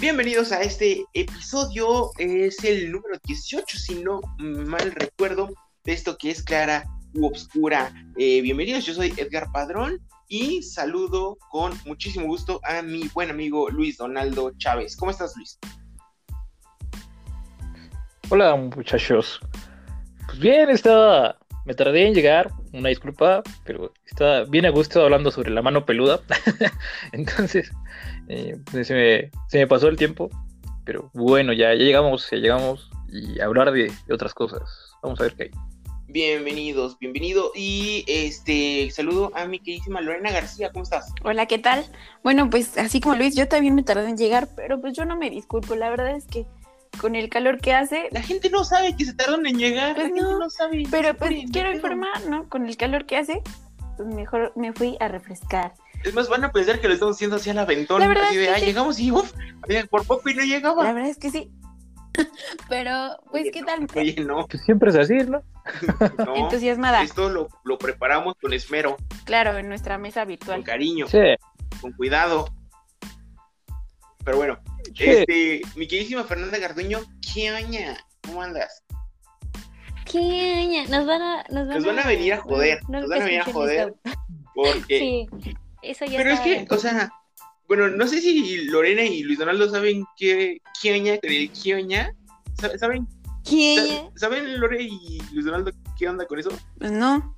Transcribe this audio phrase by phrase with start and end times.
[0.00, 5.50] Bienvenidos a este episodio, es el número 18, si no mal recuerdo,
[5.84, 7.92] de esto que es Clara u Obscura.
[8.16, 13.68] Eh, bienvenidos, yo soy Edgar Padrón y saludo con muchísimo gusto a mi buen amigo
[13.68, 14.96] Luis Donaldo Chávez.
[14.96, 15.58] ¿Cómo estás, Luis?
[18.30, 19.38] Hola, muchachos.
[20.28, 21.36] Pues bien, estaba.
[21.64, 25.84] Me tardé en llegar, una disculpa, pero está bien a gusto hablando sobre la mano
[25.84, 26.20] peluda.
[27.12, 27.70] Entonces,
[28.28, 30.30] eh, pues, se, me, se, me, pasó el tiempo,
[30.84, 34.62] pero bueno, ya, ya llegamos, ya llegamos y hablar de, de, otras cosas.
[35.02, 35.50] Vamos a ver qué hay.
[36.08, 41.12] Bienvenidos, bienvenido y este saludo a mi queridísima Lorena García, ¿cómo estás?
[41.22, 41.84] Hola, ¿qué tal?
[42.24, 45.16] Bueno, pues así como Luis, yo también me tardé en llegar, pero pues yo no
[45.16, 46.46] me disculpo, la verdad es que
[46.98, 48.08] con el calor que hace.
[48.10, 50.82] La gente no sabe que se tardan en llegar, pues la gente no, no sabe.
[50.90, 52.48] Pero pues quiero informar, ¿no?
[52.48, 53.42] Con el calor que hace,
[53.96, 55.74] pues mejor me fui a refrescar.
[56.04, 58.44] Es más, van a pensar que lo estamos haciendo así a la verdad así de,
[58.44, 58.66] es que ah, sí.
[58.66, 59.32] llegamos y uf,
[59.90, 60.84] por poco y no llegaba.
[60.84, 61.52] La verdad es que sí.
[62.68, 63.86] Pero, pues, Oye, ¿qué no, tal?
[63.96, 65.42] Oye, no, Pues siempre es así, ¿no?
[66.26, 66.36] no.
[66.36, 67.02] Entusiasmada.
[67.02, 70.64] Esto lo, lo preparamos con esmero, Claro, en nuestra mesa con virtual.
[70.64, 71.18] cariño, Sí.
[71.80, 72.48] con cuidado.
[74.24, 74.58] Pero bueno,
[74.98, 77.00] Este, mi queridísima Fernanda Garduño,
[77.32, 77.96] ¿qué oña?
[78.22, 78.82] ¿Cómo andas?
[80.10, 80.84] ¿Qué?
[80.88, 83.22] Nos van a, nos van Nos van a venir a joder, no- no nos van
[83.22, 83.88] a venir a joder.
[84.04, 84.20] esto.
[84.54, 85.26] Porque, Sí,
[85.82, 86.66] eso ya pero es que, bien.
[86.70, 87.12] o sea,
[87.68, 91.74] bueno, no sé si Lorena y Luis Donaldo saben qué, qué oña con el qué
[91.76, 92.14] oña.
[92.78, 93.06] ¿Saben?
[93.48, 94.02] ¿Qué?
[94.14, 96.50] Sa- ¿Saben Lore y Luis Donaldo qué onda con eso?
[96.78, 97.36] Pues no.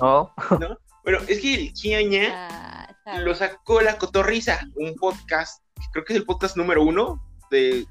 [0.00, 0.32] No.
[0.58, 0.78] ¿No?
[1.04, 6.12] Bueno, es que el qué oña Ah, lo sacó La Cotorriza, un podcast, creo que
[6.12, 7.86] es el podcast número uno de,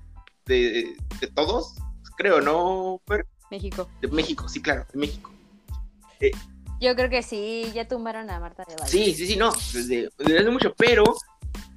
[0.45, 1.75] de, de todos,
[2.17, 3.01] creo, ¿no?
[3.07, 3.25] Fer?
[3.49, 3.89] México.
[4.01, 5.31] De México, sí, claro, de México.
[6.79, 8.91] Yo creo que sí, ya tumbaron a Marta de Valle.
[8.91, 11.03] Sí, sí, sí, no, desde, desde hace mucho, pero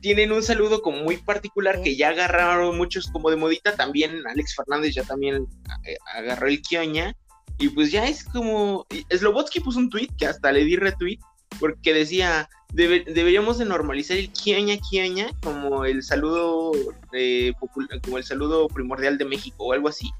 [0.01, 1.83] tienen un saludo como muy particular Sí.
[1.83, 5.47] que ya agarraron muchos como de modita, también Alex Fernández ya también
[5.85, 7.15] eh, agarró el Kioña,
[7.59, 11.19] y pues ya es como, Slobotsky puso un tweet que hasta le di retweet,
[11.59, 16.73] porque decía, "Debe- deberíamos de normalizar el Kioña, Kioña como el saludo,
[17.13, 20.11] eh, popul- como el saludo primordial de México o algo así,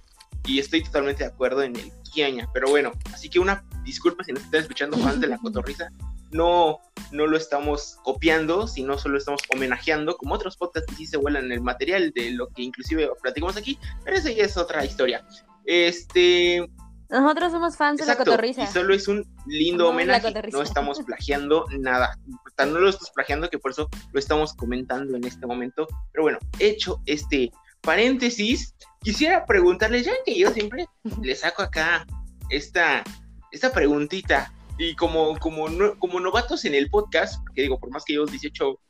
[0.47, 4.33] y estoy totalmente de acuerdo en el Kioña, pero bueno, así que una disculpa si
[4.33, 5.91] nos están escuchando fans de la cotorriza,
[6.33, 6.79] no,
[7.11, 11.51] no lo estamos copiando, sino solo estamos homenajeando, como otros podcasts que sí se vuelan
[11.51, 15.25] el material de lo que inclusive platicamos aquí, pero esa ya es otra historia.
[15.65, 16.69] Este,
[17.11, 18.63] Nosotros somos fans de la cotorriza.
[18.63, 22.17] y solo es un lindo la homenaje, no estamos plagiando nada,
[22.57, 26.23] tan no lo estamos plagiando que por eso lo estamos comentando en este momento, pero
[26.23, 27.51] bueno, hecho este
[27.81, 30.87] paréntesis, quisiera preguntarles, ya que yo siempre
[31.23, 32.07] le saco acá
[32.51, 33.03] esta,
[33.51, 34.53] esta preguntita.
[34.79, 38.31] Y como, como, no- como novatos en el podcast, que digo, por más que llevamos
[38.33, 38.81] 18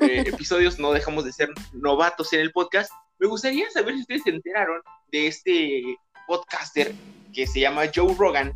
[0.00, 4.22] eh, episodios, no dejamos de ser novatos en el podcast, me gustaría saber si ustedes
[4.24, 5.82] se enteraron de este
[6.26, 6.94] podcaster
[7.32, 8.52] que se llama Joe Rogan,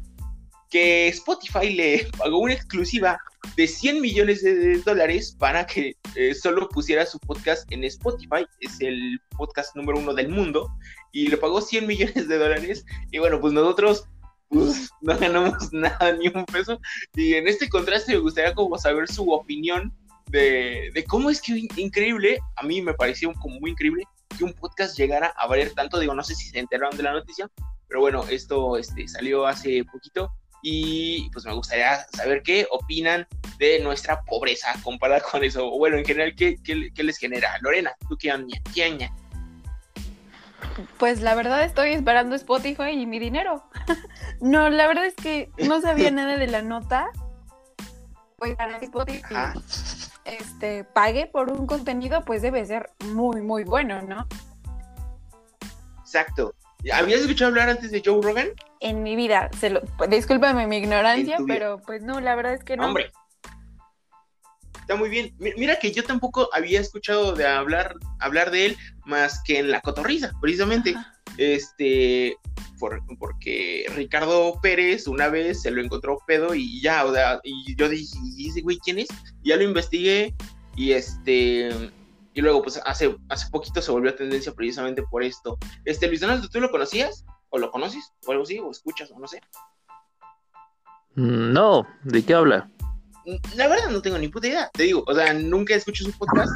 [0.71, 3.19] que Spotify le pagó una exclusiva
[3.56, 8.81] de 100 millones de dólares para que eh, solo pusiera su podcast en Spotify, es
[8.81, 10.69] el podcast número uno del mundo,
[11.12, 14.05] y le pagó 100 millones de dólares, y bueno, pues nosotros
[14.49, 16.78] pues, no ganamos nada, ni un peso,
[17.15, 19.93] y en este contraste me gustaría como saber su opinión
[20.31, 24.05] de, de cómo es que in- increíble, a mí me pareció como muy increíble
[24.38, 27.12] que un podcast llegara a valer tanto, digo, no sé si se enteraron de la
[27.12, 27.50] noticia,
[27.92, 30.32] pero bueno, esto este, salió hace poquito,
[30.62, 35.66] y pues me gustaría saber qué opinan de nuestra pobreza comparada con eso.
[35.66, 37.58] O bueno, en general, ¿qué, qué, qué les genera?
[37.60, 38.58] Lorena, ¿tú qué aña?
[38.75, 39.14] ¿Qué aña?
[40.97, 43.62] Pues la verdad estoy esperando Spotify y mi dinero.
[44.41, 47.10] no, la verdad es que no sabía nada de la nota.
[48.38, 49.52] Pues para que Spotify Ajá.
[50.25, 54.26] este, pague por un contenido, pues debe ser muy, muy bueno, ¿no?
[56.00, 56.54] Exacto.
[56.93, 58.48] ¿Habías escuchado hablar antes de Joe Rogan?
[58.81, 62.76] En mi vida, se lo, discúlpame mi ignorancia, pero pues no, la verdad es que
[62.76, 62.87] no.
[62.87, 63.12] Hombre.
[64.81, 65.32] Está muy bien.
[65.38, 69.70] Mi- Mira que yo tampoco había escuchado de hablar, hablar de él más que en
[69.70, 70.94] la cotorriza, precisamente.
[70.96, 71.14] Ajá.
[71.38, 72.37] Este,
[72.81, 77.76] por- porque Ricardo Pérez una vez se lo encontró pedo y ya, o sea, y
[77.76, 79.08] yo dije, ¿y ese güey quién es?
[79.43, 80.34] Y ya lo investigué
[80.76, 81.70] y este,
[82.34, 85.58] y luego pues hace, hace poquito se volvió tendencia precisamente por esto.
[85.84, 87.25] Este, Luis Donaldo, ¿tú lo conocías?
[87.50, 88.12] ¿O lo conoces?
[88.26, 88.58] ¿O algo así?
[88.58, 89.11] ¿O escuchas?
[89.11, 89.40] O no sé.
[91.14, 92.70] Mm, No, ¿de qué habla?
[93.55, 96.50] La verdad no tengo ni puta idea, te digo, o sea, nunca escucho su podcast,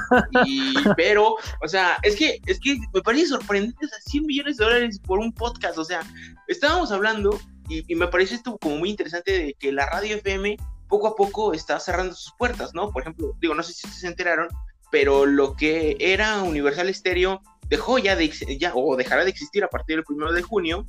[0.44, 4.56] y, pero, o sea, es que, es que me parece sorprendente, o sea, 100 millones
[4.56, 6.00] de dólares por un podcast, o sea,
[6.49, 7.38] estábamos hablando,
[7.69, 10.56] y, y me parece esto como muy interesante de que la radio FM
[10.88, 12.90] poco a poco está cerrando sus puertas, ¿no?
[12.90, 14.49] Por ejemplo, digo, no sé si ustedes se enteraron,
[14.91, 18.29] pero lo que era Universal Stereo dejó ya de
[18.59, 20.87] ya, o dejará de existir a partir del primero de junio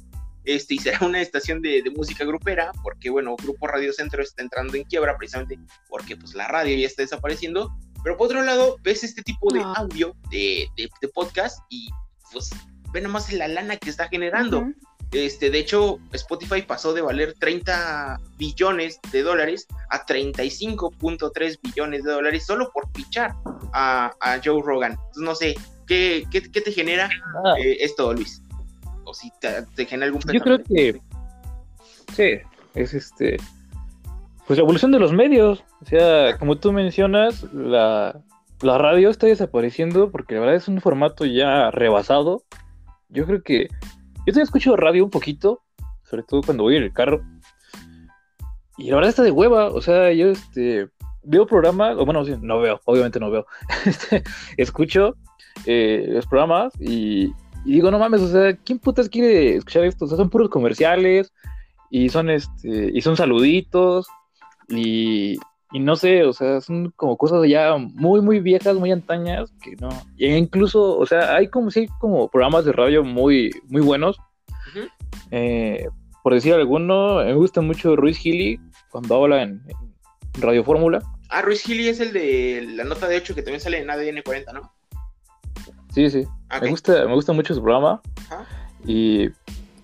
[0.47, 4.75] este, y será una estación de, música grupera, porque bueno, Grupo Radio Centro está entrando
[4.75, 5.59] en quiebra precisamente
[5.89, 9.61] porque pues la radio ya está desapareciendo, pero por otro lado ves este tipo de
[9.75, 11.89] audio, de, de, podcast y
[12.31, 12.49] pues
[12.93, 14.65] ve nomás la lana que está generando.
[15.11, 22.11] Este, de hecho, Spotify pasó de valer 30 billones de dólares a 35.3 billones de
[22.11, 23.33] dólares solo por pichar
[23.73, 24.11] a,
[24.43, 24.91] Joe Rogan.
[24.91, 25.55] Entonces, no sé,
[25.87, 27.09] ¿qué, qué, te genera
[27.45, 27.53] ah.
[27.57, 28.41] eh, esto, Luis?
[29.05, 30.99] O si te, genera algún Yo creo que
[32.13, 32.39] sí,
[32.75, 33.37] es este
[34.45, 35.63] pues la evolución de los medios.
[35.81, 38.21] O sea, como tú mencionas, la,
[38.61, 42.43] la radio está desapareciendo porque la verdad es un formato ya rebasado.
[43.09, 43.67] Yo creo que
[44.27, 45.63] yo también escucho radio un poquito,
[46.03, 47.21] sobre todo cuando voy en el carro.
[48.77, 50.89] Y la verdad está de hueva, o sea, yo este,
[51.23, 53.45] veo programa, o bueno, no veo, obviamente no veo.
[53.85, 54.23] Este,
[54.57, 55.15] escucho
[55.65, 57.31] eh, los programas y,
[57.63, 60.03] digo, no mames, o sea, ¿quién putas quiere escuchar esto?
[60.03, 61.31] O sea, son puros comerciales
[61.89, 64.07] y son este, y son saluditos
[64.67, 65.37] y,
[65.71, 69.75] y no sé, o sea, son como cosas ya muy, muy viejas, muy antañas, que
[69.75, 69.89] no.
[70.17, 74.17] E incluso, o sea, hay como sí, como programas de radio muy, muy buenos.
[75.31, 75.87] Eh,
[76.23, 78.59] por decir alguno, me gusta mucho Ruiz Gili
[78.91, 79.61] cuando habla en,
[80.39, 81.01] Radio Fórmula.
[81.29, 84.21] Ah, Ruiz Gili es el de la nota de 8 que también sale en ADN
[84.23, 84.71] 40, ¿no?
[85.93, 86.25] Sí, sí.
[86.49, 88.01] Ah, me gusta, me gusta mucho su programa.
[88.85, 89.29] Y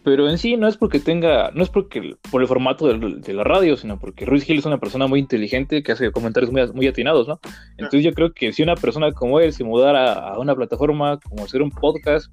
[0.03, 3.44] pero en sí no es porque tenga, no es porque por el formato de, la
[3.44, 6.88] radio, sino porque Ruiz Gil es una persona muy inteligente que hace comentarios muy, muy
[6.88, 7.39] atinados, ¿no?
[7.77, 11.45] Entonces yo creo que si una persona como él se mudara a una plataforma como
[11.45, 12.31] hacer un podcast,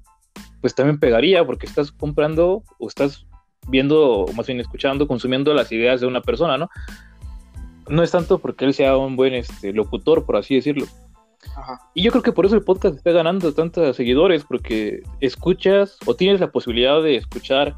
[0.59, 3.25] pues también pegaría porque estás comprando o estás
[3.67, 6.69] viendo, o más bien escuchando, consumiendo las ideas de una persona, ¿no?
[7.87, 10.85] No es tanto porque él sea un buen este, locutor, por así decirlo,
[11.93, 16.15] y yo creo que por eso el podcast está ganando tantos seguidores, porque escuchas o
[16.15, 17.75] tienes la posibilidad de escuchar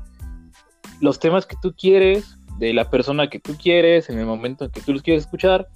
[1.02, 4.72] los temas que tú quieres, de la persona que tú quieres, en el momento en
[4.72, 5.68] que tú los quieres escuchar.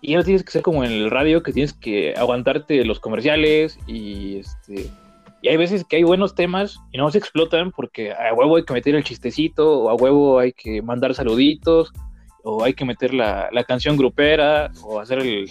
[0.00, 2.98] Y ya no tienes que ser como en el radio, que tienes que aguantarte los
[2.98, 4.90] comerciales y este.
[5.42, 8.64] Y hay veces que hay buenos temas y no se explotan porque a huevo hay
[8.64, 11.92] que meter el chistecito o a huevo hay que mandar saluditos
[12.44, 15.50] o hay que meter la, canción grupera, o hacer el,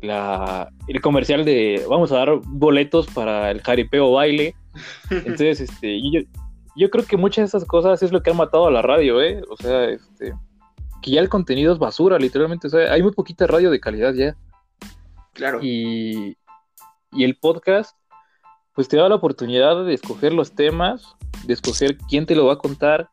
[0.00, 4.54] el comercial de vamos a dar boletos para el jaripeo baile.
[5.10, 6.20] Entonces, este, yo,
[6.76, 9.20] yo creo que muchas de esas cosas es lo que han matado a la radio,
[9.20, 9.42] ¿eh?
[9.50, 10.32] O sea, este,
[11.02, 12.68] que ya el contenido es basura, literalmente.
[12.68, 14.36] O sea, hay muy poquita radio de calidad ya.
[15.32, 15.60] Claro.
[15.62, 16.36] Y,
[17.12, 17.96] y el podcast,
[18.74, 22.54] pues te da la oportunidad de escoger los temas, de escoger quién te lo va
[22.54, 23.08] a contar,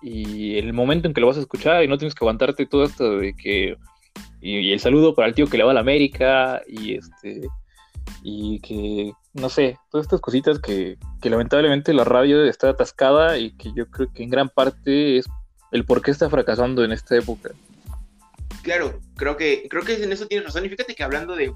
[0.00, 2.84] y el momento en que lo vas a escuchar y no tienes que aguantarte todo
[2.84, 3.76] esto de que
[4.40, 7.48] y, el saludo para el tío que le va a la América y este
[8.22, 13.52] y que no sé, todas estas cositas que, que lamentablemente la radio está atascada y
[13.52, 15.26] que yo creo que en gran parte es
[15.70, 17.50] el por qué está fracasando en esta época.
[18.62, 21.52] Claro, creo que creo que en eso tienes razón y fíjate que hablando de,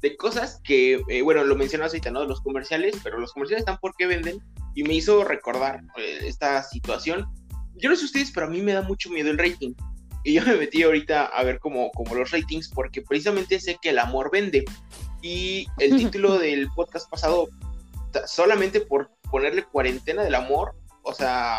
[0.00, 2.24] de cosas que, eh, bueno, lo mencionas ahorita, ¿no?
[2.24, 4.40] Los comerciales, pero los comerciales están porque venden
[4.74, 7.26] y me hizo recordar eh, esta situación
[7.78, 9.74] yo no sé ustedes, pero a mí me da mucho miedo el rating.
[10.24, 13.90] Y yo me metí ahorita a ver como, como los ratings porque precisamente sé que
[13.90, 14.64] el amor vende.
[15.22, 17.48] Y el título del podcast pasado,
[18.26, 21.58] solamente por ponerle cuarentena del amor, o sea,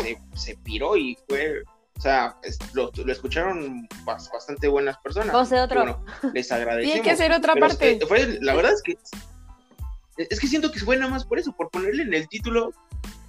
[0.00, 1.62] se, se piró y fue,
[1.96, 2.36] o sea,
[2.72, 5.34] lo, lo, escucharon bastante buenas personas.
[5.52, 5.80] otro.
[5.80, 6.92] Bueno, les agradecemos.
[6.92, 7.98] Tiene que hacer otra parte.
[8.40, 8.98] la verdad es que
[10.18, 12.72] es que siento que fue nada más por eso, por ponerle en el título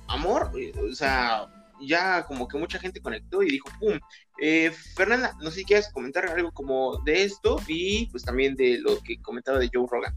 [0.08, 1.48] amor, o sea,
[1.82, 4.00] ya como que mucha gente conectó y dijo, ¡pum!
[4.42, 8.80] Eh, Fernanda, no sé si quieres comentar algo como de esto y pues también de
[8.80, 10.14] lo que comentaba de Joe Rogan.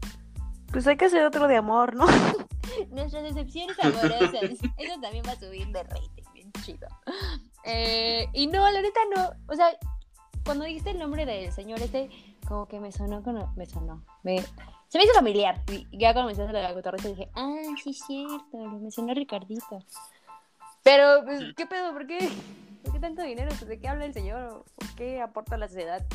[0.71, 2.05] Pues hay que hacer otro de amor, ¿no?
[2.89, 4.43] Nuestras decepciones amorosas.
[4.77, 6.87] Eso también va a subir de rating, bien chido.
[7.65, 9.31] Eh, y no, la neta no.
[9.47, 9.67] O sea,
[10.43, 12.09] cuando dijiste el nombre del señor este,
[12.47, 13.21] como que me sonó,
[13.55, 14.03] me sonó.
[14.23, 14.41] Me,
[14.87, 15.61] se me hizo familiar.
[15.71, 19.79] Y ya cuando me mencionaste la cotorreza dije, ah, sí es cierto, lo mencionó Ricardito.
[20.83, 21.93] Pero, pues, ¿qué pedo?
[21.93, 22.29] ¿Por qué?
[22.83, 23.49] ¿Por qué tanto dinero?
[23.57, 24.65] Pues, ¿De qué habla el señor?
[24.75, 26.05] ¿Por qué aporta la sociedad?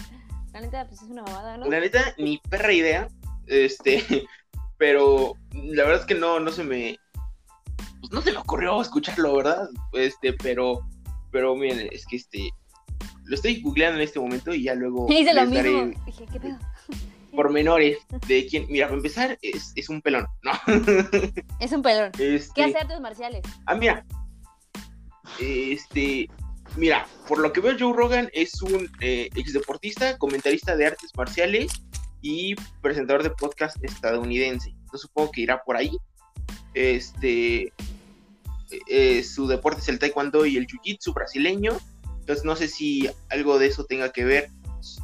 [0.53, 1.67] La neta, pues es una mamada, ¿no?
[1.67, 3.09] La neta, ni perra idea.
[3.47, 4.05] Este,
[4.79, 6.99] pero la verdad es que no, no se me.
[8.01, 9.69] Pues no se me ocurrió escucharlo, ¿verdad?
[9.93, 10.81] Este, pero.
[11.31, 12.51] Pero miren, es que este.
[13.25, 15.07] Lo estoy googleando en este momento y ya luego.
[15.11, 15.93] Hice lo mismo.
[16.05, 16.59] Dije, ¿qué pedo?
[17.35, 18.67] pormenores de quién.
[18.69, 20.53] Mira, para empezar, es, es un pelón, ¿no?
[21.61, 22.11] Es un pelón.
[22.19, 22.53] Este...
[22.55, 23.43] ¿Qué hace artes marciales?
[23.67, 24.05] Ah, mira,
[25.40, 26.28] este,
[26.76, 31.11] mira, por lo que veo, Joe Rogan es un eh, ex deportista, comentarista de artes
[31.16, 31.73] marciales
[32.23, 34.70] y presentador de podcast estadounidense.
[34.70, 35.97] Entonces supongo que irá por ahí.
[36.75, 37.73] Este,
[38.88, 41.78] eh, su deporte es el taekwondo y el jiu-jitsu brasileño.
[42.20, 44.50] Entonces no sé si algo de eso tenga que ver,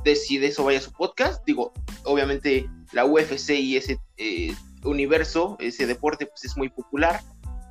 [0.04, 1.44] de si de eso vaya su podcast.
[1.46, 1.72] Digo,
[2.04, 7.22] obviamente la UFC y ese eh, universo, ese deporte, pues es muy popular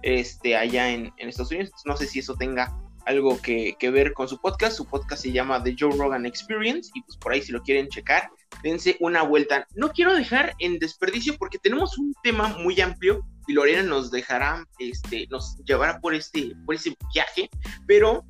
[0.03, 1.71] este, allá en, Estados Unidos.
[1.85, 4.77] no sé si eso tenga algo que, ver con su podcast.
[4.77, 7.87] Su podcast se llama The Joe Rogan Experience y pues por ahí si lo quieren
[7.87, 8.29] checar,
[8.61, 9.67] dense una vuelta.
[9.75, 14.65] No quiero dejar en desperdicio porque tenemos un tema muy amplio y Lorena nos dejará,
[14.79, 16.77] este, nos llevará por este, por
[17.13, 17.49] viaje,
[17.87, 18.25] pero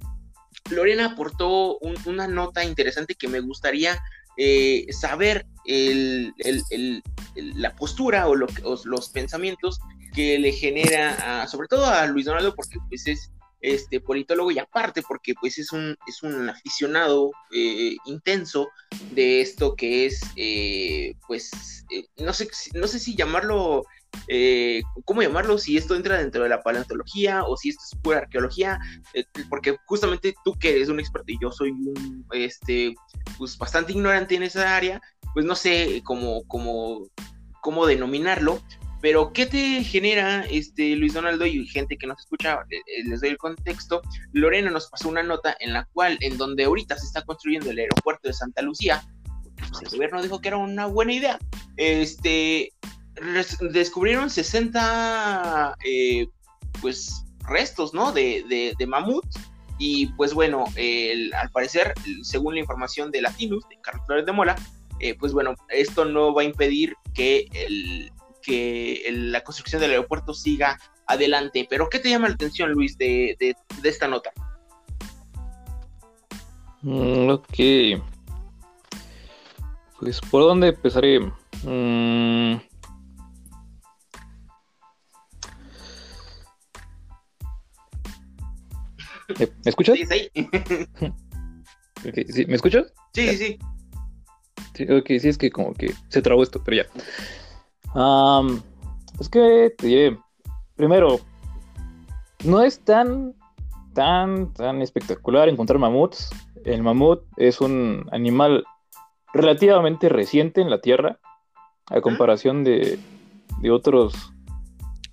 [0.71, 4.01] Lorena aportó una nota interesante que me gustaría
[4.37, 5.45] eh, saber
[7.35, 9.79] la postura o, los pensamientos
[10.13, 13.32] que le genera sobre todo a Luis Donaldo porque pues es
[13.63, 18.70] este politólogo y aparte porque pues es un, es un aficionado eh, intenso
[19.12, 23.84] de esto que es eh, pues eh, no sé no sé si llamarlo
[25.05, 28.79] cómo llamarlo si esto entra dentro de la paleontología o si esto es pura arqueología
[29.50, 32.93] porque justamente tú que eres un experto y yo soy un este
[33.38, 35.01] pues bastante ignorante en esa área
[35.34, 37.08] pues no sé cómo cómo
[37.62, 38.62] cómo denominarlo
[39.03, 42.62] pero, ¿qué te genera este Luis Donaldo y gente que nos escucha?
[42.69, 44.01] Eh, eh, les doy el contexto.
[44.31, 47.79] Lorena nos pasó una nota en la cual, en donde ahorita se está construyendo el
[47.79, 49.03] aeropuerto de Santa Lucía,
[49.57, 51.38] pues, el gobierno dijo que era una buena idea.
[51.75, 52.72] Este
[53.74, 56.27] descubrieron 60 eh,
[56.79, 58.13] pues restos, ¿no?
[58.13, 59.25] De, de, mamut.
[59.79, 60.63] Y pues bueno,
[61.36, 64.55] al parecer, según la información de Latinus, de Carlos Flores de Mola,
[65.19, 68.10] pues bueno, esto no va a impedir que el,
[68.43, 71.67] que la construcción del aeropuerto siga adelante.
[71.69, 73.38] Pero, ¿qué te llama la atención, Luis, de,
[73.83, 74.31] esta nota?
[76.81, 77.57] Mm, ok.
[80.00, 81.19] Pues, ¿por dónde empezaré?
[81.63, 82.55] Mm.
[89.39, 89.97] ¿Me escuchas?
[89.97, 90.05] Sí,
[92.29, 92.45] sí.
[92.45, 92.93] ¿Me escuchas?
[93.13, 93.57] Sí, sí, sí.
[94.75, 96.85] Sí, ok, sí, es que como que se trabó esto, pero ya
[99.19, 100.17] es que te diré,
[100.75, 101.19] primero,
[102.43, 103.35] no es tan,
[103.93, 106.29] tan, tan espectacular encontrar mamuts.
[106.65, 108.65] El mamut es un animal
[109.33, 111.19] relativamente reciente en la Tierra,
[111.88, 113.00] a comparación de,
[113.62, 114.13] de otros,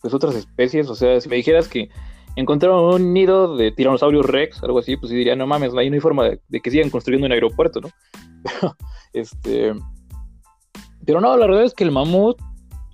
[0.01, 0.89] pues otras especies.
[0.89, 1.91] O sea, si me dijeras que
[2.37, 6.01] encontraron un nido de Tyrannosaurus Rex, algo así, pues diría, no mames, ahí no hay
[6.01, 7.89] forma de, de que sigan construyendo un aeropuerto, ¿no?
[9.13, 9.75] este,
[11.05, 12.41] pero no, la verdad es que el mamut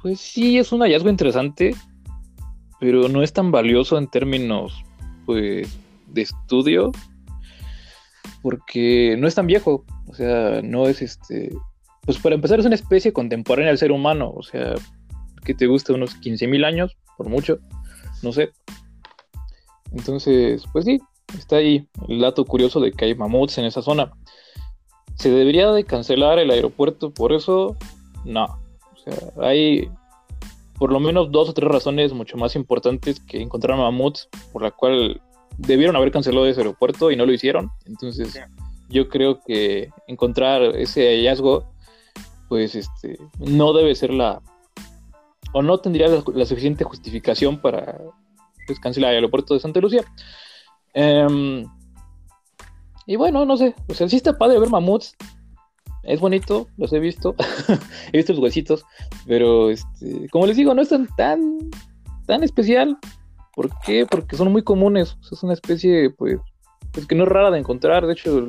[0.07, 1.75] pues sí, es un hallazgo interesante,
[2.79, 4.85] pero no es tan valioso en términos,
[5.25, 6.93] pues, de estudio,
[8.41, 11.53] porque no es tan viejo, o sea, no es este,
[12.03, 14.75] pues para empezar es una especie contemporánea del ser humano, o sea,
[15.45, 17.59] que te gusta unos 15.000 años, por mucho,
[18.23, 18.51] no sé.
[19.91, 21.01] Entonces, pues sí,
[21.37, 24.13] está ahí el dato curioso de que hay mamuts en esa zona.
[25.17, 27.77] ¿Se debería de cancelar el aeropuerto por eso?
[28.25, 28.65] No
[29.41, 29.89] hay
[30.79, 34.71] por lo menos dos o tres razones mucho más importantes que encontrar mamuts por la
[34.71, 35.21] cual
[35.59, 37.71] debieron haber cancelado ese aeropuerto y no lo hicieron.
[37.87, 38.39] Entonces,
[38.89, 41.65] yo creo que encontrar ese hallazgo,
[42.49, 44.43] pues, este, no debe ser la,
[45.53, 47.99] o no tendría la, suficiente justificación para
[48.67, 50.05] pues, cancelar el aeropuerto de Santa Lucía.
[50.93, 51.67] Em,
[53.07, 55.17] y bueno, no sé, o sea, sí está padre ver mamuts,
[56.07, 57.35] es bonito, los he visto,
[58.13, 58.85] he visto los huesitos,
[59.27, 61.09] pero este, como les digo, no es tan,
[62.27, 62.97] tan, especial.
[63.55, 64.07] ¿Por qué?
[64.07, 66.39] Porque son muy comunes, es una especie, pues,
[66.93, 68.07] pues, que no es rara de encontrar.
[68.07, 68.49] De hecho,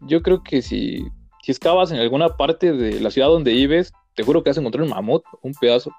[0.00, 1.04] yo creo que si,
[1.42, 4.60] si excavas en alguna parte de la ciudad donde vives, te juro que vas a
[4.60, 5.92] encontrar un mamut, un pedazo.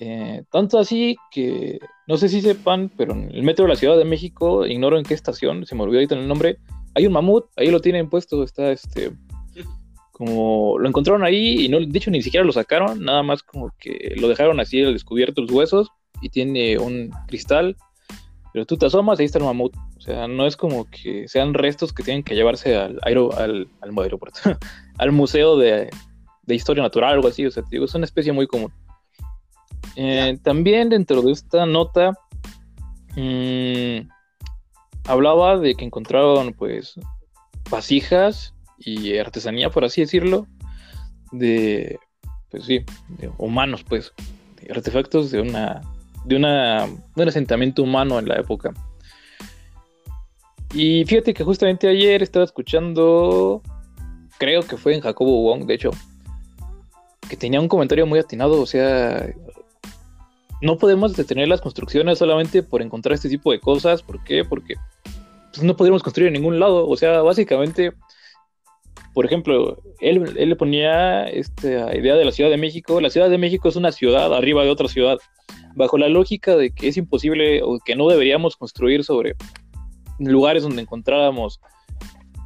[0.00, 3.96] Eh, tanto así que no sé si sepan, pero en el metro de la Ciudad
[3.96, 6.58] de México, ignoro en qué estación, se me olvidó ahorita el nombre,
[6.94, 9.12] hay un mamut, ahí lo tienen puesto, está este
[10.12, 13.70] como lo encontraron ahí y no, de hecho ni siquiera lo sacaron, nada más como
[13.78, 15.88] que lo dejaron así al descubierto los huesos
[16.20, 17.76] y tiene un cristal,
[18.52, 21.26] pero tú te asomas y ahí está el mamut, o sea, no es como que
[21.26, 24.40] sean restos que tienen que llevarse al, aero, al, al aeropuerto,
[24.98, 25.90] al museo de,
[26.42, 28.72] de, historia natural, algo así, o sea, te digo, es una especie muy común.
[29.96, 32.12] Eh, también dentro de esta nota
[33.16, 34.08] mmm,
[35.06, 36.94] hablaba de que encontraron pues
[37.70, 38.54] vasijas
[38.84, 40.46] y artesanía, por así decirlo,
[41.30, 41.98] de,
[42.50, 42.84] pues sí,
[43.38, 44.12] humanos, pues,
[44.70, 45.82] artefactos de una,
[46.24, 48.72] de una, de un asentamiento humano en la época.
[50.74, 53.62] Y fíjate que justamente ayer estaba escuchando,
[54.38, 55.90] creo que fue en Jacobo Wong, de hecho,
[57.28, 59.32] que tenía un comentario muy atinado, o sea,
[60.62, 64.44] no podemos detener las construcciones solamente por encontrar este tipo de cosas, ¿por qué?
[64.44, 64.76] Porque
[65.52, 67.92] pues, no podríamos construir en ningún lado, o sea, básicamente,
[69.14, 73.28] por ejemplo, él, él le ponía esta idea de la Ciudad de México, la Ciudad
[73.28, 75.18] de México es una ciudad arriba de otra ciudad,
[75.74, 79.34] bajo la lógica de que es imposible o que no deberíamos construir sobre
[80.18, 81.60] lugares donde encontráramos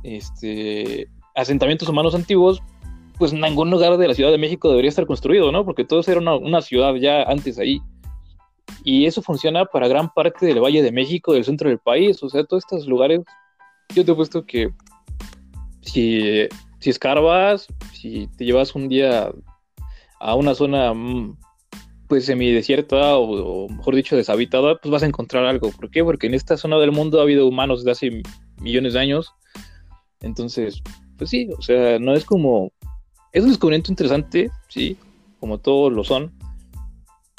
[0.02, 2.62] este, asentamientos humanos antiguos,
[3.18, 5.64] pues ningún lugar de la Ciudad de México debería estar construido, ¿no?
[5.64, 7.80] Porque todo era una, una, ciudad ya antes ahí.
[8.84, 12.28] Y eso funciona para gran parte del Valle de México, del centro del país, o
[12.28, 13.22] sea, todos estos lugares.
[13.94, 14.70] Yo te he puesto que
[15.86, 19.32] si, si escarbas, si te llevas un día
[20.20, 21.38] a una zona mm,
[22.08, 25.70] pues semidesierta o, o mejor dicho deshabitada, pues vas a encontrar algo.
[25.70, 26.04] ¿Por qué?
[26.04, 28.22] Porque en esta zona del mundo ha habido humanos de hace
[28.60, 29.32] millones de años.
[30.20, 30.82] Entonces,
[31.16, 32.72] pues sí, o sea, no es como...
[33.32, 34.96] Es un descubrimiento interesante, sí,
[35.40, 36.32] como todos lo son,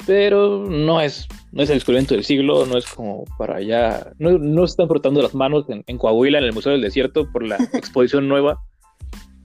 [0.08, 4.38] pero no es, no es el descubrimiento del siglo, no es como para allá, no,
[4.38, 7.46] no se están frotando las manos en, en Coahuila, en el Museo del Desierto, por
[7.46, 8.58] la exposición nueva.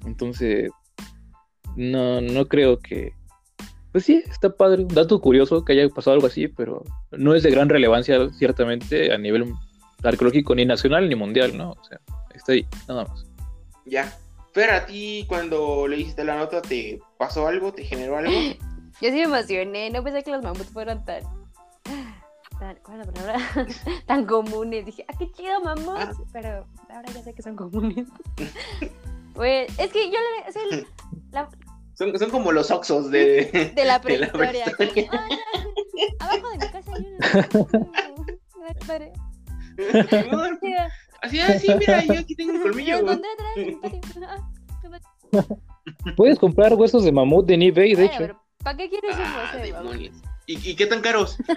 [0.05, 0.72] Entonces,
[1.75, 3.12] no, no creo que,
[3.91, 7.43] pues sí, está padre, un dato curioso que haya pasado algo así, pero no es
[7.43, 9.53] de gran relevancia, ciertamente, a nivel
[10.01, 11.72] arqueológico, ni nacional ni mundial, ¿no?
[11.72, 12.00] O sea,
[12.34, 13.25] está ahí, nada más.
[13.86, 14.17] Ya.
[14.53, 17.74] Pero a ti, cuando le hiciste la nota, ¿te pasó algo?
[17.74, 18.32] ¿Te generó algo?
[19.02, 21.24] Yo sí me emocioné, no pensé que los mamuts fueran tan.
[22.60, 23.40] tan ¿Cuál es la palabra?
[24.06, 24.86] tan comunes.
[24.86, 26.00] Dije, ah, qué chido, mamuts.
[26.00, 26.12] Ah.
[26.32, 28.08] Pero ahora ya sé que son comunes.
[29.34, 30.50] pues, es que yo le.
[30.50, 30.62] o sea,
[31.32, 31.50] la,
[31.96, 33.72] Son, son como los oxos de...
[33.76, 34.66] de la De la prehistoria.
[34.78, 35.10] prehistoria.
[35.12, 38.78] como, "Ah, abajo de mi casa hay una.
[38.88, 39.12] Padre.
[40.62, 40.90] Chida.
[41.22, 42.98] Así, ah, sí, mira, yo aquí tengo un Lo colmillo.
[44.28, 44.50] Ah.
[46.16, 48.42] Puedes comprar huesos de mamut en eBay, de hecho.
[48.63, 50.15] ¿Para qué quieres un Ah, demonios.
[50.47, 51.38] ¿Y, ¿Y qué tan caros?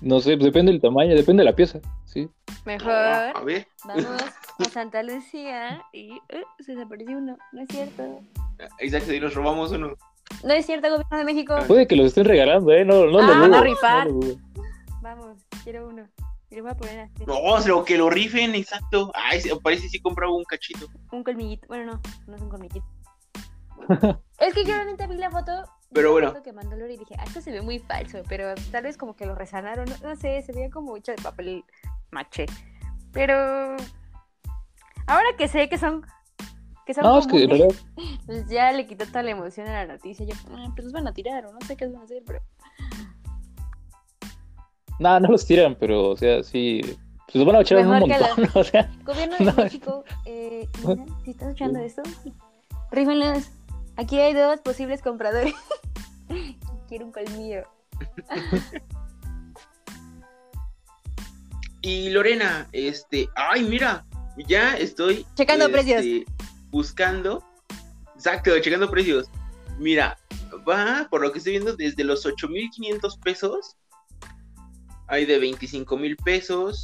[0.00, 2.28] No sé, depende del tamaño, depende de la pieza, sí.
[2.66, 4.04] Mejor Ah, a ver, vamos
[4.58, 7.38] a Santa Lucía y uh, se desapareció uno.
[7.52, 8.20] No es cierto.
[8.80, 9.94] exacto, y nos robamos uno.
[10.42, 11.56] No es cierto, gobierno de México.
[11.66, 12.84] Puede que los estén regalando, ¿eh?
[12.84, 14.06] No, no lo Ah, dudo, van a no rifar.
[14.08, 14.20] lo.
[15.00, 16.06] Vamos, quiero uno.
[16.50, 17.24] Y lo voy a poner así.
[17.26, 19.10] No, lo que lo rifen, exacto.
[19.14, 20.86] Ay, parece que sí compraba un cachito.
[21.12, 21.66] Un colmillito.
[21.68, 22.84] Bueno, no, no es un colmillito.
[24.38, 25.52] Es que yo realmente vi la foto.
[25.92, 26.28] Pero bueno.
[26.28, 28.96] foto que mandó Lore y dije, ah, esto se ve muy falso, pero tal vez
[28.96, 29.86] como que lo resanaron.
[29.88, 31.64] No, no sé, se veía como hecho de papel
[32.10, 32.46] maché.
[33.12, 33.76] Pero.
[35.06, 36.04] Ahora que sé que son.
[36.84, 39.68] Que son No, es que en comunes, realidad, pues ya le quitó toda la emoción
[39.68, 40.26] a la noticia.
[40.26, 42.40] Yo, ah, pues los van a tirar o no sé qué van a hacer, pero.
[44.98, 46.80] no, no los tiran, pero, o sea, sí.
[47.26, 48.90] Pues los van a echar en un montón, o sea.
[49.04, 49.52] Gobierno de No.
[49.54, 50.68] México, eh,
[51.24, 52.02] si estás escuchando esto,
[52.90, 53.50] rífenlos.
[53.96, 55.54] Aquí hay dos posibles compradores.
[56.88, 57.64] Quiero un colmillo.
[61.80, 64.06] Y Lorena, este, ay, mira,
[64.48, 66.26] ya estoy Checando este, precios.
[66.70, 67.44] Buscando,
[68.14, 69.28] exacto, checando precios.
[69.78, 70.18] Mira,
[70.68, 73.76] va, por lo que estoy viendo, desde los 8.500 pesos,
[75.08, 76.80] hay de 25 mil pesos,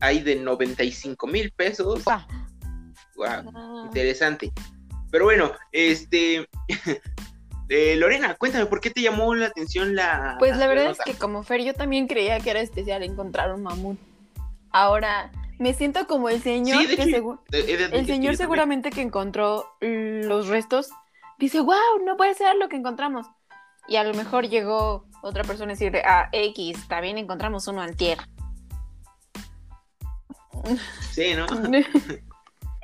[0.00, 2.04] hay de 95 mil pesos.
[2.04, 2.20] Guau.
[3.14, 4.52] Guau, Ah, interesante.
[5.10, 6.48] Pero bueno, este,
[7.68, 10.36] eh, Lorena, cuéntame, ¿por qué te llamó la atención la...
[10.38, 13.62] Pues la verdad es que como Fer, yo también creía que era especial encontrar un
[13.62, 13.98] mamut.
[14.70, 19.66] Ahora, me siento como el señor Sí, que el que yo señor seguramente que encontró
[19.80, 20.90] los restos
[21.38, 23.26] dice, wow, no puede ser lo que encontramos.
[23.88, 28.18] Y a lo mejor llegó otra persona a decirle, ah, X, también encontramos uno antier.
[31.12, 31.46] Sí, ¿no?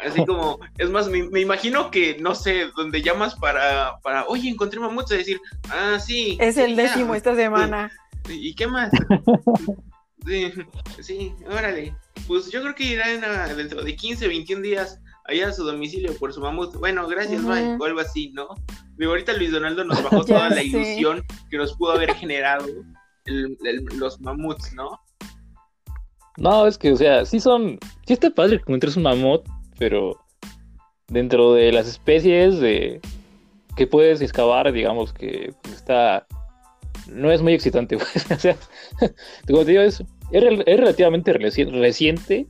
[0.04, 4.48] Así como, es más, me, me imagino que, no sé, donde llamas para, para oye,
[4.48, 6.36] encontré mamuts, a decir, ah, sí.
[6.40, 7.90] es el ya, décimo esta semana.
[8.28, 8.90] ¿Y qué más?
[10.26, 10.52] sí,
[11.00, 11.94] sí, órale.
[12.26, 16.16] Pues yo creo que irán a- dentro de 15, 21 días allá a su domicilio
[16.18, 16.74] por su mamut.
[16.76, 17.50] Bueno, gracias, Ujú.
[17.52, 18.48] bye, o algo así, ¿no?
[18.96, 20.64] Digo, ahorita Luis Donaldo nos bajó toda la sé.
[20.66, 22.66] ilusión que nos pudo haber generado
[23.24, 25.00] el- el- los mamuts, ¿no?
[26.38, 27.78] No, es que, o sea, sí son.
[28.06, 29.46] Sí está padre que encuentres un mamut,
[29.78, 30.18] pero
[31.08, 33.00] dentro de las especies de
[33.76, 36.26] que puedes excavar, digamos que está.
[37.08, 38.30] No es muy excitante, pues.
[38.30, 38.56] O sea,
[39.46, 42.46] como te digo, es, es, rel- es relativamente reci- reciente.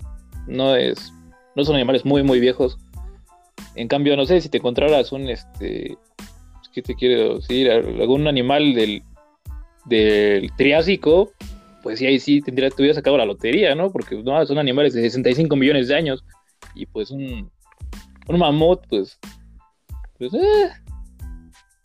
[0.46, 1.12] No es.
[1.54, 2.78] No son animales muy, muy viejos.
[3.74, 5.96] En cambio, no sé, si te encontraras un este.
[6.74, 7.70] ¿Qué te quiero decir?
[7.70, 9.02] Algún animal del,
[9.84, 11.32] del Triásico,
[11.82, 13.90] pues sí, ahí sí tendría, te hubiera sacado la lotería, ¿no?
[13.92, 16.24] Porque no, son animales de 65 millones de años.
[16.74, 17.50] Y pues un,
[18.28, 19.18] un mamut, pues.
[20.18, 20.70] Pues, eh,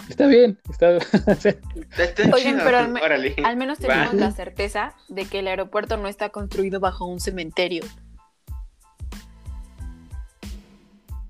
[0.10, 0.88] Está bien, está...
[2.34, 3.36] Oigan, pero al me- órale.
[3.44, 3.88] Al menos Va.
[3.88, 7.84] tenemos la certeza de que el aeropuerto no está construido bajo un cementerio.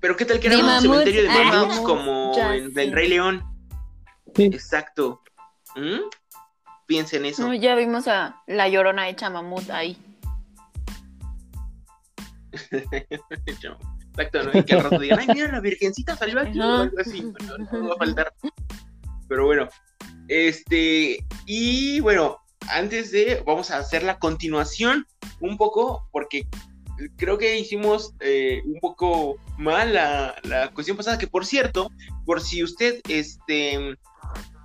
[0.00, 0.82] Pero qué tal que era un mamuts.
[0.82, 2.32] cementerio de Ah, mamuts mamuts, como.
[2.38, 3.42] El Rey León.
[4.36, 4.44] Sí.
[4.44, 5.22] Exacto.
[5.74, 6.08] ¿Mm?
[6.86, 7.42] Piensa en eso.
[7.46, 9.96] No, ya vimos a la llorona hecha mamut ahí.
[13.46, 14.58] Exacto, ¿no?
[14.58, 16.82] Y que al rato digan, ay, mira, la virgencita salió aquí o Ajá.
[16.82, 17.22] algo así.
[17.22, 18.34] No, no va a faltar.
[19.28, 19.68] Pero bueno,
[20.28, 25.06] este, y bueno, antes de, vamos a hacer la continuación
[25.40, 26.46] un poco, porque
[27.16, 31.90] creo que hicimos eh, un poco mal la, la cuestión pasada, que por cierto,
[32.24, 33.96] por si usted, este,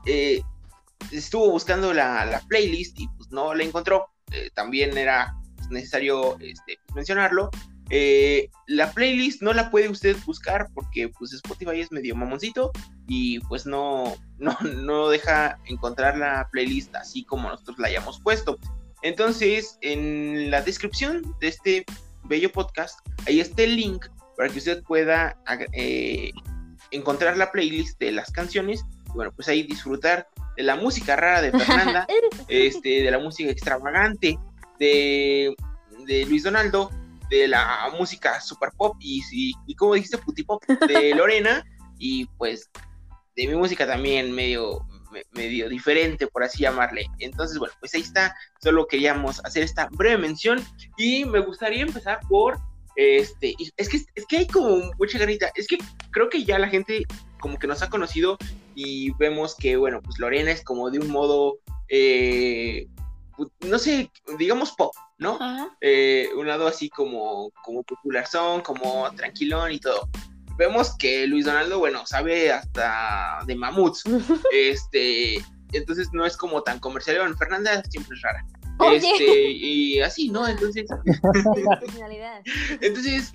[0.05, 0.41] eh,
[1.11, 5.35] estuvo buscando la, la playlist y pues no la encontró, eh, también era
[5.69, 7.49] necesario este, mencionarlo.
[7.89, 12.71] Eh, la playlist no la puede usted buscar porque pues Spotify es medio mamoncito
[13.07, 18.57] y pues no, no, no deja encontrar la playlist así como nosotros la hayamos puesto.
[19.01, 21.85] Entonces, en la descripción de este
[22.23, 24.05] bello podcast, ahí está el link
[24.37, 25.37] para que usted pueda
[25.73, 26.31] eh,
[26.91, 28.85] encontrar la playlist de las canciones.
[29.07, 32.07] Y bueno, pues ahí disfrutar de la música rara de Fernanda,
[32.47, 34.39] este, de la música extravagante
[34.79, 35.53] de,
[36.07, 36.89] de Luis Donaldo,
[37.29, 41.65] de la música super pop y, y, y como dijiste, puti pop de Lorena,
[41.97, 42.69] y pues
[43.35, 47.05] de mi música también medio, me- medio diferente, por así llamarle.
[47.19, 50.63] Entonces, bueno, pues ahí está, solo queríamos hacer esta breve mención
[50.97, 52.59] y me gustaría empezar por,
[52.95, 55.77] este, es que, es que hay como mucha garrita, es que
[56.11, 57.03] creo que ya la gente
[57.39, 58.37] como que nos ha conocido
[58.75, 61.57] y vemos que, bueno, pues Lorena es como de un modo,
[61.89, 62.87] eh,
[63.61, 65.37] no sé, digamos pop, ¿no?
[65.81, 70.09] Eh, un lado así como, como popularzón, como tranquilón y todo.
[70.57, 74.03] Vemos que Luis Donaldo, bueno, sabe hasta de mamuts.
[74.53, 75.37] este,
[75.71, 77.17] entonces no es como tan comercial.
[77.19, 78.45] Bueno, Fernanda siempre es rara.
[78.79, 78.97] Oye.
[78.97, 80.47] Este, y así, ¿no?
[80.47, 80.85] Entonces,
[82.81, 83.31] entonces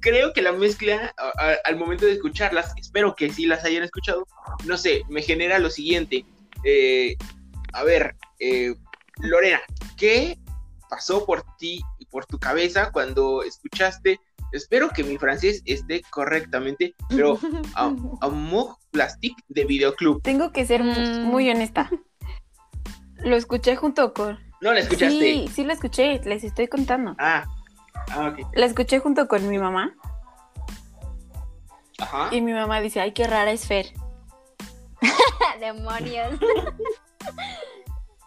[0.00, 3.82] creo que la mezcla a- a- al momento de escucharlas, espero que sí las hayan
[3.82, 4.26] escuchado,
[4.64, 6.24] no sé, me genera lo siguiente.
[6.64, 7.16] Eh,
[7.72, 8.74] a ver, eh,
[9.22, 9.60] Lorena,
[9.96, 10.38] ¿qué
[10.88, 14.20] pasó por ti y por tu cabeza cuando escuchaste?
[14.52, 17.38] Espero que mi francés esté correctamente, pero
[17.74, 20.20] Am- Amour Plastic de Videoclub.
[20.22, 21.22] Tengo que ser Mm.
[21.24, 21.90] muy honesta.
[23.18, 24.38] Lo escuché junto con.
[24.60, 25.18] ¿No la escuchaste?
[25.18, 27.14] Sí, sí lo escuché, les estoy contando.
[27.18, 27.44] Ah,
[28.10, 28.46] ah, ok.
[28.54, 29.94] La escuché junto con mi mamá
[31.98, 32.28] Ajá.
[32.32, 33.86] y mi mamá dice, ay, qué rara es Fer.
[35.60, 36.38] Demonios.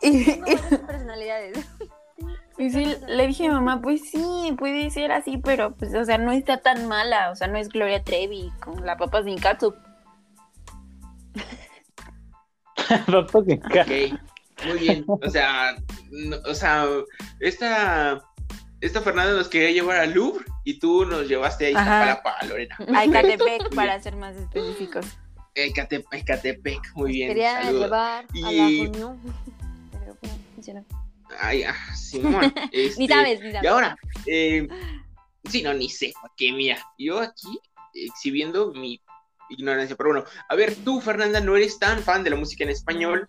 [0.11, 1.57] Y, varias personalidades.
[2.57, 6.05] y sí, le dije a mi mamá, pues sí, puede ser así, pero pues, o
[6.05, 7.31] sea, no está tan mala.
[7.31, 9.75] O sea, no es Gloria Trevi con la papa sin catsup.
[13.07, 14.19] Papá que ca- Ok,
[14.67, 15.05] muy bien.
[15.07, 15.75] O sea,
[16.11, 16.85] no- o sea,
[17.39, 18.21] esta,
[18.81, 22.77] esta Fernanda nos quería llevar al Louvre y tú nos llevaste a Palapa, Lorena.
[22.93, 25.05] A Ecatepec, para ser más específicos.
[25.55, 27.29] Ecatepec, Ecatepec, muy bien.
[27.29, 27.83] Quería saludos.
[27.85, 29.19] llevar a la Y- reunión.
[31.39, 32.53] Ay, ah, Simón.
[32.73, 33.63] Ni este, sabes, ni sabes.
[33.63, 34.67] Y ahora, eh,
[35.49, 37.59] sí, no, ni sé, porque mira, yo aquí
[37.93, 39.01] exhibiendo mi
[39.49, 42.69] ignorancia, pero bueno, a ver, tú, Fernanda, no eres tan fan de la música en
[42.69, 43.25] español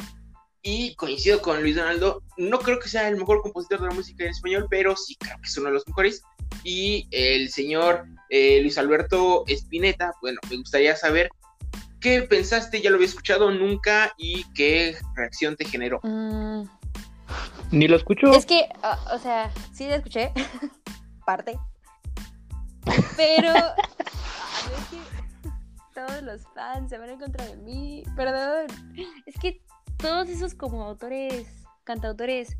[0.62, 4.24] y coincido con Luis Donaldo, no creo que sea el mejor compositor de la música
[4.24, 6.22] en español, pero sí creo que es uno de los mejores.
[6.64, 11.30] Y el señor eh, Luis Alberto Espineta, bueno, me gustaría saber
[12.00, 16.00] qué pensaste, ya lo había escuchado nunca y qué reacción te generó.
[16.02, 16.64] Mm,
[17.70, 18.32] Ni lo escucho.
[18.32, 20.32] Es que, ah, o sea, sí la escuché.
[21.26, 21.58] Parte.
[23.16, 23.52] Pero.
[24.76, 25.00] es que
[25.94, 28.04] todos los fans se van en contra de mí.
[28.14, 28.66] Perdón.
[29.26, 29.62] Es que
[29.96, 31.48] todos esos como autores,
[31.84, 32.56] cantautores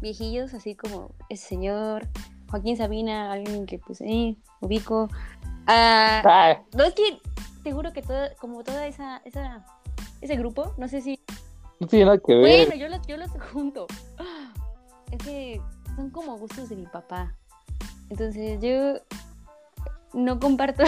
[0.00, 2.08] viejillos, así como ese señor,
[2.50, 5.08] Joaquín Sabina, alguien que pues eh, ubico.
[5.66, 7.20] Ah, no es que
[7.62, 9.64] te juro que todo, como toda esa, esa,
[10.20, 11.20] ese grupo, no sé si
[11.80, 12.68] no tiene nada que ver.
[12.68, 13.86] bueno, yo los, yo los junto.
[15.10, 15.60] Es que
[15.96, 17.34] son como gustos de mi papá.
[18.10, 19.00] Entonces yo
[20.12, 20.84] no comparto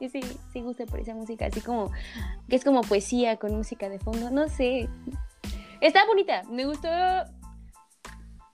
[0.00, 1.90] ese, ese gusto por esa música, así como
[2.48, 4.30] que es como poesía con música de fondo.
[4.30, 4.88] No sé.
[5.82, 6.42] Está bonita.
[6.50, 6.88] Me gustó.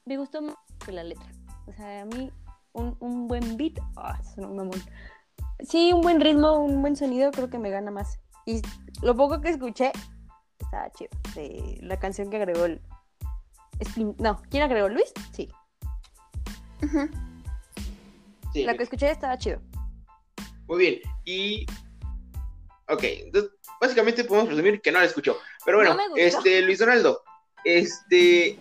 [0.04, 1.26] Me gustó más que la letra.
[1.68, 2.32] O sea, a mí
[2.72, 3.78] un, un buen beat.
[3.96, 4.82] Ah, sonó un mamón.
[5.60, 8.18] Sí, un buen ritmo, un buen sonido, creo que me gana más.
[8.44, 8.60] Y
[9.02, 9.92] lo poco que escuché,
[10.66, 11.10] estaba chido.
[11.34, 12.80] De la canción que agregó el.
[13.80, 14.88] Spin- No, ¿quién agregó?
[14.88, 15.12] ¿Luis?
[15.32, 15.48] Sí.
[18.52, 19.60] Sí, La que escuché estaba chido.
[20.66, 21.00] Muy bien.
[21.24, 21.66] Y
[22.88, 23.50] Ok, entonces
[23.80, 25.36] básicamente podemos presumir que no la escuchó.
[25.64, 27.20] Pero bueno, No este, Luis Donaldo,
[27.64, 28.56] este,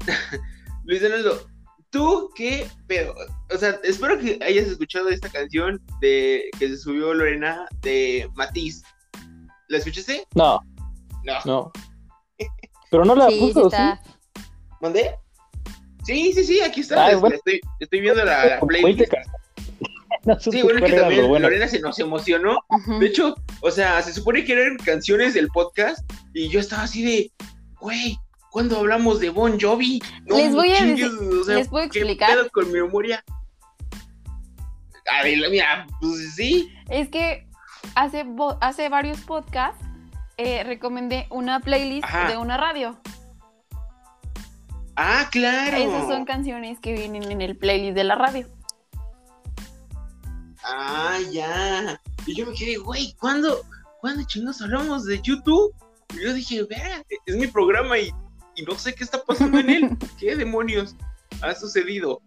[0.84, 1.46] Luis Donaldo,
[1.90, 3.14] ¿tú qué pedo?
[3.54, 8.82] O sea, espero que hayas escuchado esta canción de que se subió Lorena de Matiz.
[9.68, 10.24] ¿La escuchaste?
[10.34, 10.60] No,
[11.26, 11.40] No.
[11.44, 11.72] no.
[12.90, 13.76] Pero no la Sí, sí puso, ¿sí?
[13.76, 14.00] está.
[14.80, 15.16] ¿Mandé?
[16.04, 17.06] Sí, sí, sí, aquí está.
[17.06, 17.36] Ay, la- bueno.
[17.36, 18.84] estoy, estoy viendo la, la playlist.
[19.00, 19.32] 20 canciones.
[20.24, 21.46] No supe Sí, bueno, es que también bueno.
[21.48, 22.58] Lorena se nos emocionó.
[22.98, 25.98] De hecho, o sea, se supone que eran canciones del podcast
[26.34, 27.32] y yo estaba así de,
[27.80, 28.18] güey,
[28.50, 30.00] ¿cuándo hablamos de Bon Jovi?
[30.26, 32.30] Les voy a chingues, o sea, les puedo ¿qué explicar.
[32.30, 33.22] pedo con mi memoria?
[35.08, 36.72] A ver, mira, pues sí.
[36.88, 37.46] Es que
[37.94, 39.84] hace, bo- hace varios podcasts
[40.36, 42.30] eh, recomendé una playlist Ajá.
[42.30, 43.00] de una radio.
[44.96, 45.76] Ah, claro.
[45.76, 48.48] Esas son canciones que vienen en el playlist de la radio.
[50.64, 52.00] Ah, ya.
[52.26, 53.62] Y yo me quedé, güey, ¿cuándo,
[54.00, 55.74] ¿cuándo chingos hablamos de YouTube?
[56.14, 58.10] Y yo dije, vea, es mi programa y,
[58.56, 59.90] y no sé qué está pasando en él.
[60.18, 60.96] ¿Qué demonios
[61.42, 62.20] ha sucedido?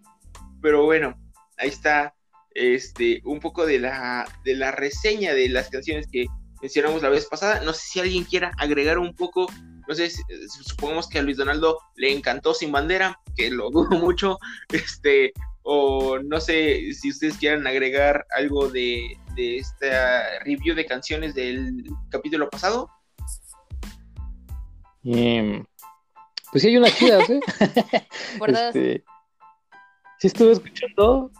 [0.61, 1.17] Pero bueno,
[1.57, 2.13] ahí está
[2.51, 6.25] este un poco de la, de la reseña de las canciones que
[6.61, 7.61] mencionamos la vez pasada.
[7.63, 9.47] No sé si alguien quiera agregar un poco.
[9.87, 10.21] No sé, si-
[10.63, 14.37] supongamos que a Luis Donaldo le encantó Sin Bandera, que lo dudo mucho.
[14.71, 21.35] Este, o no sé si ustedes quieran agregar algo de, de esta review de canciones
[21.35, 22.89] del capítulo pasado.
[25.03, 25.65] Em,
[26.51, 27.39] pues sí hay unas chidas, ¿eh?
[28.47, 29.03] Este,
[30.19, 31.31] sí estuve escuchando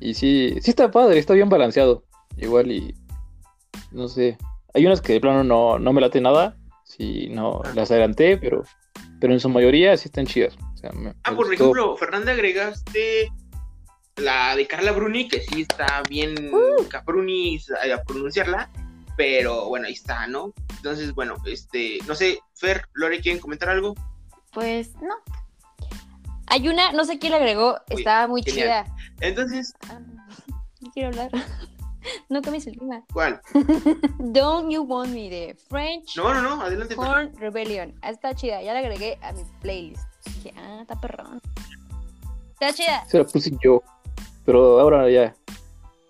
[0.00, 2.04] y sí, sí está padre, está bien balanceado.
[2.36, 2.94] Igual y
[3.92, 4.36] no sé,
[4.76, 7.72] hay unas que de plano no, no me late nada, sí, no, Ah.
[7.74, 8.62] las adelanté, pero,
[9.20, 10.54] pero en su mayoría sí están chidas.
[10.74, 11.52] O sea, me- Ah, me por gustó.
[11.64, 13.32] ejemplo, Fernanda agregaste
[14.16, 16.50] la de Carla Bruni, que sí está bien
[16.88, 18.70] Capruni eh, a pronunciarla,
[19.16, 20.52] pero bueno, ahí está, ¿no?
[20.76, 23.94] Entonces, bueno, este, no sé, Fer, Lore, ¿quieren comentar algo?
[24.52, 25.14] Pues no.
[26.48, 28.84] Hay una, no sé quién la agregó, estaba muy genial.
[28.84, 28.96] chida.
[29.20, 29.98] Entonces, Ah,
[30.80, 31.30] no quiero hablar.
[32.28, 33.02] No cambies el tema.
[33.12, 33.40] ¿cuál?
[34.18, 36.94] Don't You Want Me de French No, no, no, adelante.
[36.94, 37.04] Fer.
[37.04, 37.94] Horn Rebellion.
[38.02, 40.02] Ah, Está chida, ya la agregué a mi playlist.
[40.24, 41.40] Dije, ah, está perrón.
[42.54, 43.04] Está chida.
[43.06, 43.82] Se la puse yo,
[44.44, 45.34] pero ahora ya.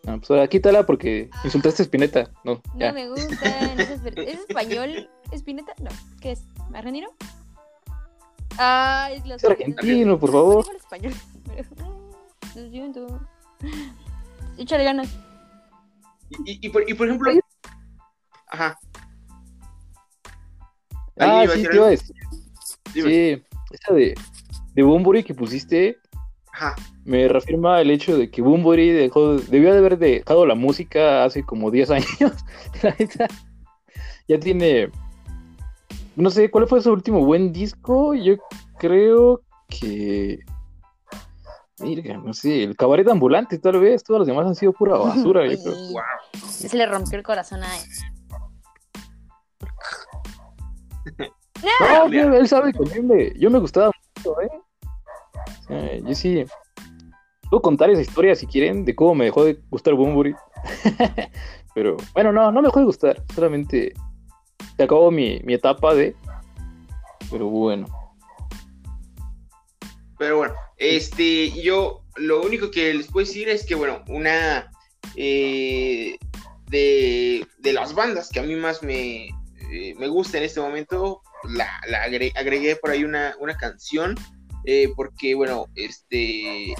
[0.04, 2.30] No, pues ahora quítala porque insultaste a Spinetta.
[2.44, 2.92] No, No ya.
[2.92, 3.72] me gusta.
[3.74, 5.10] ¿Es, esp- ¿es español?
[5.32, 5.72] ¿Espineta?
[5.80, 5.90] No.
[6.20, 6.44] ¿Qué es?
[6.72, 7.08] ¿Argentino?
[8.58, 10.64] Ah, es la Es argentino, por favor.
[10.76, 11.12] Español.
[11.80, 13.06] ah, siento.
[14.56, 15.08] Échale ganas.
[16.30, 17.32] Y, y- y por, y por ejemplo,
[18.48, 18.78] ajá,
[21.18, 22.16] Ah, ¿Alguien iba a sí, te iba a decir.
[22.94, 23.10] dime.
[23.10, 24.14] Sí, esa de,
[24.74, 25.96] de Bunbury que pusiste
[26.52, 31.24] ajá, me reafirma el hecho de que Bunbury dejó, debió de haber dejado la música
[31.24, 32.32] hace como 10 años.
[32.82, 33.28] La neta,
[34.28, 34.90] ya tiene.
[36.16, 38.14] No sé, ¿cuál fue su último buen disco?
[38.14, 38.34] Yo
[38.78, 40.40] creo que.
[41.78, 44.02] Mira, no sé, el cabaret ambulante, tal vez.
[44.02, 45.46] Todos los demás han sido pura basura.
[45.46, 45.74] yo creo.
[45.74, 46.00] Wow.
[46.48, 47.84] Se le rompió el corazón a él.
[51.80, 56.02] No, él sabe que yo me, yo me gustaba mucho, ¿eh?
[56.04, 56.44] Yo sí.
[57.50, 60.34] Puedo contar esa historia si quieren de cómo me dejó de gustar Bunbury.
[61.74, 63.22] Pero bueno, no, no me dejó de gustar.
[63.34, 63.92] Solamente
[64.76, 66.16] se acabó mi, mi etapa de.
[67.30, 67.86] Pero bueno.
[70.18, 74.70] Pero bueno, este, yo lo único que les puedo decir es que, bueno, una
[75.16, 76.16] eh,
[76.68, 79.26] de, de las bandas que a mí más me,
[79.70, 84.14] eh, me gusta en este momento, la, la agre- agregué por ahí una, una canción,
[84.64, 86.74] eh, porque, bueno, este,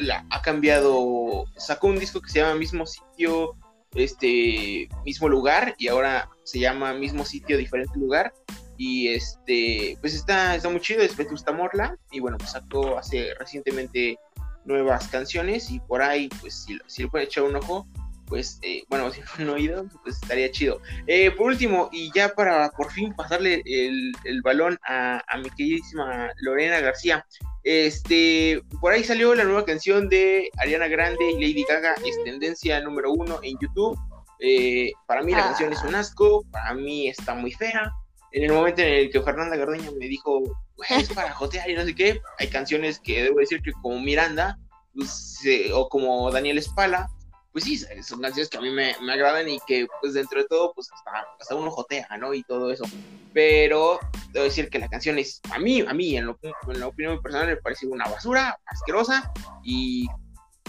[0.00, 3.56] la- ha cambiado, sacó un disco que se llama Mismo Sitio,
[3.94, 8.32] este, Mismo Lugar, y ahora se llama Mismo Sitio, Diferente Lugar.
[8.76, 11.96] Y este, pues está, está muy chido, es Vetusta Morla.
[12.10, 14.18] Y bueno, pues sacó hace recientemente
[14.64, 15.70] nuevas canciones.
[15.70, 17.86] Y por ahí, pues si, si le pueden echar un ojo,
[18.26, 20.80] pues eh, bueno, si no han oído, pues estaría chido.
[21.06, 25.50] Eh, por último, y ya para por fin pasarle el, el balón a, a mi
[25.50, 27.24] queridísima Lorena García.
[27.62, 32.80] Este, por ahí salió la nueva canción de Ariana Grande y Lady Gaga, es tendencia
[32.80, 33.98] número uno en YouTube.
[34.40, 35.44] Eh, para mí la Ah.
[35.48, 37.90] canción es un asco, para mí está muy fea.
[38.34, 40.40] En el momento en el que Fernanda Gardeña me dijo,
[40.76, 44.00] "Güey, es para jotear y no sé qué, hay canciones que debo decir que como
[44.00, 44.58] Miranda,
[44.92, 47.08] pues, eh, o como Daniel Espala,
[47.52, 50.48] pues sí, son canciones que a mí me, me agradan y que pues dentro de
[50.48, 52.34] todo, pues hasta, hasta uno jotea, ¿no?
[52.34, 52.84] Y todo eso.
[53.32, 54.00] Pero
[54.32, 57.22] debo decir que la canción es, a mí, a mí, en, lo, en la opinión
[57.22, 60.08] personal, me parece una basura, asquerosa y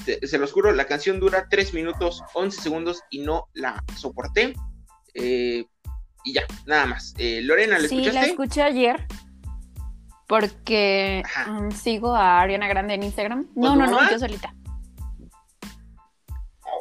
[0.06, 4.54] te- se los juro, la canción dura 3 minutos 11 segundos y no la soporté.
[5.16, 5.66] Eh,
[6.26, 7.14] y ya, nada más.
[7.18, 9.08] Eh, Lorena, ¿la Sí, la escuché ayer
[10.28, 13.46] porque mm, sigo a Ariana Grande en Instagram.
[13.54, 14.54] ¿Con No, no, no, yo solita.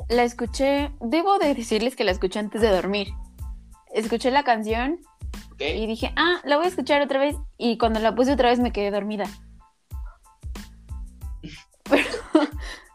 [0.08, 3.08] La escuché, debo de decirles que la escuché antes de dormir.
[3.92, 4.98] Escuché la canción
[5.58, 7.36] y dije, ah, la voy a escuchar otra vez.
[7.58, 9.26] Y cuando la puse otra vez me quedé dormida.
[11.84, 12.08] Pero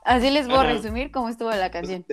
[0.03, 2.05] así les voy a resumir cómo estuvo la canción.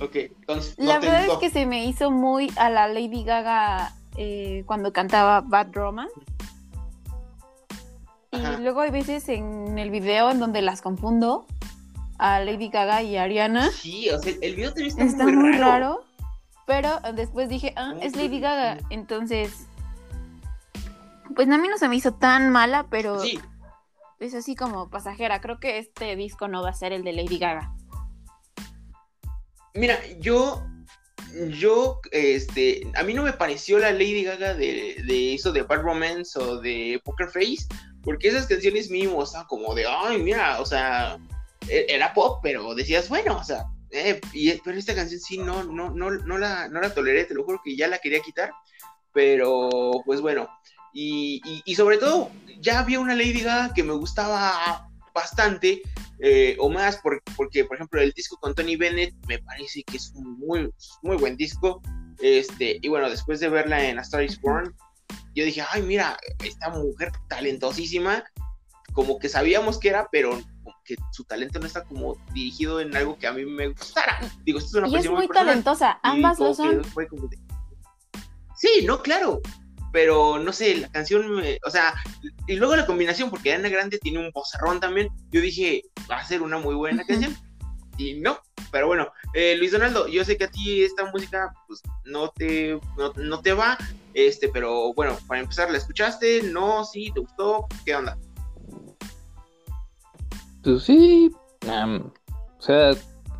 [0.00, 0.78] Ok, entonces.
[0.78, 4.64] no La te verdad es que se me hizo muy a la Lady Gaga eh,
[4.66, 6.14] cuando cantaba Bad Romance.
[8.32, 8.54] Ajá.
[8.58, 11.46] Y luego hay veces en el video en donde las confundo
[12.18, 13.70] a Lady Gaga y Ariana.
[13.70, 15.64] Sí, o sea, el video también está, Está muy, muy raro.
[15.68, 16.04] raro.
[16.66, 18.40] Pero después dije, ah, ¿Cómo es Lady?
[18.40, 18.78] Gaga.
[18.90, 19.66] Entonces,
[21.36, 23.38] pues a mí no se me hizo tan mala, pero Sí,
[24.18, 25.40] es así como pasajera.
[25.40, 27.72] Creo que este disco no va a ser el de Lady Gaga.
[29.74, 30.66] Mira, yo.
[31.48, 35.82] Yo, este, a mí no me pareció la Lady Gaga de, de eso de Bad
[35.82, 37.66] Romance o de Poker Face,
[38.04, 41.18] porque esas canciones mínimo estaban como de, ay, mira, o sea,
[41.68, 44.20] e- era pop, pero decías, bueno, o sea, eh,
[44.64, 47.60] pero esta canción sí no, no, no, no la, no la toleré, te lo juro
[47.64, 48.52] que ya la quería quitar,
[49.12, 50.48] pero pues bueno,
[50.92, 55.80] y, y sobre todo, ya había una Lady Gaga que me gustaba bastante,
[56.20, 59.96] eh, o más, por- porque, por ejemplo, el disco con Tony Bennett me parece que
[59.96, 60.70] es un muy,
[61.02, 61.80] muy buen disco,
[62.20, 64.74] este, y bueno, después de verla en A Star is Born,
[65.34, 68.24] yo dije, ay, mira, esta mujer talentosísima,
[68.92, 70.40] como que sabíamos que era, pero
[70.84, 74.20] que su talento no está como dirigido en algo que a mí me gustara.
[74.44, 75.46] Digo, esto es una Y es muy personal.
[75.46, 75.98] talentosa.
[76.02, 76.82] Ambas lo son.
[76.82, 77.38] de-
[78.56, 79.40] Sí, no, claro.
[79.94, 81.94] Pero no sé, la canción, me- o sea,
[82.48, 85.08] y luego la combinación, porque Ana Grande tiene un vocerrón también.
[85.30, 87.36] Yo dije, va a ser una muy buena canción.
[87.96, 88.40] Y no,
[88.72, 92.80] pero bueno, eh, Luis Donaldo, yo sé que a ti esta música, pues no te,
[92.98, 93.78] no, no te va,
[94.14, 96.42] este, pero bueno, para empezar, ¿la escuchaste?
[96.42, 97.68] No, sí, ¿te gustó?
[97.84, 98.18] ¿Qué onda?
[100.64, 101.30] Pues sí,
[101.68, 102.90] o sea,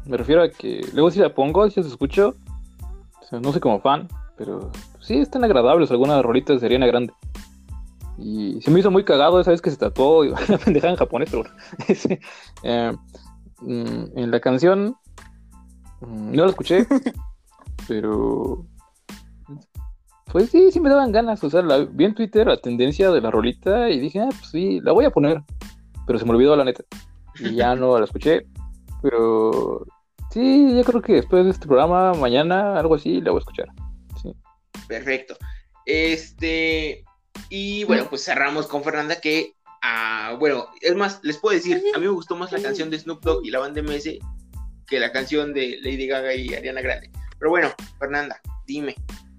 [0.06, 2.36] me refiero a que luego si la pongo, si las escucho,
[3.20, 4.70] o sea, no soy como fan, pero
[5.04, 7.12] sí están agradables algunas rolitas de Ariana Grande.
[8.16, 11.30] Y se me hizo muy cagado esa vez que se tatuó una pendejada en japonés,
[11.30, 11.56] pero bueno.
[12.62, 12.92] Eh,
[13.60, 14.96] mm, en la canción
[16.00, 16.86] mm, no la escuché,
[17.88, 18.64] pero
[20.32, 21.44] pues sí, sí me daban ganas.
[21.44, 24.50] O sea, la, vi en Twitter la tendencia de la rolita y dije, ah, pues
[24.50, 25.42] sí, la voy a poner.
[26.06, 26.84] Pero se me olvidó la neta
[27.38, 28.46] y ya no la escuché.
[29.02, 29.86] Pero
[30.30, 33.68] sí, yo creo que después de este programa, mañana, algo así, la voy a escuchar.
[34.88, 35.36] Perfecto.
[35.86, 37.04] Este,
[37.48, 41.98] y bueno, pues cerramos con Fernanda que, ah, bueno, es más, les puedo decir, a
[41.98, 44.18] mí me gustó más la canción de Snoop Dogg y la banda MS
[44.86, 47.10] que la canción de Lady Gaga y Ariana Grande.
[47.38, 48.94] Pero bueno, Fernanda, dime,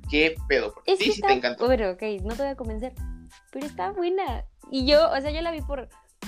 [0.10, 0.74] ¿qué pedo?
[0.74, 1.28] Porque Es sí, que sí está...
[1.28, 1.66] te encantó.
[1.66, 2.94] Bueno, ok, no te voy a convencer.
[3.52, 4.44] Pero está buena.
[4.72, 5.88] Y yo, o sea, yo la vi por...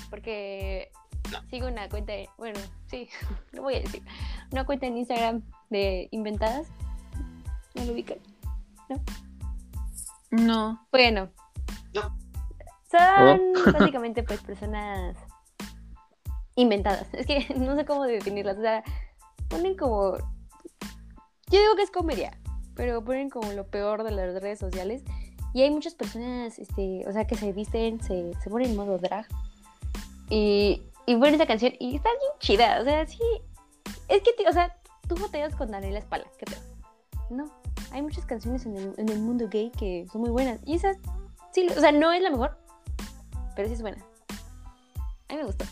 [0.10, 0.92] Porque
[1.32, 1.42] No.
[1.50, 3.10] sigo una cuenta, de- bueno, sí,
[3.52, 4.02] lo voy a decir.
[4.52, 6.68] Una cuenta en Instagram de inventadas.
[7.74, 8.18] ¿No lo ubican?
[10.32, 10.88] No.
[10.92, 11.30] Bueno.
[11.94, 12.18] No.
[12.90, 13.72] Son Oh.
[13.74, 15.16] básicamente pues personas
[16.56, 17.08] inventadas.
[17.14, 18.58] Es que no sé cómo definirlas.
[18.58, 18.84] O sea,
[19.48, 20.18] ponen como.
[21.50, 22.38] Yo digo que es comedia,
[22.76, 25.04] pero ponen como lo peor de las redes sociales.
[25.54, 28.98] Y hay muchas personas, este, o sea, que se visten, se, se ponen en modo
[28.98, 29.26] drag.
[30.30, 32.82] Y, y ponen esa canción y está bien chida.
[32.82, 33.20] O sea, sí.
[34.10, 36.26] Es que, o sea, tú batallas con Daniela Espala.
[36.38, 36.62] ¿Qué pedo?
[37.30, 37.46] No.
[37.92, 40.60] Hay muchas canciones en el, en el mundo gay que son muy buenas.
[40.66, 40.98] Y esas,
[41.54, 42.58] sí, o sea, no es la mejor,
[43.56, 44.04] pero sí es buena.
[45.30, 45.66] A mí me gustó.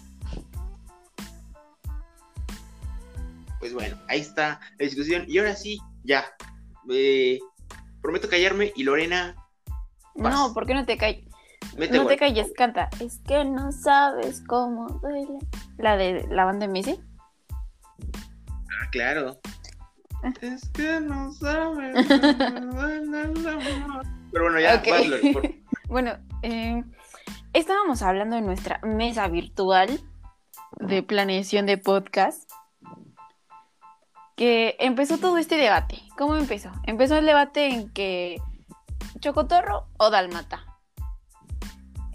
[3.60, 5.26] Pues bueno, ahí está la discusión.
[5.28, 6.26] Y ahora sí, ya.
[6.90, 7.40] eh,
[8.02, 9.36] prometo callarme y Lorena,
[10.18, 10.34] Vas.
[10.34, 11.26] No, ¿por qué no te calles?
[11.78, 12.12] mete No gol.
[12.14, 12.90] te calles, canta.
[13.02, 15.28] Es que no sabes cómo duele.
[15.78, 16.98] La de la banda MS.
[18.00, 19.40] Ah, claro.
[20.42, 22.06] Es que no sabes.
[24.32, 24.88] Pero bueno, ya, Ok.
[24.90, 25.50] vas, Lore, por-
[25.88, 26.84] Bueno, eh,
[27.54, 30.00] estábamos hablando de nuestra mesa virtual
[30.80, 32.50] de planeación de podcast.
[34.36, 36.02] Que empezó todo este debate.
[36.18, 36.70] ¿Cómo empezó?
[36.84, 38.42] Empezó el debate en que
[39.20, 40.66] Chocotorro o Dalmata.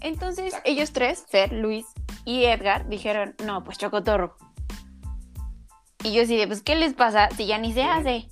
[0.01, 1.85] Entonces ellos tres, Fer, Luis
[2.25, 4.37] y Edgar, dijeron, no, pues Chocotorro.
[6.03, 8.27] Y yo así de, pues, ¿qué les pasa si ya ni se hace?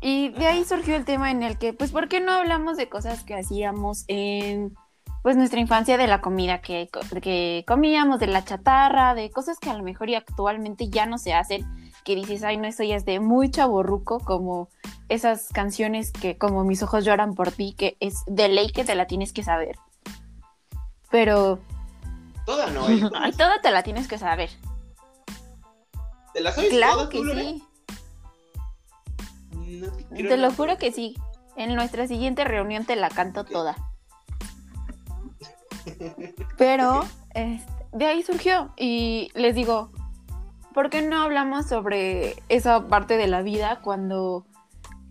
[0.00, 2.88] Y de ahí surgió el tema en el que, pues, ¿por qué no hablamos de
[2.88, 4.74] cosas que hacíamos en
[5.22, 6.88] pues nuestra infancia de la comida que,
[7.20, 11.18] que comíamos, de la chatarra, de cosas que a lo mejor y actualmente ya no
[11.18, 11.66] se hacen,
[12.04, 14.68] que dices, ay, no, eso ya es de muy chaborruco, como
[15.08, 18.94] esas canciones que como mis ojos lloran por ti, que es de ley que te
[18.94, 19.76] la tienes que saber.
[21.10, 21.58] Pero,
[22.48, 23.02] Toda no, ¿eh?
[23.14, 24.48] ay, toda te la tienes que saber.
[26.32, 27.62] ¿Te la sabes Claro toda, que tú, sí.
[30.10, 31.14] No te lo juro que sí.
[31.56, 33.76] En nuestra siguiente reunión te la canto toda.
[36.56, 39.92] Pero este, de ahí surgió y les digo,
[40.72, 44.46] ¿por qué no hablamos sobre esa parte de la vida cuando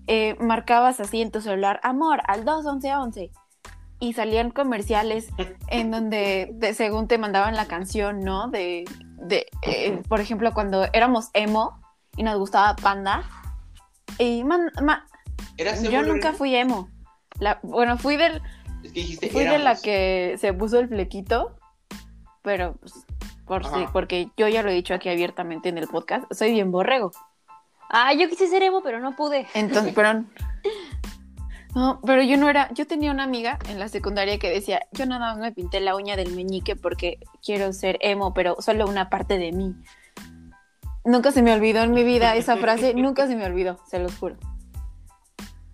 [0.07, 3.31] eh, marcabas así en tu celular, amor, al 21111?
[3.99, 5.29] Y salían comerciales
[5.69, 8.47] en donde de- según te mandaban la canción, ¿no?
[8.49, 8.85] De,
[9.17, 11.79] de eh, por ejemplo, cuando éramos emo
[12.15, 13.23] y nos gustaba Panda.
[14.19, 15.05] Y man- ma-
[15.57, 16.89] ¿Eras emo, yo nunca fui emo.
[17.39, 18.41] La, bueno, fui del,
[18.83, 21.55] Es que dijiste fui de la que se puso el flequito,
[22.43, 22.93] pero pues,
[23.45, 23.89] por Ajá.
[23.93, 27.11] porque yo ya lo he dicho aquí abiertamente en el podcast, soy bien borrego.
[27.89, 29.47] Ah, yo quise ser emo, pero no pude.
[29.53, 30.23] Entonces, pero
[31.77, 35.05] no, pero yo no era, yo tenía una amiga en la secundaria que decía, yo
[35.05, 39.11] nada más me pinté la uña del meñique porque quiero ser emo, pero solo una
[39.11, 39.75] parte de mí.
[41.05, 44.17] Nunca se me olvidó en mi vida esa frase, nunca se me olvidó, se los
[44.17, 44.37] juro.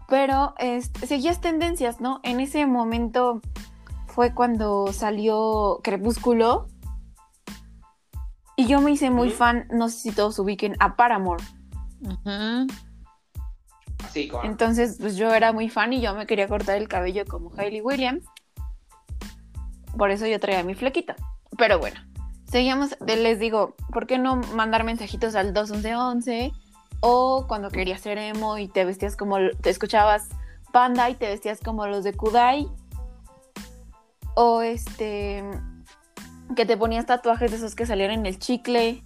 [0.10, 2.20] Pero este, seguías tendencias, ¿no?
[2.24, 3.42] En ese momento
[4.08, 6.68] fue cuando salió Crepúsculo
[8.58, 11.42] y yo me hice muy fan, no sé si todos ubiquen, a Paramore.
[14.44, 17.82] Entonces, pues yo era muy fan y yo me quería cortar el cabello como Hailey
[17.82, 18.26] Williams.
[19.98, 21.16] Por eso yo traía mi flequita.
[21.58, 22.00] Pero bueno,
[22.46, 26.52] seguíamos, les digo, ¿por qué no mandar mensajitos al 21111?
[27.02, 30.30] O cuando querías ser emo y te vestías como, te escuchabas
[30.72, 32.68] Panda y te vestías como los de Kudai.
[34.36, 35.44] O este,
[36.56, 39.04] que te ponías tatuajes de esos que salieron en el chicle.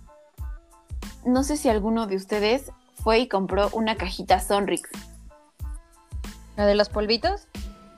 [1.25, 2.71] No sé si alguno de ustedes
[3.07, 4.89] fue y compró una cajita Sonrix.
[6.57, 7.47] ¿La de los polvitos?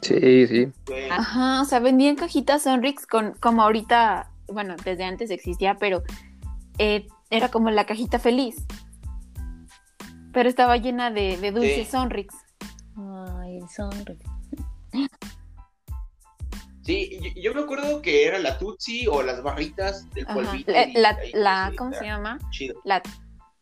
[0.03, 0.71] Sí, sí.
[1.09, 6.03] Ajá, o sea, vendían cajitas Sonrix con, como ahorita, bueno, desde antes existía, pero
[6.77, 8.67] eh, era como la cajita feliz.
[10.31, 11.91] Pero estaba llena de, de dulces Sí.
[11.91, 12.35] Sonrix.
[12.95, 14.23] Ay, el sonrix.
[16.83, 20.35] Sí, yo, yo me acuerdo que era la Tutsi o las barritas del Ajá.
[20.35, 20.71] polvito.
[20.71, 22.37] La, y la, ¿cómo se llama?
[22.51, 22.79] Chido.
[22.83, 23.01] La,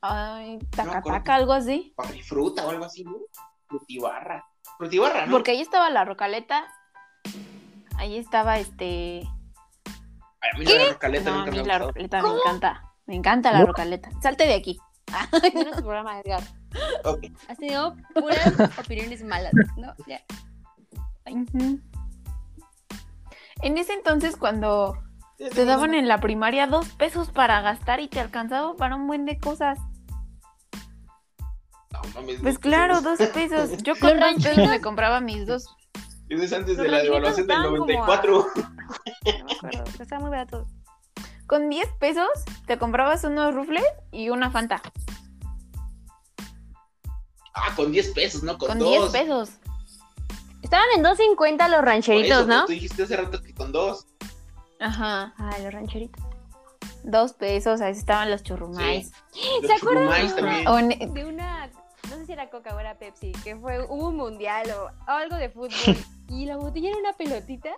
[0.02, 1.20] ay, taca acuerdo.
[1.20, 1.94] taca, algo así.
[2.24, 3.18] Fruta o algo así, ¿no?
[3.68, 4.46] Frutibarra.
[4.78, 5.32] Frutibarra, ¿no?
[5.32, 6.68] Porque ahí estaba la rocaleta.
[7.98, 9.24] Ahí estaba este.
[10.40, 12.94] Ay, a mí la rocaleta No, a nunca mí me la rocaleta me encanta.
[13.06, 14.10] Me encanta la rocaleta.
[14.22, 14.78] Salte de aquí.
[15.54, 16.44] No es tu programa, Edgar.
[17.06, 17.28] Ok.
[17.48, 19.94] Has tenido puras opiniones malas, ¿no?
[20.06, 20.22] Ya.
[23.62, 24.98] En ese entonces, cuando
[25.38, 29.26] te daban en la primaria dos pesos para gastar y te alcanzaba para un buen
[29.26, 29.80] de cosas.
[32.04, 33.78] No, mames, Pues dos claro, dos pesos.
[33.84, 35.68] Yo con dos pesos me compraba mis dos.
[36.30, 38.48] Eso es antes Los de la devaluación del estaban como 94.
[39.40, 40.68] No me acuerdo, estaba muy barato.
[41.48, 42.28] Con 10 pesos
[42.66, 44.82] te comprabas unos rufles y una Fanta.
[47.54, 49.12] Ah, con 10 pesos, no con, Con 2.
[49.12, 49.50] 10 pesos.
[50.62, 52.66] Estaban en 2.50 los rancheritos, ¿no?
[52.66, 54.06] Tú dijiste hace rato que con 2.
[54.80, 55.34] Ajá.
[55.38, 56.24] Ay, los rancheritos.
[57.04, 59.12] Dos pesos, ahí estaban los churrumais.
[59.62, 60.90] Los churrumais acuerdan?
[61.14, 61.70] De una,
[62.28, 65.72] si era Coca o era Pepsi, que fue, hubo un mundial o algo de fútbol.
[66.30, 67.72] y la botella era una pelotita.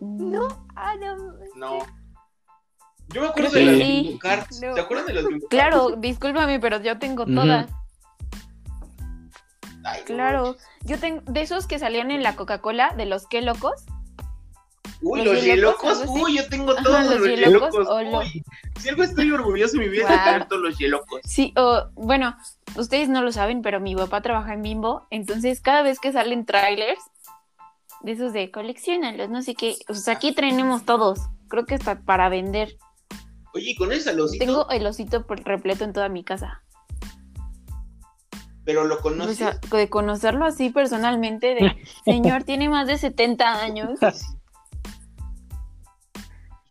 [0.00, 1.16] No, ah, no.
[1.56, 1.78] No.
[3.08, 4.02] Yo me acuerdo de las sí.
[4.04, 4.60] Bimbo Cards.
[4.62, 4.74] No.
[4.74, 5.50] ¿Se acuerdan de los Bimbo Cards?
[5.50, 7.70] Claro, discúlpame, pero yo tengo todas.
[9.84, 10.56] Ay, Claro.
[10.84, 13.84] Yo tengo de esos que salían en la Coca-Cola, de los que locos.
[15.02, 16.04] Uy, los hielocos.
[16.08, 18.42] Uy, yo tengo todos los los hielocos o Uy,
[18.78, 21.20] si algo estoy orgulloso en mi vida es de tener todos los hielocos.
[21.24, 22.36] Sí, o bueno,
[22.76, 26.44] ustedes no lo saben, pero mi papá trabaja en Bimbo, entonces cada vez que salen
[26.44, 27.00] trailers
[28.02, 32.00] de esos de coleccionalos, no sé qué, o sea, aquí tenemos todos, creo que está
[32.00, 32.76] para vender.
[33.54, 36.62] Oye, y con ese salocito, Tengo el osito por- repleto en toda mi casa.
[38.64, 39.38] pero lo O conoces.
[39.38, 43.98] sea, de conocerlo así personalmente, de señor, tiene más de 70 años.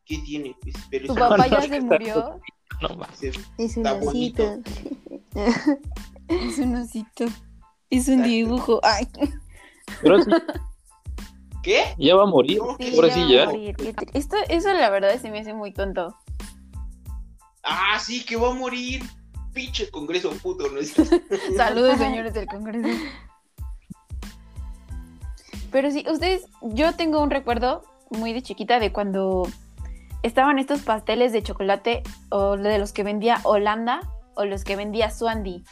[0.10, 0.55] ¿Qué tiene?
[0.60, 2.41] Pues, pero tu papá ya se murió,
[2.82, 3.22] No más.
[3.22, 4.57] Es un bonito.
[6.28, 7.26] es un osito,
[7.91, 8.28] es un Exacto.
[8.28, 9.07] dibujo, ay.
[10.01, 10.32] Pero sí,
[11.62, 11.93] ¿Qué?
[11.99, 12.60] ya va a morir.
[12.80, 13.45] Sí, Ahora ya sí, ya.
[13.45, 13.76] morir,
[14.16, 16.16] Esto, eso la verdad se me hace muy tonto.
[17.64, 19.03] Ah, sí, que va a morir.
[19.53, 20.91] Pinche congreso puto, ¿no es?
[21.55, 22.88] Saludos, señores del Congreso.
[25.72, 29.47] Pero sí, ustedes, yo tengo un recuerdo muy de chiquita de cuando
[30.24, 34.01] estaban estos pasteles de chocolate o de los que vendía Holanda
[34.36, 35.63] o los que vendía Swandy.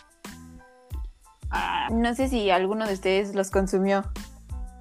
[1.50, 4.04] Ah, No sé si alguno de ustedes los consumió.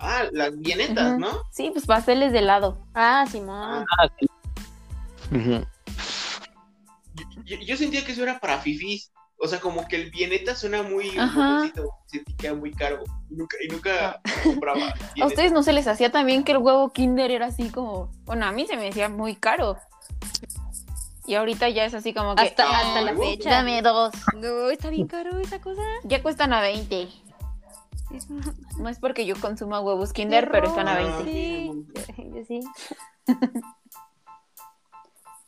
[0.00, 1.18] ah, las vienetas.
[1.18, 1.28] ¿no?
[1.50, 2.78] Sí, pues pasteles de helado.
[2.94, 3.84] Ah, Simón.
[3.98, 4.26] Ah, sí.
[5.34, 5.64] Ujú.
[7.44, 9.10] Yo, yo sentía que eso era para fifís.
[9.38, 11.10] O sea, como que el vieneta suena muy
[12.06, 13.02] sentí que era muy caro.
[13.30, 14.94] Y nunca, y nunca compraba.
[15.20, 18.46] ¿A ustedes no se les hacía también que el huevo Kinder era así como, bueno,
[18.46, 19.76] a mí se me decía muy caro.
[21.26, 23.50] Y ahorita ya es así como que Hasta, Ah, hasta la fecha.
[23.50, 24.14] dame dos.
[24.36, 25.82] No, está bien caro esa cosa.
[26.04, 27.08] Ya cuestan a 20.
[28.14, 28.28] Es
[28.78, 31.24] No es porque yo consuma huevos Kinder, pero están a Ah, 20.
[31.32, 31.72] Sí,
[32.34, 32.60] yo sí.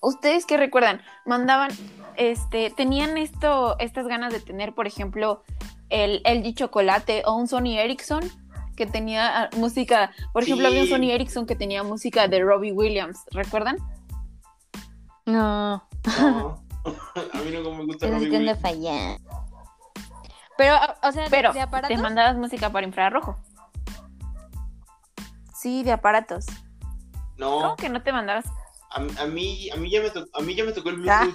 [0.00, 1.02] ¿Ustedes qué recuerdan?
[1.26, 1.70] Mandaban,
[2.18, 5.42] este, tenían esto, estas ganas de tener, por ejemplo,
[5.88, 8.20] el LG Chocolate o un Sony Ericsson
[8.76, 12.72] que tenía ah, música, por ejemplo, había un Sony Ericsson que tenía música de Robbie
[12.72, 13.76] Williams, ¿recuerdan?
[15.26, 15.82] No,
[16.18, 16.62] No.
[17.34, 18.60] A mí no me gusta es Robbie Williams.
[18.60, 19.22] fallando.
[20.56, 21.96] Pero, o sea, Pero de aparatos.
[21.96, 23.36] te mandabas música para infrarrojo.
[25.54, 26.46] Sí, de aparatos.
[27.36, 28.46] No, ¿Cómo que no te mandabas?
[28.90, 31.34] a, a mí, a mí ya me tocó, a mí ya me tocó el Bluetooth.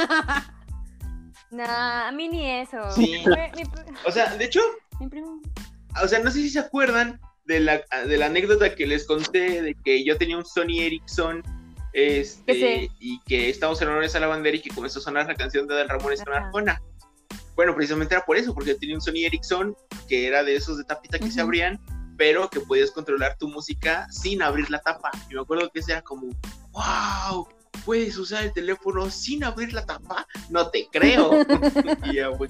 [1.54, 2.78] No, a mí ni eso.
[2.96, 3.24] Sí.
[3.26, 3.70] Mi, mi-
[4.06, 4.60] O sea, de hecho,
[5.00, 5.42] mi primo.
[6.04, 9.62] o sea, no sé si se acuerdan de la, de la anécdota que les conté
[9.62, 11.44] de que yo tenía un Sony Ericsson
[11.94, 15.36] este, y que estábamos en honores a la bandera y que comenzó a sonar la
[15.36, 16.34] canción de Dan Ramones con.
[16.34, 16.82] Arjona.
[17.56, 19.76] Bueno, precisamente era por eso, porque yo tenía un Sony Ericsson
[20.08, 21.80] que era de esos de tapita que se abrían,
[22.18, 25.12] pero que podías controlar tu música sin abrir la tapa.
[25.30, 26.30] Y me acuerdo que ese era como,
[26.72, 27.48] wow,
[27.86, 31.32] puedes usar el teléfono sin abrir la tapa, no te creo.
[32.06, 32.48] y ya fue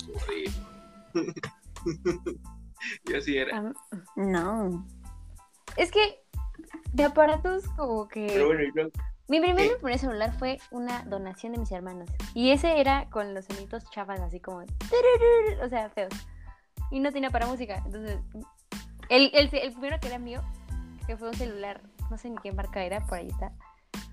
[3.05, 3.57] y así era.
[3.57, 3.71] Ah,
[4.15, 4.85] No.
[5.77, 6.19] Es que
[6.91, 8.27] de aparatos como que...
[8.27, 8.91] Pero bueno, y luego-
[9.27, 12.09] Mi primer, celular fue una donación de mis hermanos.
[12.33, 14.59] Y ese era con los sonidos chavas, así como.
[14.59, 16.13] O sea, feos.
[16.91, 17.81] Y no tenía para música.
[17.85, 18.19] Entonces,
[19.09, 20.41] el, el, el primero que era mío,
[21.07, 23.51] que fue un celular, no sé ni qué marca era, por ahí está,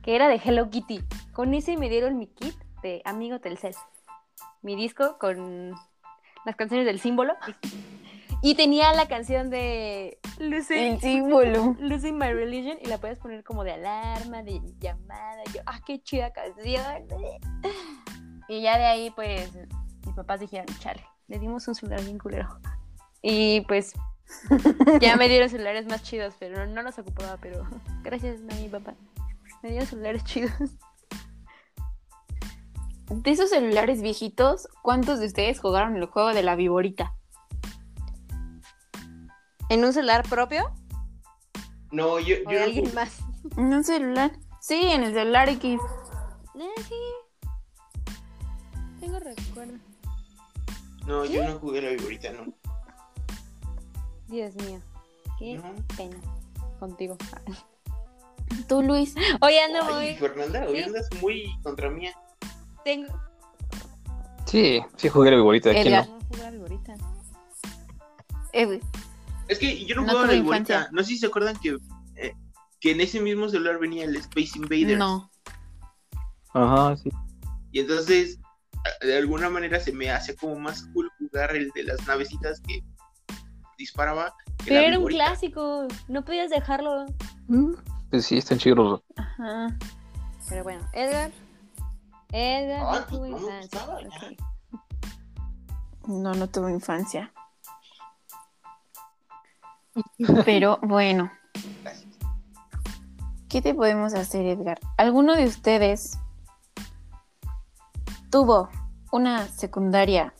[0.02, 1.02] que era de Hello Kitty.
[1.32, 3.74] Con ese me dieron mi kit de Amigo Telcel.
[4.62, 5.74] Mi disco con
[6.44, 7.34] las canciones del símbolo.
[8.42, 10.74] Y tenía la canción de Lucy.
[10.74, 11.76] El símbolo.
[11.78, 15.42] Losing My Religion y la puedes poner como de alarma, de llamada.
[15.46, 17.06] y Yo, ah, qué chida canción.
[18.48, 19.50] Y ya de ahí, pues,
[20.06, 22.48] mis papás dijeron, chale, le dimos un celular bien culero.
[23.22, 23.92] Y pues,
[25.00, 27.66] ya me dieron celulares más chidos, pero no los ocupaba, pero
[28.02, 28.94] gracias a mi papá.
[29.62, 30.52] Me dieron celulares chidos.
[33.08, 37.14] De esos celulares viejitos, ¿cuántos de ustedes jugaron el juego de la viborita?
[39.68, 40.72] ¿En un celular propio?
[41.90, 43.18] No, yo, ¿O yo de no alguien jugué- más?
[43.56, 44.32] ¿En un celular?
[44.60, 45.80] Sí, en el celular X.
[46.54, 46.94] Eh, sí.
[49.00, 49.74] Tengo recuerdo.
[51.06, 52.52] no, yo no jugué la viborita, no.
[54.28, 54.80] Dios mío.
[55.38, 55.74] Qué No.
[55.96, 56.16] pena
[56.78, 57.16] contigo.
[58.68, 59.14] Tú, Luis.
[59.40, 60.14] Oye, ando Ay, muy.
[60.16, 60.82] Fernanda, hoy ¿Sí?
[60.84, 62.12] andas muy contra mía.
[62.84, 63.12] Tengo.
[64.46, 65.70] Sí, sí jugué la viborita.
[65.72, 66.18] ¿quién no?
[66.50, 66.94] Viborita.
[68.52, 68.80] Eh,
[69.48, 70.58] Es que yo no, No jugaba la viborita.
[70.74, 70.88] infancia.
[70.92, 71.76] No sé si se acuerdan que,
[72.16, 72.32] eh,
[72.80, 74.98] que en ese mismo celular venía el Space Invaders.
[74.98, 75.30] no.
[76.52, 77.10] Ajá, sí.
[77.70, 78.38] Y entonces,
[79.02, 82.82] de alguna manera se me hace como más cool jugar el de las navecitas que
[83.78, 84.34] disparaba.
[84.58, 85.86] que Pero la era un clásico.
[86.08, 87.06] No podías dejarlo.
[88.10, 89.02] Pues sí, están chidos.
[89.16, 89.68] Ajá.
[90.48, 91.30] Pero bueno, Edgar.
[92.32, 93.80] Edgar Ay, no pues tuvo no infancia.
[96.06, 97.32] No, no tuve infancia.
[100.44, 101.30] Pero bueno,
[101.82, 102.16] Gracias.
[103.48, 104.78] ¿qué te podemos hacer, Edgar?
[104.96, 106.18] ¿Alguno de ustedes
[108.30, 108.68] tuvo
[109.12, 110.34] una secundaria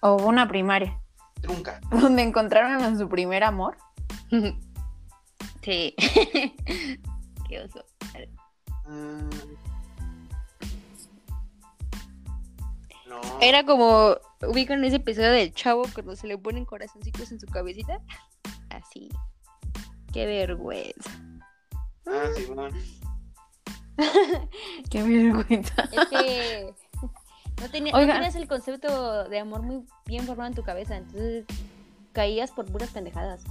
[0.00, 1.00] o una primaria
[1.40, 1.80] Trunca.
[1.90, 3.76] donde encontraron a su primer amor?
[5.62, 5.94] Sí.
[7.48, 7.84] Qué oso.
[8.86, 9.28] Mm.
[13.08, 13.20] No.
[13.40, 14.16] Era como.
[14.46, 18.00] ¿Ubican ese episodio del chavo cuando se le ponen corazoncitos en su cabecita?
[18.70, 19.10] Así.
[20.12, 21.10] Qué vergüenza.
[22.06, 22.76] Ah, sí, bueno.
[24.90, 25.88] Qué vergüenza.
[25.92, 26.74] Es que.
[27.60, 28.16] No, tenía- no Oigan.
[28.16, 30.96] tenías el concepto de amor muy bien formado en tu cabeza.
[30.96, 31.44] Entonces.
[32.12, 33.44] Caías por puras pendejadas.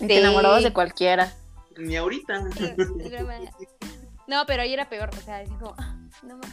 [0.00, 1.32] Y te enamorabas de cualquiera.
[1.78, 2.42] Ni ahorita.
[4.26, 5.10] No, pero ahí era peor.
[5.10, 5.74] O sea, así como.
[5.78, 6.50] ah, No más.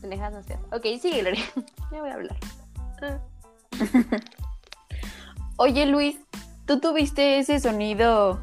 [0.00, 0.60] Pendejadas más feas.
[0.72, 1.38] Ok, sigue, Lore.
[1.92, 2.36] Ya voy a hablar.
[5.56, 6.18] Oye, Luis,
[6.66, 8.38] ¿tú tuviste ese sonido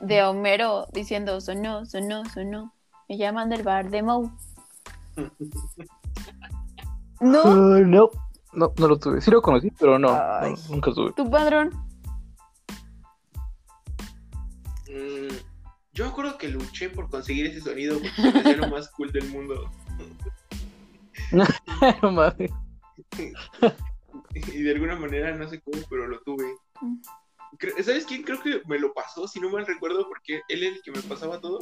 [0.00, 2.74] de Homero diciendo sonó, sonó, sonó?
[3.08, 4.28] Me llaman del bar de Moe.
[7.20, 7.42] ¿No?
[7.44, 8.10] Uh, no,
[8.52, 9.20] no, no lo tuve.
[9.20, 11.12] Sí lo conocí, pero no, no, nunca tuve.
[11.12, 11.70] ¿Tu padrón?
[14.98, 15.34] Mm,
[15.92, 19.28] yo me acuerdo que luché por conseguir ese sonido porque hacía lo más cool del
[19.30, 19.70] mundo.
[22.02, 22.50] no mames.
[24.34, 26.44] Y de alguna manera, no sé cómo, pero lo tuve.
[27.82, 29.26] ¿Sabes quién creo que me lo pasó?
[29.26, 31.58] Si no mal recuerdo, porque él es el que me pasaba todo.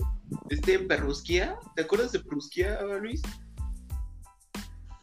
[0.51, 1.57] Este Perrusquía.
[1.74, 3.22] ¿Te acuerdas de Perrusquía, Luis?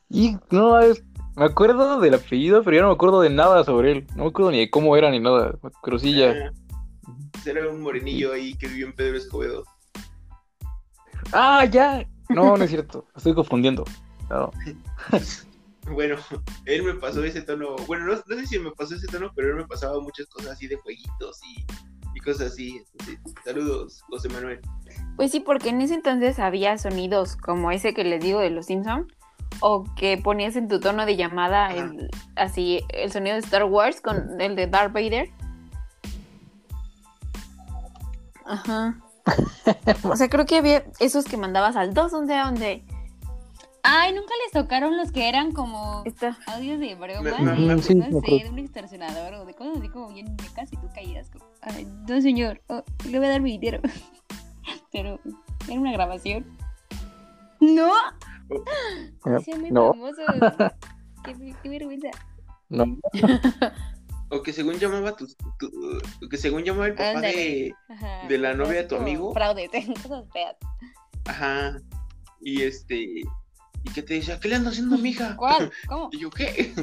[0.09, 1.03] Y no, es-
[1.36, 4.07] me acuerdo del apellido, pero ya no me acuerdo de nada sobre él.
[4.15, 5.57] No me acuerdo ni de cómo era ni nada.
[5.84, 6.51] Pero sí ya.
[7.46, 9.64] Era un morenillo ahí que vivió en Pedro Escobedo.
[11.32, 12.08] Ah, ya.
[12.30, 13.08] No, no es cierto.
[13.16, 13.86] Estoy confundiendo.
[14.30, 14.52] No.
[15.91, 16.16] Bueno,
[16.66, 17.76] él me pasó ese tono.
[17.88, 20.54] Bueno, no, no sé si me pasó ese tono, pero él me pasaba muchas cosas
[20.54, 21.66] así de jueguitos y,
[22.16, 22.82] y cosas así.
[22.94, 24.62] Entonces, saludos, José Manuel.
[25.18, 28.68] Pues sí, porque en ese entonces había sonidos como ese que les digo de los
[28.68, 29.08] Simpson
[29.60, 34.02] o que ponías en tu tono de llamada el, así el sonido de Star Wars
[34.02, 35.30] con el de Darth Vader.
[38.46, 39.00] Ajá.
[40.04, 42.86] O sea, creo que había esos que mandabas al 211 donde
[43.86, 46.38] Ay, nunca les tocaron los que eran como está.
[46.48, 47.32] audios de broma,
[47.82, 50.78] sí, no me sé, de un extorsionador o de cosas así como bien mecas y
[50.78, 53.82] tú caías como, ay, no señor, oh, le voy a dar mi dinero.
[54.94, 55.20] Pero
[55.68, 56.46] era una grabación.
[57.60, 57.91] No,
[59.44, 60.26] son muy No, famosos.
[61.26, 62.10] qué, qué vergüenza.
[62.70, 62.86] no.
[64.44, 65.26] Que según llamaba tu,
[65.58, 67.74] tu- que según llamaba el papá de,
[68.28, 69.34] de la novia de tu amigo.
[69.34, 69.70] Fraude,
[70.04, 70.56] cosas feas.
[71.26, 71.80] ajá,
[72.41, 75.36] y este, y que te decía, ¿qué le ando haciendo a mi hija?
[75.38, 75.72] ¿Cuál?
[75.88, 76.10] ¿Cómo?
[76.12, 76.74] Y yo, ¿qué?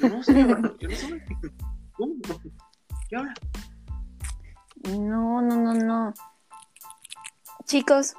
[0.00, 1.24] Yo no sé, yo no sé.
[1.96, 2.14] ¿Cómo?
[3.08, 3.34] ¿Qué habla?
[4.84, 6.14] No, no, no, no.
[7.64, 8.14] Chicos,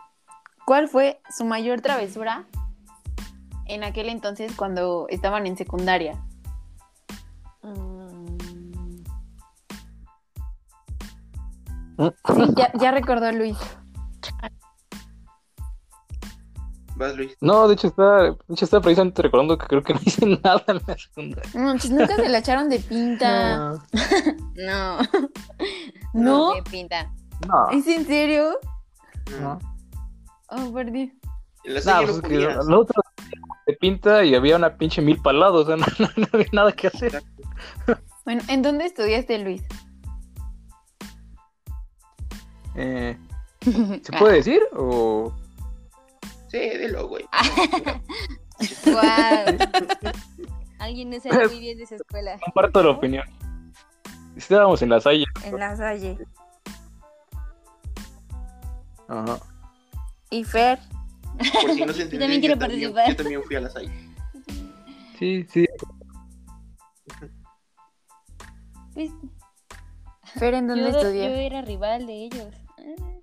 [0.66, 2.46] ¿cuál fue su mayor travesura
[3.66, 6.22] en aquel entonces cuando estaban en secundaria?
[7.62, 7.99] Mm,
[12.08, 13.58] Sí, ya, ya recordó Luis.
[16.96, 17.36] Vas, Luis.
[17.40, 20.64] No, de hecho está, de hecho está precisamente recordando que creo que no hice nada
[20.68, 21.42] en la segunda.
[21.54, 23.74] No, pues nunca se la echaron de pinta.
[24.56, 24.98] No.
[26.14, 26.54] ¿No?
[26.56, 27.12] Qué pinta.
[27.48, 27.70] No.
[27.70, 28.52] ¿Es en serio?
[29.40, 29.60] No.
[30.50, 31.02] Oh, la No,
[31.64, 32.66] pues no es que pudieras.
[32.66, 33.02] la otra
[33.66, 36.72] se pinta y había una pinche mil palados, o sea, no, no- no había nada
[36.72, 37.24] que hacer.
[38.26, 39.62] Bueno, ¿en dónde estudiaste, Luis?
[42.76, 43.18] Eh,
[43.62, 44.62] ¿Se puede decir?
[44.76, 45.34] O...
[46.48, 47.26] Sí, dilo, güey.
[48.86, 49.58] Guau.
[50.80, 52.38] Alguien no sabe muy bien de esa escuela.
[52.44, 53.24] Comparto la opinión.
[54.36, 55.26] Estábamos en la Salle.
[55.44, 56.18] En la Salle.
[59.08, 59.40] Ajá.
[60.30, 60.80] ¿Y Fer?
[61.38, 63.10] Por si no se entendió, también yo quiero también- participar.
[63.10, 63.90] Yo también fui a la SAI.
[65.18, 65.66] Sí, sí.
[70.38, 72.54] ¿Fer en dónde yo, yo era rival de ellos.
[72.78, 73.20] Ah.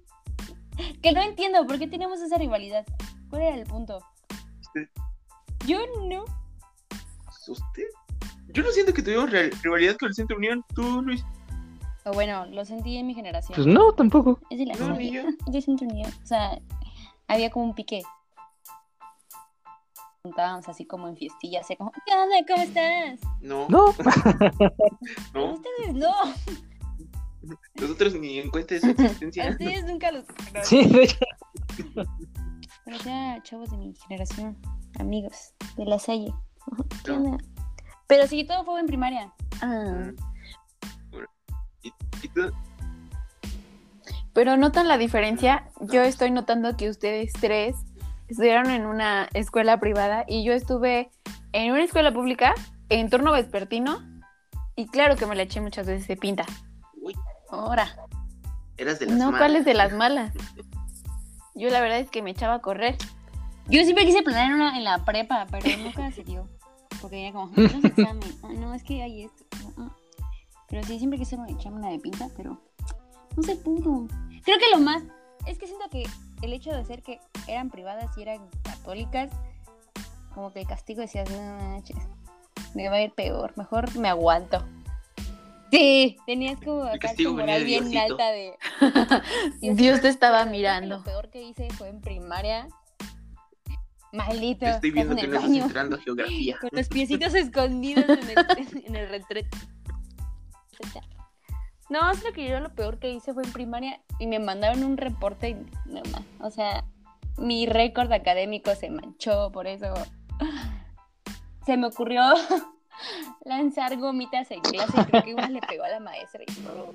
[1.02, 2.84] Que no entiendo por qué tenemos esa rivalidad.
[3.30, 3.98] ¿Cuál era el punto?
[4.61, 4.88] ¿Usted?
[5.66, 5.78] Yo
[6.09, 6.24] no.
[7.48, 7.84] ¿Usted?
[8.48, 9.30] Yo no siento que tuvimos
[9.62, 10.64] rivalidad con el Centro Unión.
[10.74, 11.24] ¿Tú, Luis?
[12.04, 13.54] O bueno, lo sentí en mi generación.
[13.57, 14.38] Pues no, tampoco.
[14.50, 15.22] Es de la No, ni yo.
[15.48, 16.11] Yo siento unión.
[16.22, 16.59] O sea,
[17.26, 18.02] había como un pique.
[20.22, 22.36] Juntábamos así como en fiestillas, así como, ¿qué onda?
[22.48, 23.20] ¿Cómo estás?
[23.40, 23.86] No, No.
[25.34, 25.52] no.
[25.54, 26.12] Ustedes no.
[27.80, 29.51] Nosotros ni en cuenta de su existencia.
[29.51, 30.24] ustedes nunca los.
[30.64, 31.18] Sí, de hecho.
[32.84, 34.57] Pero ya, chavos de mi generación,
[34.99, 36.32] amigos de la Salle.
[37.05, 37.16] ¿Qué No.
[37.18, 37.44] onda?
[38.07, 39.32] Pero sí, todo fue en primaria.
[39.61, 40.11] Ah,
[41.82, 41.92] ¿Y,
[42.22, 42.53] y tú?
[44.32, 45.68] Pero notan la diferencia.
[45.80, 47.74] Yo estoy notando que ustedes tres
[48.28, 51.11] estudiaron en una escuela privada y yo estuve
[51.53, 52.55] en una escuela pública
[52.88, 53.99] en turno vespertino
[54.76, 56.44] y claro que me la eché muchas veces de pinta.
[57.01, 57.14] Uy,
[57.51, 57.97] Ahora,
[58.76, 59.38] eras de las no, malas.
[59.38, 60.32] ¿cuáles de las malas?
[61.55, 62.97] Yo la verdad es que me echaba a correr.
[63.68, 66.49] Yo siempre quise planear una en la prepa, pero nunca se dio.
[67.01, 68.38] Porque ya como, no es examen.
[68.42, 69.44] Ah, no, es que hay esto.
[69.78, 69.90] Ah.
[70.68, 72.61] Pero sí, siempre quise echarme una de pinta, pero
[73.36, 74.07] no se pudo.
[74.44, 75.03] Creo que lo más.
[75.47, 76.05] Es que siento que
[76.42, 79.30] el hecho de ser que eran privadas y eran católicas,
[80.34, 81.97] como que el castigo decías, no manches,
[82.74, 84.64] me va a ir peor, mejor me aguanto.
[85.70, 88.14] Sí, tenías como acá tu moral bien Diosito.
[88.14, 88.54] alta de.
[89.74, 90.98] Dios te estaba mirando.
[90.98, 92.68] Lo peor que hice fue en primaria.
[94.12, 94.60] Maldito.
[94.60, 96.56] Te estoy viendo en que el no estás entrando a geografía.
[96.60, 99.56] Con los piecitos escondidos en el, en el retrete.
[101.88, 104.82] No, es lo que yo lo peor que hice fue en primaria y me mandaron
[104.82, 105.54] un reporte y
[105.86, 106.22] no más.
[106.40, 106.84] O sea,
[107.38, 109.94] mi récord académico se manchó, por eso
[111.64, 112.22] se me ocurrió
[113.44, 116.42] lanzar gomitas en clase y creo que igual le pegó a la maestra.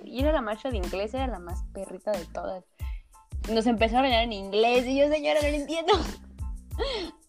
[0.03, 2.63] Y, y era la maestra de inglés, era la más perrita de todas.
[3.51, 5.93] Nos empezó a hablar en inglés y yo, señora, no lo entiendo.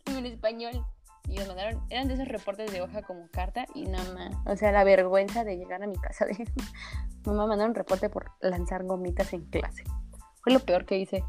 [0.18, 0.84] en español.
[1.28, 4.34] Y nos mandaron, eran de esos reportes de hoja como carta y nada más.
[4.46, 6.46] O sea, la vergüenza de llegar a mi casa de
[7.24, 9.84] mamá mandaron un reporte por lanzar gomitas en clase.
[10.42, 11.24] Fue lo peor que hice.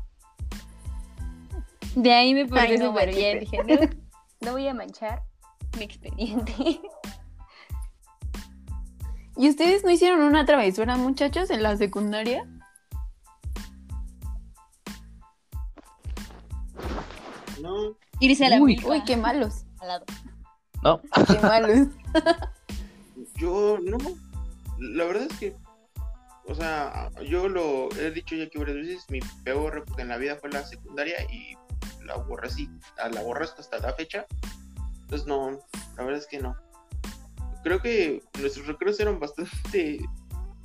[1.95, 3.39] De ahí me porté no, súper bien.
[3.39, 3.75] Dije, no,
[4.41, 5.21] no voy a manchar
[5.77, 6.53] mi expediente.
[9.35, 12.47] ¿Y ustedes no hicieron una travesura, muchachos, en la secundaria?
[17.61, 18.79] No, Irse a la Uy.
[18.85, 19.65] Uy, qué malos.
[19.79, 20.05] al lado.
[20.83, 21.01] No.
[21.27, 21.87] Qué malos.
[23.35, 23.97] yo no.
[24.77, 25.55] La verdad es que,
[26.45, 30.17] o sea, yo lo he dicho ya que varias veces, mi peor época en la
[30.17, 31.55] vida fue la secundaria y
[32.05, 34.25] la borré así, la borré hasta la fecha.
[35.01, 35.51] Entonces no,
[35.97, 36.55] la verdad es que no.
[37.63, 39.99] Creo que nuestros recreos eran bastante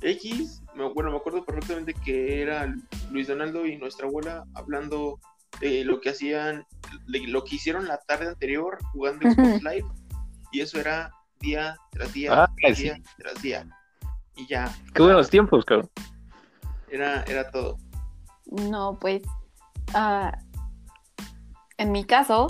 [0.01, 0.61] X.
[0.95, 2.73] Bueno, me acuerdo perfectamente que era
[3.11, 5.19] Luis Donaldo y nuestra abuela hablando
[5.61, 6.65] de lo que hacían,
[7.07, 9.85] de lo que hicieron la tarde anterior jugando Xbox Live.
[10.51, 12.83] Y eso era día tras día, Ah, tras sí.
[12.83, 13.67] día tras día.
[14.35, 15.89] Y ya, Qué buenos tiempos, cabrón.
[16.89, 17.77] era, era todo.
[18.45, 19.21] No, pues.
[19.93, 20.37] ah,
[21.77, 22.47] en mi caso,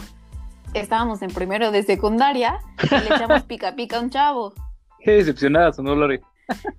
[0.74, 4.54] estábamos en primero de secundaria y le echamos pica pica a un chavo.
[5.00, 6.22] Qué decepcionada, sonó Lore.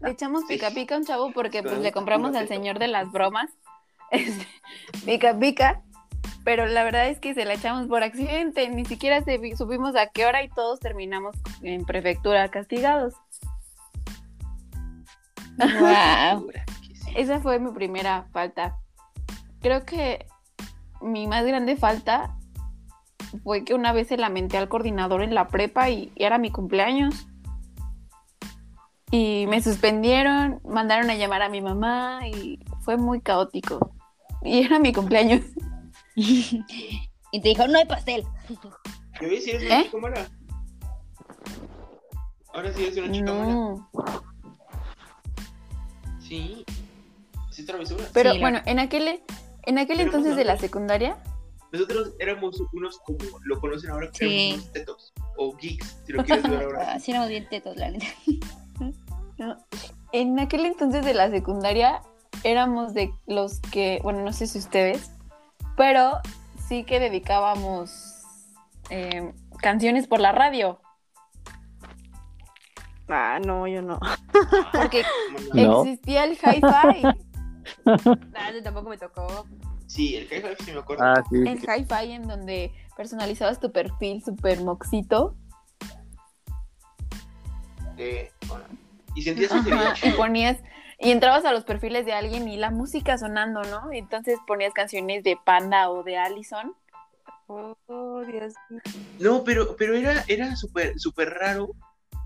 [0.03, 3.11] Le echamos pica pica a un chavo porque pues le compramos al señor de las
[3.11, 3.51] bromas.
[4.11, 4.47] este,
[5.05, 5.83] pica pica.
[6.43, 8.69] Pero la verdad es que se la echamos por accidente.
[8.69, 13.15] Ni siquiera se- supimos a qué hora y todos terminamos en prefectura castigados.
[15.59, 16.51] Wow.
[17.15, 18.77] Esa fue mi primera falta.
[19.61, 20.27] Creo que
[21.03, 22.37] mi más grande falta
[23.45, 26.51] fue que una vez se lamenté al coordinador en la prepa y, y era mi
[26.51, 27.27] cumpleaños.
[29.13, 33.93] Y me suspendieron, mandaron a llamar a mi mamá y fue muy caótico.
[34.43, 35.43] Y era mi cumpleaños.
[36.15, 38.25] y te dijo, no hay pastel.
[39.21, 39.85] ¿Ya ves si eres una ¿Eh?
[39.85, 40.29] chica mala?
[42.55, 43.53] Ahora sí eres una chica mala.
[43.53, 43.91] No.
[46.21, 46.65] Sí.
[47.51, 48.05] Sí, travesura.
[48.13, 49.21] Pero Sí, la- bueno, en aquel,
[49.65, 51.17] en aquel entonces no, de la secundaria,
[51.73, 54.25] Nosotros éramos unos como lo conocen ahora, Sí.
[54.25, 56.93] éramos unos tetos o geeks, si lo quieres ver ahora.
[56.95, 58.07] Así éramos bien tetos, la neta.
[59.39, 59.57] No,
[60.13, 62.03] En aquel entonces de la secundaria
[62.45, 65.11] éramos de los que, bueno, no sé si ustedes,
[65.79, 66.19] pero
[66.69, 68.23] sí que dedicábamos
[68.91, 70.79] eh, canciones por la radio,
[73.09, 73.99] Ah, no, yo no.
[74.73, 75.05] porque
[75.55, 75.83] No.
[75.85, 77.03] existía el hi-fi,
[77.87, 79.47] eso tampoco me tocó.
[79.91, 81.03] Sí, el hi sí me acuerdo.
[81.03, 81.37] Ah, sí.
[81.37, 85.35] el hi-fi en donde personalizabas tu perfil super moxito
[87.97, 88.65] Eh, bueno,
[89.17, 90.59] y sentías que y ponías
[91.01, 93.91] y entrabas a los perfiles de alguien y la música sonando, ¿no?
[93.91, 96.73] Entonces ponías canciones de Panda o de Allison.
[97.49, 98.81] Oh, Dios mío.
[99.19, 101.71] No, pero, pero era, era súper súper raro,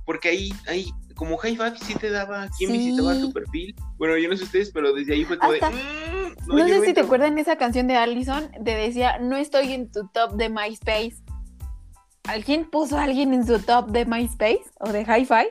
[0.05, 2.79] porque ahí, ahí, como High Five sí te daba quién Sí.
[2.79, 3.75] visitaba tu perfil.
[3.99, 5.77] Bueno, yo no sé ustedes, pero desde ahí fue como Hasta- de.
[5.77, 7.05] "Mm, No, sé si te entro".
[7.05, 11.17] acuerdan esa canción de Allison, te decía, no estoy en tu top de MySpace.
[12.27, 15.49] ¿Alguien puso a alguien en su top de MySpace o de Hi-Fi?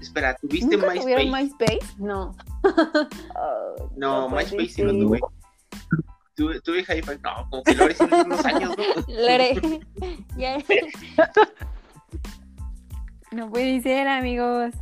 [0.00, 1.74] Espera, ¿tuviste ¿Nunca tuvieron MySpace?
[1.80, 1.94] MySpace?
[1.98, 2.34] No.
[3.36, 5.20] Oh, No, MySpace sí lo tuve.
[6.34, 7.18] Tuve, tuve High Five.
[7.22, 8.84] No, como que lo hace unos años, ¿no?
[9.08, 9.60] Lore.
[10.36, 10.58] ya.
[13.32, 14.74] No puede ser, amigos.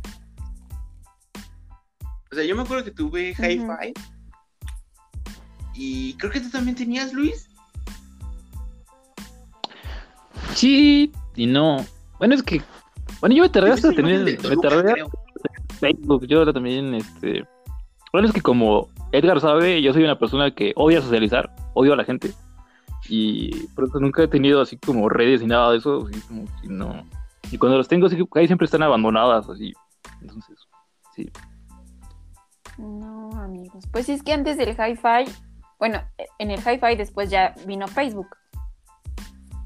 [2.31, 3.35] O sea, yo me acuerdo que tuve.
[3.35, 3.93] Five.
[5.73, 7.49] Y creo que tú también tenías, Luis.
[10.55, 11.85] Sí y no.
[12.19, 12.61] Bueno, es que.
[13.19, 14.23] Bueno, yo me tardé hasta tener.
[14.23, 15.05] Me tardé.
[15.79, 16.25] Facebook.
[16.25, 17.45] Yo también, este.
[18.11, 21.97] Bueno, es que como Edgar sabe, yo soy una persona que odia socializar, odio a
[21.97, 22.33] la gente.
[23.09, 26.07] Y por eso nunca he tenido así como redes ni nada de eso.
[26.09, 27.05] Así como que no.
[27.51, 29.73] Y cuando las tengo, ahí siempre están abandonadas, así.
[30.21, 30.57] Entonces,
[31.15, 31.29] sí.
[32.77, 33.85] No, amigos.
[33.91, 35.31] Pues es que antes del Hi-Fi,
[35.79, 36.01] bueno,
[36.39, 38.27] en el Hi-Fi después ya vino Facebook.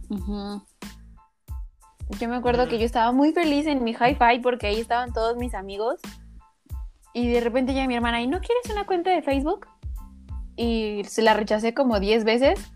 [0.10, 0.62] Ujú.
[2.20, 5.38] Yo me acuerdo que yo estaba muy feliz en mi hi-fi porque ahí estaban todos
[5.38, 6.00] mis amigos.
[7.14, 9.68] Y de repente ya mi hermana, ¿y no quieres una cuenta de Facebook?
[10.56, 12.72] Y se la rechacé como 10 veces.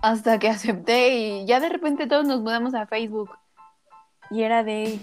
[0.00, 3.30] Hasta que acepté y ya de repente todos nos mudamos a Facebook.
[4.30, 4.98] Y era de,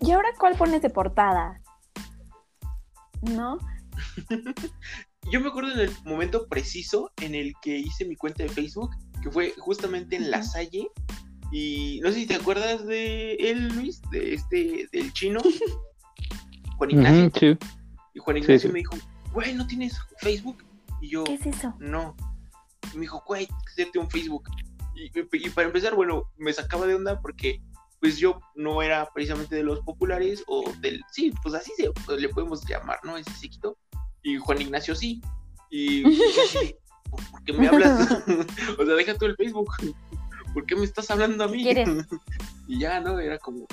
[0.00, 1.60] ¿y ahora cuál pones de portada?
[3.22, 3.58] ¿no?
[5.30, 8.90] Yo me acuerdo en el momento preciso en el que hice mi cuenta de Facebook,
[9.22, 10.42] que fue justamente en La.
[10.42, 10.88] Salle.
[11.50, 15.40] Y no sé si te acuerdas de él, Luis, de este, del chino,
[16.76, 17.58] Juan Ignacio.
[17.60, 17.68] Sí.
[18.14, 18.72] Y Juan Ignacio sí.
[18.72, 18.96] me dijo,
[19.32, 20.64] güey, ¿no tienes Facebook?
[21.00, 21.74] Y yo, ¿Qué es eso?
[21.78, 22.16] no.
[22.92, 24.48] Y me dijo, güey, tienes que hacerte un Facebook.
[24.94, 27.60] Y, y para empezar, bueno, me sacaba de onda porque
[28.00, 32.20] pues yo no era precisamente de los populares o del, sí, pues así se, pues,
[32.20, 33.16] le podemos llamar, ¿no?
[33.16, 33.76] Ese sequito.
[34.22, 35.20] Y Juan Ignacio sí.
[35.70, 36.04] Y
[36.44, 36.76] así,
[37.10, 38.10] ¿por, qué me hablas?
[38.78, 39.72] o sea, deja tú el Facebook.
[40.54, 41.68] ¿Por qué me estás hablando a mí?
[42.66, 43.18] Y ya, ¿no?
[43.18, 43.66] Era como,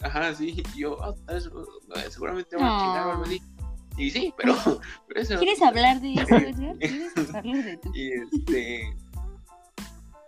[0.00, 0.62] ajá, sí.
[0.74, 3.42] Y yo, ah, vez, eh, seguramente me van a chingar o algo así.
[3.96, 4.54] Y sí, pero,
[5.06, 6.26] pero eso ¿Quieres hablar de eso?
[6.26, 8.96] ¿Quieres hablar de tu y este.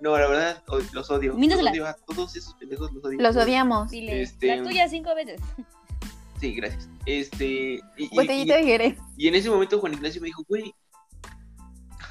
[0.01, 1.35] No, la verdad, los odio.
[1.39, 3.19] Los odio a todos esos pendejos, los odio.
[3.21, 3.91] Los odiamos.
[3.91, 5.41] Dile, Este- la tuya cinco veces.
[6.41, 6.91] Sí, gracias.
[7.07, 7.47] Este.
[7.47, 8.99] Y, y- Botellita de Jerez.
[9.17, 10.75] y en ese momento Juan Ignacio me dijo, güey.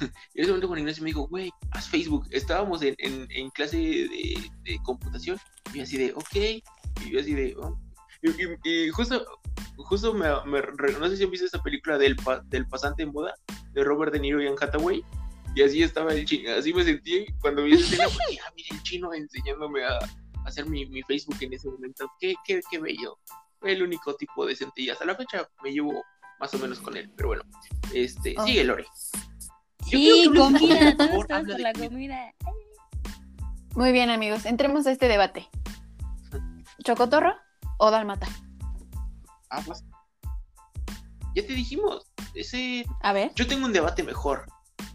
[0.00, 2.26] En ese momento Juan Ignacio me dijo, güey, haz Facebook.
[2.30, 5.38] Estábamos en, en, en clase de, de computación.
[5.72, 6.34] Y yo así de, ok.
[7.04, 7.78] Y yo así de, oh.
[8.22, 9.24] Y, y- y justo,
[9.76, 13.02] justo me, me re- no sé si han visto esa película del, pa- del pasante
[13.04, 13.34] en boda
[13.72, 15.04] de Robert De Niro y Anne Hathaway.
[15.54, 18.82] Y así estaba el chino, así me sentí cuando vi escena, porque, ah, mira el
[18.82, 19.98] chino enseñándome a
[20.44, 22.10] hacer mi, mi Facebook en ese momento.
[22.20, 23.18] Qué, qué, qué bello.
[23.60, 26.02] Fue el único tipo decente y hasta la fecha me llevo
[26.40, 27.10] más o menos con él.
[27.16, 27.42] Pero bueno,
[27.92, 28.44] este, Oh.
[28.44, 28.84] sigue Lore.
[29.86, 32.34] Yo Sí, de comida, todos de la comida.
[33.76, 34.46] Muy bien, amigos.
[34.46, 35.48] Entremos a este debate.
[36.82, 37.34] ¿Chocotorro
[37.78, 38.26] o Dalmata?
[39.50, 39.84] Ah, pues.
[41.34, 43.32] Ya te dijimos, ese, A ver.
[43.34, 44.46] yo tengo un debate mejor,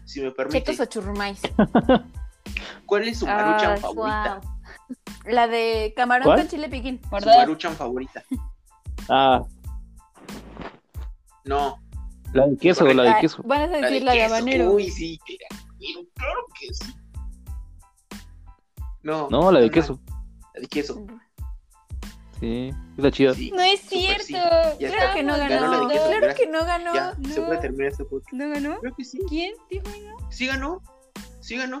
[0.04, 0.60] si me permite.
[0.62, 1.40] ¿Chetos o churrumais?
[2.86, 4.40] ¿Cuál es su maruchan Ah, favorita?
[4.40, 4.60] guau.
[5.26, 6.38] La de camarón ¿Cuál?
[6.40, 7.00] con chile piquín.
[7.02, 8.22] Su maruchan favorita.
[9.08, 9.42] Ah,
[11.44, 11.78] No,
[12.32, 13.42] la de queso, la de Ay, queso.
[13.44, 14.34] Van a la decir la de queso.
[14.34, 14.70] habanero.
[14.72, 16.94] Uy, sí, que era habanero, claro que sí.
[19.02, 19.98] No, No, la de queso.
[20.54, 21.06] La de queso.
[22.40, 23.34] Sí, es la chida.
[23.34, 23.50] Sí.
[23.54, 24.24] No es cierto.
[24.24, 24.34] sí.
[24.84, 25.12] Está.
[25.14, 26.94] que no Ganó Claro que no ganó.
[26.94, 27.46] Ya, se No.
[27.46, 28.32] puede terminar este podcast.
[28.32, 28.78] ¿No ganó?
[28.80, 29.18] Creo que sí.
[29.28, 30.30] ¿Quién dijo no?
[30.30, 30.82] Sí ganó.
[31.40, 31.80] Sí ganó.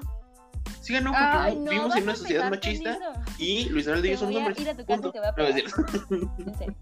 [0.82, 2.98] Sí ganó porque Ay, vi- no, vivimos en una sociedad machista
[3.38, 4.60] y Luis Donaldo y yo somos hombres.
[4.60, 5.12] ir a tu casa y Punto.
[5.12, 5.70] te voy a No, es pegar.
[5.70, 6.30] cierto.
[6.38, 6.76] En serio.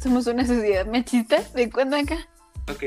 [0.00, 1.38] Somos una sociedad machista.
[1.54, 2.16] ¿De cuándo acá?
[2.70, 2.84] Ok.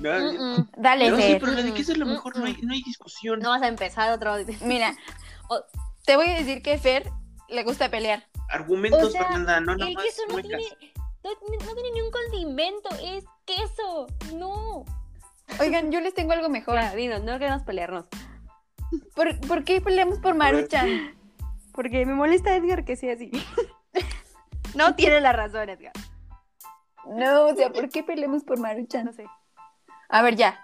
[0.00, 0.68] No, Mm-mm.
[0.76, 2.72] Dale, no, sí, pero la de queso es la Mm, mejor, mm, no hay, no
[2.74, 3.38] hay discusión.
[3.40, 4.34] No vas a empezar otro.
[4.62, 4.94] Mira,
[6.04, 7.10] te voy a decir que Fer
[7.48, 8.24] le gusta pelear.
[8.48, 10.50] Argumentos, O sea, Fernanda, no nada El más queso no muecas.
[10.60, 10.92] tiene,
[11.24, 14.06] no, tiene- no tiene ni un condimento, es queso.
[14.34, 14.84] No.
[15.60, 16.78] Oigan, yo les tengo algo mejor.
[16.94, 18.06] Dinos, no queremos pelearnos.
[19.14, 21.14] ¿Por, por qué peleamos por Maruchan?
[21.72, 23.30] Porque me molesta Edgar que sea así.
[24.74, 25.92] no tiene la razón, Edgar.
[27.06, 29.04] No, o sea, ¿por qué peleamos por Maruchan?
[29.06, 29.26] No sé.
[30.08, 30.60] A ver, ya.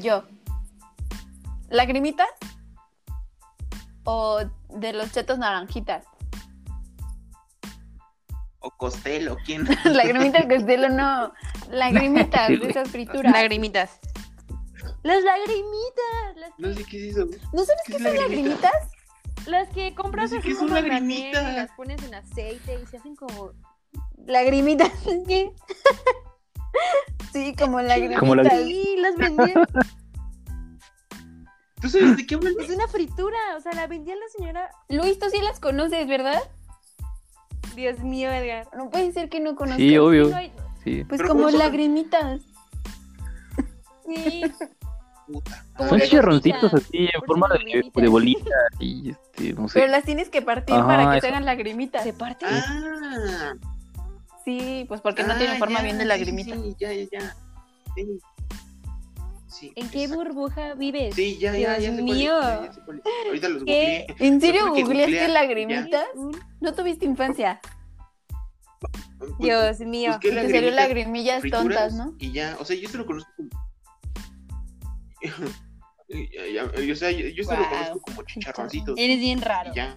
[0.00, 0.24] Yo.
[1.68, 2.28] ¿Lagrimitas?
[4.04, 4.40] ¿O
[4.70, 6.04] de los chetos naranjitas?
[8.60, 9.66] O Costello, ¿quién?
[9.84, 11.32] Lagrimitas Costelo, no.
[11.70, 13.32] Lagrimitas Sí, de esas frituras.
[13.32, 13.98] Lagrimitas.
[15.02, 16.36] Las lagrimitas.
[16.36, 17.26] Las, No sé qué es eso.
[17.52, 18.22] ¿No sabes ¿Qué son lagrimita?
[18.28, 18.72] lagrimitas?
[19.46, 21.42] las que compras No sé qué son lagrimitas.
[21.52, 23.52] y las pones en aceite y se hacen como.
[24.26, 24.92] Lagrimitas.
[25.26, 25.52] ¿Qué?
[27.32, 28.20] Sí, como lagrimitas.
[28.20, 29.66] Como la- Sí, las vendían.
[31.80, 32.54] ¿Tú sabes de qué hablan?
[32.60, 33.38] es una fritura.
[33.56, 34.70] O sea, la vendía la señora.
[34.88, 36.40] Luis, tú sí las conoces, ¿verdad?
[37.74, 38.68] Dios mío, Edgar.
[38.76, 39.78] No puede ser que no conozcas.
[39.78, 40.28] Sí, obvio.
[40.28, 40.52] No hay-
[40.84, 41.04] Sí.
[41.04, 42.40] Pues Pero como lagrimitas.
[44.06, 44.42] Sí.
[45.26, 45.64] Puta.
[45.76, 48.00] Como Son chicharroncitos así, en Por forma de, bolita.
[48.00, 48.50] de bolita
[48.80, 49.88] y este, no Pero sé.
[49.88, 51.26] las tienes que partir Ajá, para que eso.
[51.26, 52.02] se hagan lagrimitas.
[52.02, 52.46] ¿Se parte?
[52.48, 53.52] Ah,
[54.44, 56.54] Sí, pues porque no ah, tienen forma ya, bien de sí, lagrimita.
[56.56, 57.36] Sí, ya, ya, ya.
[57.94, 58.18] Sí.
[59.50, 60.24] Sí, ¿En qué exacto.
[60.24, 61.14] burbuja vives?
[61.14, 61.90] Sí, ya, ya, ya.
[61.90, 62.40] Dios sé cuál mío.
[62.40, 63.02] ya, cuál.
[63.26, 64.06] Ahorita los ¿Qué?
[64.08, 64.28] googleé.
[64.28, 66.06] ¿En serio googleaste lagrimitas?
[66.60, 67.60] ¿No tuviste infancia?
[69.18, 70.12] Pues, Dios mío.
[70.12, 72.14] busqué Te salió lagrimitas, lagrimillas frituras, tontas, ¿no?
[72.18, 73.48] Y ya, o sea, yo se lo conozco como.
[76.12, 78.98] Ya, ya, yo, o sea, yo, yo se lo conozco como chicharroncitos.
[78.98, 79.70] Eres bien raro.
[79.72, 79.96] Y ya.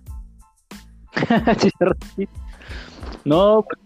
[1.58, 2.40] Chicharroncitos.
[3.26, 3.82] no, porque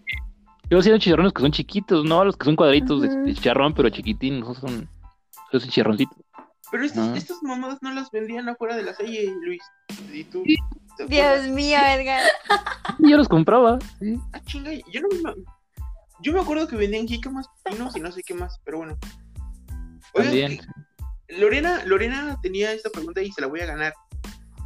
[0.70, 2.26] yo sí chicharrones que son chiquitos, ¿no?
[2.26, 3.26] Los que son cuadritos de- Ujú.
[3.28, 4.90] de chicharrón, pero chiquitín, no son,
[5.52, 6.18] son chicharroncitos.
[6.72, 7.14] Pero estas, Ah.
[7.18, 9.62] estas mamadas no las vendían afuera de la calle, Luis.
[10.14, 10.44] Y tú.
[10.98, 12.22] ¿te Dios mío, Edgar.
[13.00, 13.80] Yo los compraba.
[14.00, 14.20] sí.
[14.34, 15.36] Ah, chinga, yo no me.
[16.22, 18.98] Yo me acuerdo que vendían jícamas, pinos y no sé qué más, pero bueno.
[20.14, 20.60] Oigan, También.
[21.30, 23.94] Lorena, Lorena tenía esta pregunta y se la voy a ganar.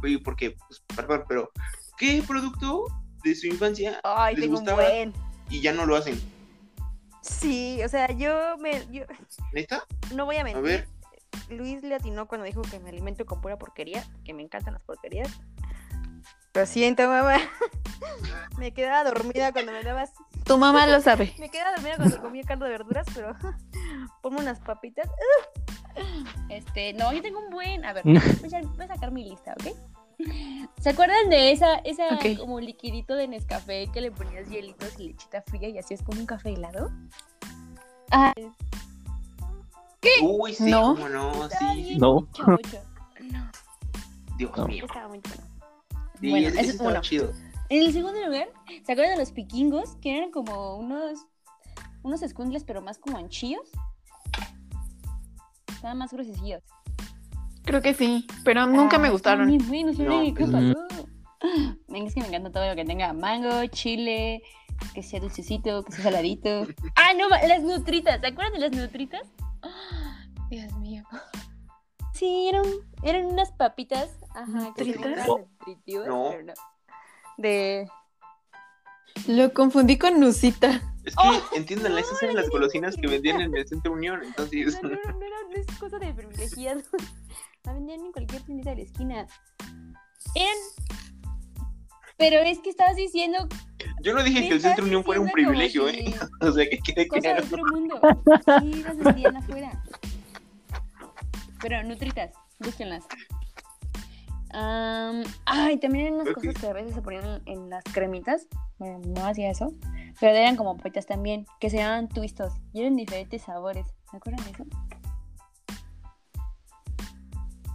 [0.02, 1.50] Oye, porque, pues, perdón, pero
[1.98, 2.84] ¿qué producto
[3.22, 4.82] de su infancia Ay, ¿Les gustaba?
[5.50, 6.18] y ya no lo hacen?
[7.22, 8.86] Sí, o sea, yo me.
[8.90, 9.04] Yo,
[9.52, 9.82] ¿Neta?
[10.14, 10.62] no voy a A mentir.
[10.62, 10.88] ver.
[11.48, 14.82] Luis le atinó cuando dijo que me alimento con pura porquería, que me encantan las
[14.82, 15.28] porquerías.
[16.54, 17.38] Lo siento, mamá.
[18.58, 20.10] me quedaba dormida cuando me dabas.
[20.44, 21.32] Tu mamá lo sabe.
[21.38, 23.32] Me quedaba dormida cuando comía caldo de verduras, pero
[24.22, 25.08] ponme unas papitas.
[26.48, 27.84] Este, no, yo tengo un buen.
[27.84, 29.76] A ver, voy a, voy a sacar mi lista, ¿ok?
[30.80, 32.38] ¿Se acuerdan de esa, esa Ok.
[32.38, 36.20] como liquidito de Nescafé que le ponías hielitos y lechita fría y así es como
[36.20, 36.90] un café helado?
[38.10, 38.32] Ah,
[40.20, 40.94] Uy, sí, No.
[40.94, 41.96] cómo no, estaba sí.
[41.96, 42.26] No.
[42.36, 43.50] No.
[44.36, 44.66] Dios No.
[44.66, 44.84] mío.
[44.84, 45.42] Estaba muy bueno.
[46.20, 47.00] Sí, Bueno, ese ese sí es estaba uno.
[47.00, 47.32] chido.
[47.68, 48.48] En el segundo lugar,
[48.84, 49.96] ¿se acuerdan de los piquingos?
[50.02, 51.20] Que eran como unos
[52.02, 53.70] unos escuincles, pero más como anchillos.
[55.68, 56.62] Estaban más gruesillos.
[57.64, 59.56] Creo que sí, pero nunca me Ah, gustaron.
[59.68, 60.14] buenos, No.
[60.14, 60.52] hombre, ¿qué Mm.
[60.52, 60.86] pasó?
[61.88, 64.42] Venga, es que me encanta todo lo que tenga mango, chile,
[64.94, 66.66] que sea dulcecito, que sea saladito.
[66.96, 68.20] Ah, no, las nutritas.
[68.20, 69.22] ¿Se acuerdan de las nutritas?
[69.62, 71.04] Ah, Dios mío.
[72.14, 72.64] Sí, eran,
[73.02, 74.10] eran unas papitas.
[74.34, 75.12] Ajá, que ¿Nutritas?
[75.12, 76.28] eran nutritivas, No.
[76.30, 76.52] pero no.
[77.38, 77.88] De.
[79.26, 80.80] Lo confundí con Nusita.
[81.04, 81.22] Es que,
[81.56, 84.78] entiendan, esas eran las golosinas que vendían en el Centro Unión, entonces...
[84.82, 86.84] No, no, no, no es cosa de privilegiados.
[87.64, 89.26] La vendían en cualquier tiendita de la esquina.
[90.34, 90.56] Eran.
[92.16, 93.48] Pero es que estabas diciendo
[94.02, 96.14] Yo no dije que el Centro Unión fuera un privilegio, ¿eh?
[96.40, 98.00] O sea, que quede Cosa de otro mundo.
[98.60, 99.82] Sí, las vendían afuera.
[101.60, 103.04] Pero nutritas, búsquenlas.
[104.52, 108.46] Am, ay, también eran unas cosas que a veces se ponían en, en las cremitas.
[108.78, 109.72] Bueno, no hacía eso.
[110.20, 112.52] Pero eran como papitas también, que se llamaban twistos.
[112.72, 113.86] Y eran diferentes sabores.
[114.10, 114.64] ¿Se acuerdan de eso?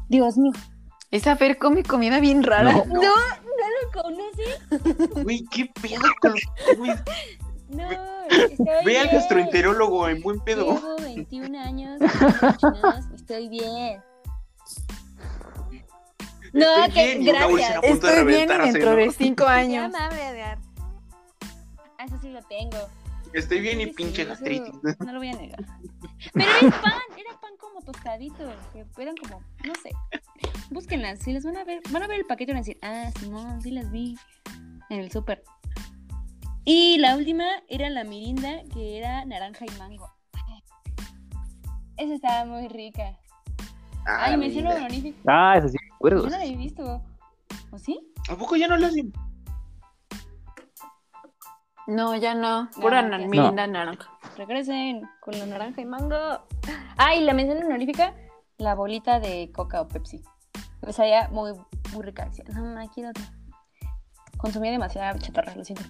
[0.09, 0.53] Dios mío.
[1.11, 2.71] Esa Fer come comida bien rara.
[2.73, 2.85] No.
[2.85, 3.01] No.
[3.01, 5.23] ¿No lo conoces?
[5.23, 6.99] Güey, qué pedo con los...
[7.69, 7.89] No.
[8.29, 10.75] Estoy Ve al gastroenterólogo en buen pedo.
[10.75, 14.01] Llevo 21 años, 18 años, estoy bien.
[16.53, 17.79] No, Estoy que bien, gracias.
[17.83, 18.95] Estoy bien dentro ¿no?
[18.95, 19.85] de cinco Ya años.
[19.95, 20.57] amable, Edgar.
[21.97, 22.77] Ah, Eso sí lo tengo.
[23.33, 24.73] Estoy bien y pinche gastritis.
[24.99, 25.59] No lo voy a negar.
[26.33, 27.36] Pero era pan, era
[27.87, 28.51] pan como tostadito.
[28.73, 29.91] Que eran como, no sé.
[30.69, 32.77] Búsquenlas, si las van a ver, van a ver el paquete y van a decir,
[32.81, 34.17] ah, Simón, sí las vi
[34.89, 35.43] en el súper.
[36.65, 40.09] Y la última era la mirinda, que era naranja y mango.
[41.95, 43.17] Esa estaba muy rica.
[44.05, 45.17] Ah, Ay, la me hicieron honorífico.
[45.25, 46.23] Ah, eso sí, me acuerdo.
[46.23, 47.01] Yo no la había visto.
[47.71, 47.99] ¿O sí?
[48.29, 49.11] ¿A poco ya no lo hacen?
[51.87, 52.69] No, ya no.
[52.79, 54.11] Pura No, mirinda naranja.
[54.37, 56.15] Regresen con la naranja y mango.
[56.95, 58.13] Ay, la mención honorífica,
[58.59, 60.21] la bolita de Coca o Pepsi.
[60.85, 61.53] Me sabía muy,
[61.93, 62.25] muy rica.
[62.25, 63.23] Decía, no, no, quiero otra.
[64.37, 65.83] Consumía demasiada chatarra, lo siento.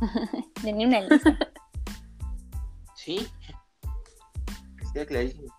[0.62, 1.36] Tenía una lista.
[2.94, 3.28] Sí.
[4.82, 5.52] Está clarísimo.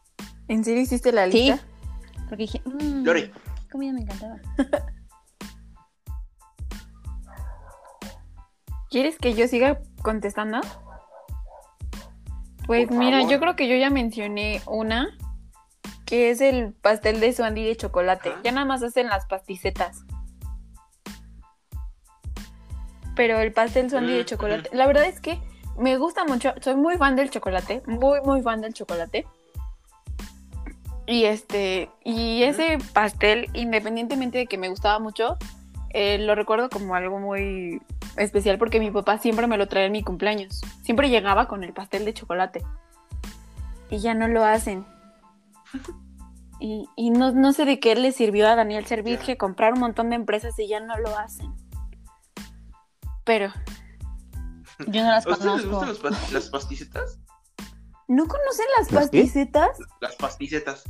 [0.47, 1.51] ¿En serio hiciste la Sí.
[1.51, 1.59] lista?
[2.27, 3.31] Porque dije, mmm, Lore.
[3.31, 4.37] qué comida me encantaba.
[8.89, 10.59] ¿Quieres que yo siga contestando?
[12.67, 13.31] Pues Por mira, favor.
[13.31, 15.17] yo creo que yo ya mencioné una,
[16.05, 18.29] que es el pastel de suandí de chocolate.
[18.29, 18.41] Ajá.
[18.43, 20.03] Ya nada más hacen las pasticetas.
[23.15, 25.39] Pero el pastel suandí de Mm, chocolate, la verdad es que
[25.77, 29.25] me gusta mucho, soy muy fan del chocolate, muy muy fan del chocolate.
[31.07, 35.37] Y este, y ese pastel, independientemente de que me gustaba mucho,
[35.91, 37.81] eh, lo recuerdo como algo muy
[38.17, 40.61] especial porque mi papá siempre me lo traía en mi cumpleaños.
[40.83, 42.63] Siempre llegaba con el pastel de chocolate.
[43.89, 44.85] Y ya no lo hacen.
[46.59, 49.25] Y, y no, no sé de qué le sirvió a Daniel servir Ya.
[49.27, 51.53] que comprar un montón de empresas y ya no lo hacen.
[53.23, 53.53] Pero,
[54.87, 57.19] Yo no las ¿A ustedes les gustan las pasticetas?
[58.07, 59.19] ¿no conocen las ¿Las qué?
[59.19, 59.77] pasticetas?
[60.01, 60.83] Las pasticetas.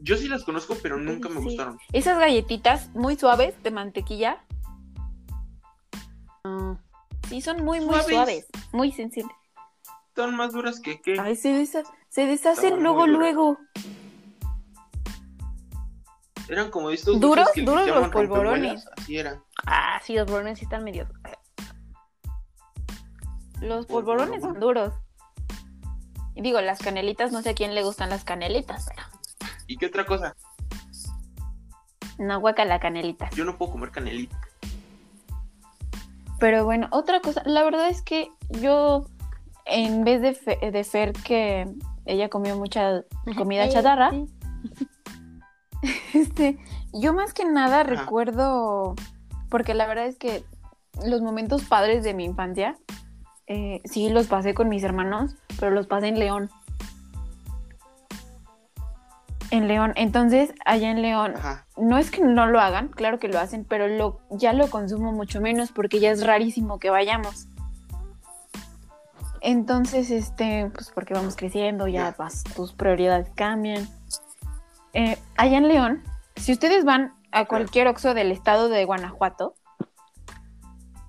[0.00, 1.78] Yo sí las conozco, pero nunca me gustaron.
[1.92, 4.44] Esas galletitas muy suaves de mantequilla.
[7.28, 8.06] Sí, son muy, muy Suaves.
[8.14, 8.46] suaves.
[8.72, 9.36] Muy sensibles.
[10.08, 11.18] Están más duras que qué.
[11.20, 13.58] Ay, se, desa- se deshacen luego, luego.
[16.48, 18.86] Eran como estos Duros, que duros los polvorones.
[18.96, 19.42] Así eran.
[19.66, 21.08] Ah, sí, los polvorones sí están medios.
[23.60, 24.94] Los polvorones son duros.
[26.34, 29.02] Digo, las canelitas, no sé a quién le gustan las canelitas, pero
[29.68, 30.34] ¿Y qué otra cosa?
[32.18, 33.30] no guaca la canelita.
[33.30, 34.36] Yo no puedo comer canelita.
[36.40, 38.28] Pero bueno, otra cosa, la verdad es que
[38.60, 39.06] yo,
[39.66, 41.72] en vez de, Fe- de Fer, que
[42.06, 43.04] ella comió mucha
[43.36, 44.10] comida Eh, chatarra,
[46.12, 46.58] este,
[46.92, 47.84] yo más que nada Ajá.
[47.84, 48.96] recuerdo,
[49.48, 50.42] porque la verdad es que
[51.04, 52.76] los momentos padres de mi infancia
[53.46, 56.50] eh, sí los pasé con mis hermanos, pero los pasé en León.
[59.50, 59.92] En León.
[59.96, 61.66] Entonces, allá en León, Ajá.
[61.76, 65.12] no es que no lo hagan, claro que lo hacen, pero lo, ya lo consumo
[65.12, 67.48] mucho menos porque ya es rarísimo que vayamos.
[69.40, 73.88] Entonces, este, pues porque vamos creciendo, ya vas, tus prioridades cambian.
[74.92, 76.02] Eh, allá en León,
[76.36, 79.54] si ustedes van a cualquier Oxxo del estado de Guanajuato,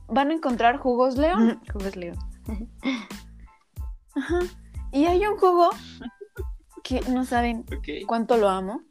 [0.08, 1.62] van a encontrar jugos León.
[1.74, 2.18] Jugos León.
[4.16, 4.40] Ajá.
[4.92, 5.70] Y hay un jugo
[6.84, 7.66] que no saben
[8.08, 8.82] cuánto lo amo.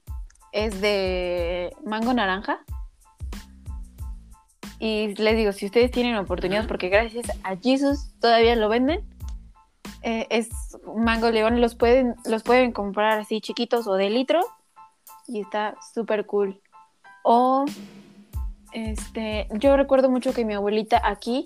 [0.53, 2.61] Es de mango naranja.
[4.79, 9.01] Y les digo, si ustedes tienen oportunidad, porque gracias a Jesus todavía lo venden,
[10.03, 10.49] eh, es
[10.97, 14.41] mango león, los pueden, los pueden comprar así chiquitos o de litro.
[15.27, 16.61] Y está súper cool.
[17.23, 17.67] O,
[18.73, 21.45] este, yo recuerdo mucho que mi abuelita aquí,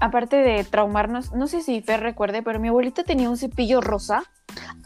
[0.00, 4.22] aparte de traumarnos, no sé si Fer recuerde, pero mi abuelita tenía un cepillo rosa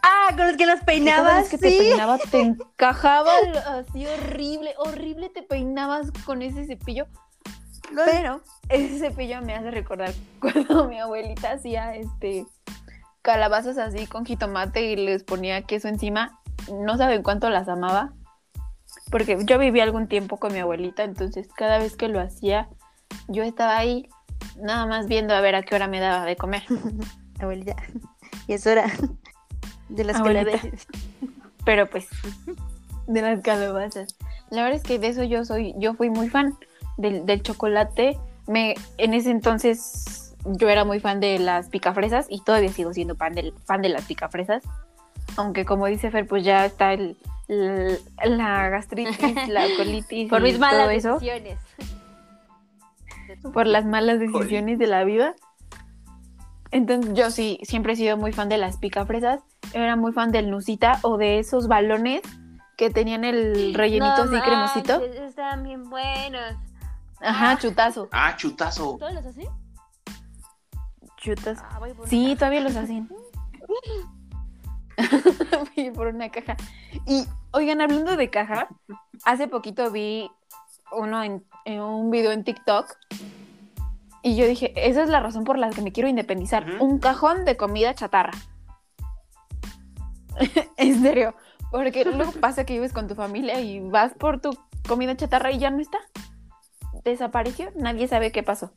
[0.02, 1.78] Ah, con los que los que cada peinabas, vez que te sí.
[1.78, 3.32] peinaba te encajaba
[3.66, 7.06] así horrible, horrible te peinabas con ese cepillo.
[8.06, 12.46] Pero ese cepillo me hace recordar cuando mi abuelita hacía este
[13.22, 16.40] calabazas así con jitomate y les ponía queso encima.
[16.72, 18.12] No saben cuánto las amaba.
[19.10, 22.68] Porque yo viví algún tiempo con mi abuelita, entonces cada vez que lo hacía,
[23.28, 24.08] yo estaba ahí
[24.60, 26.62] nada más viendo a ver a qué hora me daba de comer.
[27.40, 27.76] Abuelita.
[28.46, 28.86] Y es hora
[29.88, 30.44] de las Abuelita.
[30.52, 30.86] calabazas.
[31.64, 32.06] pero pues
[33.06, 34.16] de las calabazas.
[34.50, 36.56] La verdad es que de eso yo soy, yo fui muy fan
[36.96, 38.18] del, del chocolate.
[38.46, 43.14] Me, en ese entonces yo era muy fan de las picafresas y todavía sigo siendo
[43.14, 44.62] fan, del, fan de las picafresas.
[45.36, 47.16] Aunque como dice Fer, pues ya está el,
[47.48, 51.58] el- la gastritis, la colitis Por y mis malas todo eso, decisiones.
[53.52, 55.34] Por las malas decisiones de la vida.
[56.70, 59.40] Entonces yo sí, siempre he sido muy fan de las picafresas.
[59.72, 62.22] Era muy fan del Nusita o de esos balones
[62.76, 65.04] que tenían el rellenito No así cremosito.
[65.04, 66.56] Están bien buenos.
[67.20, 68.08] Ajá, chutazo.
[68.12, 68.96] Ah, chutazo.
[68.98, 69.48] ¿Todos los hacen?
[71.16, 71.62] Chutazo.
[71.68, 73.08] Ah, voy por Sí, todavía los hacen.
[75.76, 76.56] Voy por una caja.
[77.06, 78.68] Y, oigan, hablando de caja,
[79.24, 80.30] hace poquito vi
[80.92, 82.96] uno en, en un video en TikTok
[84.22, 86.66] y yo dije, esa es la razón por la que me quiero independizar.
[86.80, 88.32] Un cajón de comida chatarra.
[90.76, 91.34] en serio.
[91.70, 94.50] Porque luego pasa que vives con tu familia y vas por tu
[94.86, 95.98] comida chatarra y ya no está.
[97.04, 98.72] Desapareció, nadie sabe qué pasó.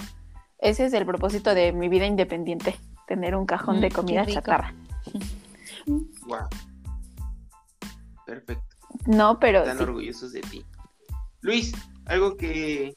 [0.60, 4.26] Ese es el propósito de mi vida independiente, tener un cajón Mm, de qué comida
[4.26, 4.74] chatarra.
[5.86, 6.48] Wow.
[8.26, 8.64] Perfecto.
[9.06, 9.84] No, pero Están sí.
[9.84, 10.66] orgullosos de ti.
[11.42, 11.74] Luis,
[12.06, 12.96] algo que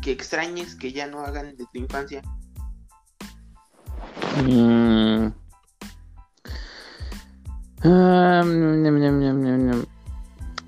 [0.00, 2.22] que extrañes que ya no hagan de tu infancia.
[4.44, 5.28] Mm.
[7.84, 9.84] Ah, ñam, ñam.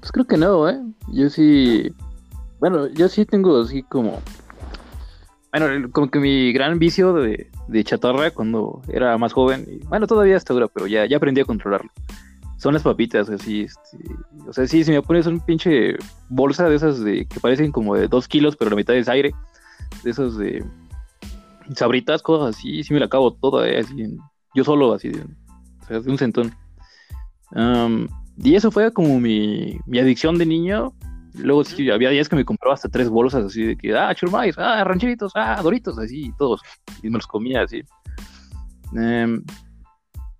[0.00, 0.80] Pues creo que no, ¿eh?
[1.08, 1.94] Yo sí.
[2.58, 4.20] Bueno, yo sí tengo así como.
[5.52, 9.66] Bueno, como que mi gran vicio de, de chatarra cuando era más joven.
[9.88, 11.90] bueno, todavía está dura, pero ya, ya aprendí a controlarlo.
[12.60, 13.62] Son las papitas, así.
[13.62, 13.98] Este,
[14.46, 15.96] o sea, sí, si me pones un pinche
[16.28, 19.34] bolsa de esas de que parecen como de dos kilos, pero la mitad es aire.
[20.04, 20.62] De esas de
[21.74, 24.18] sabritas, cosas así, sí me la acabo toda, eh, así, en-
[24.54, 26.54] yo solo, así, de, o sea, de un centón.
[28.42, 30.92] Y eso fue como mi, mi adicción de niño.
[31.34, 34.58] Luego sí, había días que me compraba hasta tres bolsas así de que, ah, churmais,
[34.58, 36.60] ah, rancheritos, ah, doritos, así, todos.
[37.02, 37.82] Y me los comía así.
[38.94, 39.42] Em,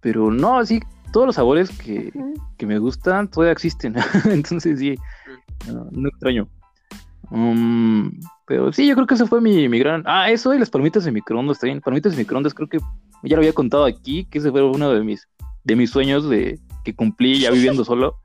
[0.00, 0.80] pero no, así,
[1.12, 3.94] todos los sabores que, Mm, que me gustan todavía existen.
[4.30, 4.96] Entonces sí,
[5.66, 6.48] no, no extraño.
[7.30, 8.10] Um,
[8.46, 10.02] pero sí, yo creo que ese fue mi, mi gran.
[10.06, 11.80] Ah, eso y las palomitas de microondas también.
[11.80, 12.78] Palomitas de microondas, creo que
[13.22, 15.28] ya lo había contado aquí, que ese fue uno de mis,
[15.64, 18.16] de mis sueños de que cumplí ya viviendo solo.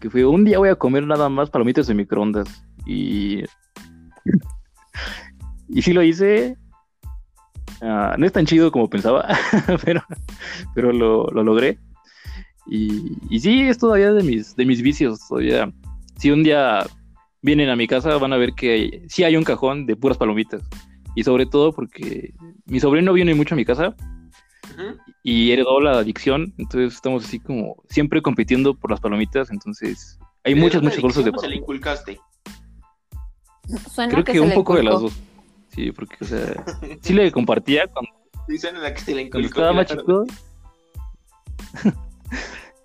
[0.00, 2.64] Que fue un día voy a comer nada más palomitas de microondas.
[2.86, 3.44] Y.
[5.68, 6.56] y sí lo hice.
[7.82, 9.26] Ah, no es tan chido como pensaba,
[9.84, 10.02] pero,
[10.74, 11.78] pero lo, lo logré.
[12.70, 15.26] Y, y sí, es todavía de mis, de mis vicios.
[15.28, 15.70] Todavía,
[16.16, 16.86] si un día
[17.42, 20.16] vienen a mi casa, van a ver que hay- sí hay un cajón de puras
[20.18, 20.62] palomitas.
[21.16, 22.32] Y sobre todo porque
[22.66, 23.96] mi sobrino viene mucho a mi casa
[24.72, 24.96] Ujú.
[25.24, 26.54] y heredó la adicción.
[26.58, 29.50] Entonces estamos así como siempre compitiendo por las palomitas.
[29.50, 32.06] Entonces hay ¿De muchas, muchas bolsas de adicción se le palomitas.
[32.06, 32.20] inculcaste?
[33.92, 35.12] Suena Creo que, se un le poco de las dos.
[35.68, 36.64] Sí, porque, o sea,
[37.00, 38.10] sí le compartía cuando,
[38.48, 39.60] Dicen a la que se le cuando inculcó.
[39.60, 40.24] estaba más chico.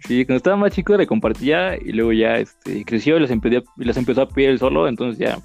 [0.08, 3.64] sí, cuando estaba más chico le compartía y luego ya este, creció y las, empezó,
[3.78, 4.88] y las empezó a pedir él solo.
[4.88, 5.40] Entonces ya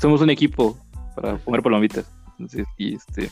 [0.00, 0.78] somos un equipo
[1.14, 2.10] para comer palomitas.
[2.38, 3.30] Entonces, y este.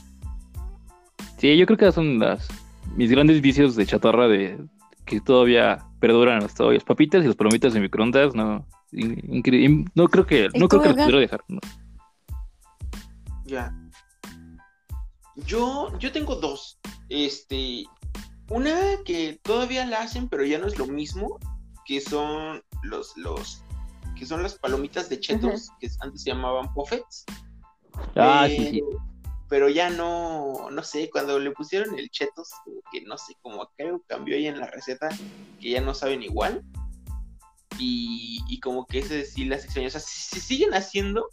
[1.39, 2.48] Sí, yo creo que son las
[2.97, 4.59] mis grandes vicios de chatarra de
[5.05, 6.74] que todavía perduran hasta hoy.
[6.77, 8.66] Las papitas y las palomitas de microondas, no.
[8.93, 11.40] in- incre- no creo que, ¿Y no creo que las pudiera dejar.
[11.48, 11.61] no.
[13.44, 13.73] Ya.
[15.47, 16.78] Yo, yo tengo dos.
[17.09, 17.85] Este,
[18.48, 21.39] una que todavía la hacen, pero ya no es lo mismo,
[21.85, 23.62] que son los, los,
[24.16, 27.24] que son las palomitas de chetos, que antes se llamaban puffets.
[28.14, 28.82] Ah, sí, sí.
[29.48, 33.70] pero- ya no, no sé, cuando le pusieron el chetos, como que no sé, como
[33.77, 35.09] que algo cambió ahí en la receta,
[35.60, 36.62] que ya no saben igual.
[37.78, 39.89] Y, y como que ese sí las extraño.
[39.89, 41.28] O sea, sí siguen haciendo,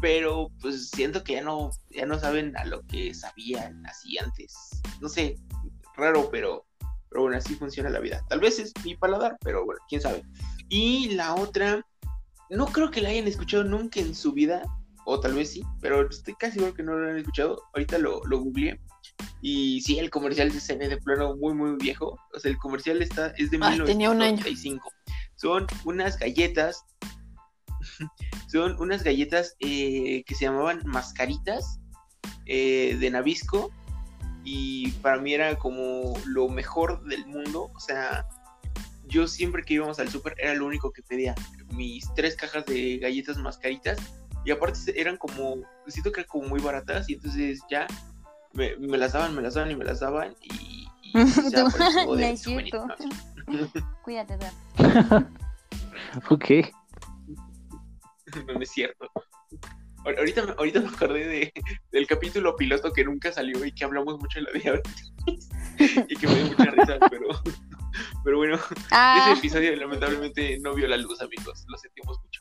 [0.00, 4.54] pero pues siento que ya no, ya no saben a lo que sabían así antes.
[5.00, 5.36] No sé,
[5.96, 6.66] raro, pero,
[7.08, 8.24] pero bueno, así funciona la vida.
[8.28, 10.22] Tal vez es mi paladar, pero bueno, quién sabe.
[10.68, 11.84] Y la otra,
[12.50, 14.62] no creo que la hayan escuchado nunca en su vida,
[15.04, 17.62] o tal vez sí, pero estoy casi seguro que no lo han escuchado.
[17.74, 18.80] Ahorita lo, lo googleé.
[19.40, 22.18] Y sí, el comercial se ve de plano muy, muy viejo.
[22.34, 24.42] O sea, el comercial está, es de Ay, tenía un año.
[24.42, 24.90] 1995.
[25.36, 26.84] Son unas galletas
[28.48, 31.80] son unas galletas eh, que se llamaban mascaritas
[32.46, 33.72] eh, de Nabisco
[34.46, 37.72] y para mí era como lo mejor del mundo.
[37.74, 38.26] O sea,
[39.08, 41.34] yo siempre que íbamos al súper era lo único que pedía.
[41.72, 43.98] Mis tres cajas de galletas mascaritas
[44.44, 45.56] y aparte eran como,
[45.88, 47.88] siento que eran como muy baratas y entonces ya
[48.52, 50.88] me, me las daban, me las daban y me las daban y...
[51.02, 51.64] y ya,
[52.06, 52.86] por de es juvenil, cierto.
[53.48, 53.68] ¿no?
[54.04, 54.38] Cuídate.
[56.30, 56.50] Ok.
[58.46, 59.10] no es cierto.
[60.06, 61.52] Ahor- Ahorita, me- ahorita me acordé de,
[61.90, 65.12] del capítulo piloto que nunca salió y que hablamos mucho de la diabetes
[66.08, 67.26] y que me dio mucha risa, pero,
[68.24, 68.58] pero bueno,
[68.92, 72.40] Ah, ese episodio lamentablemente no vio la luz, amigos, lo sentimos mucho.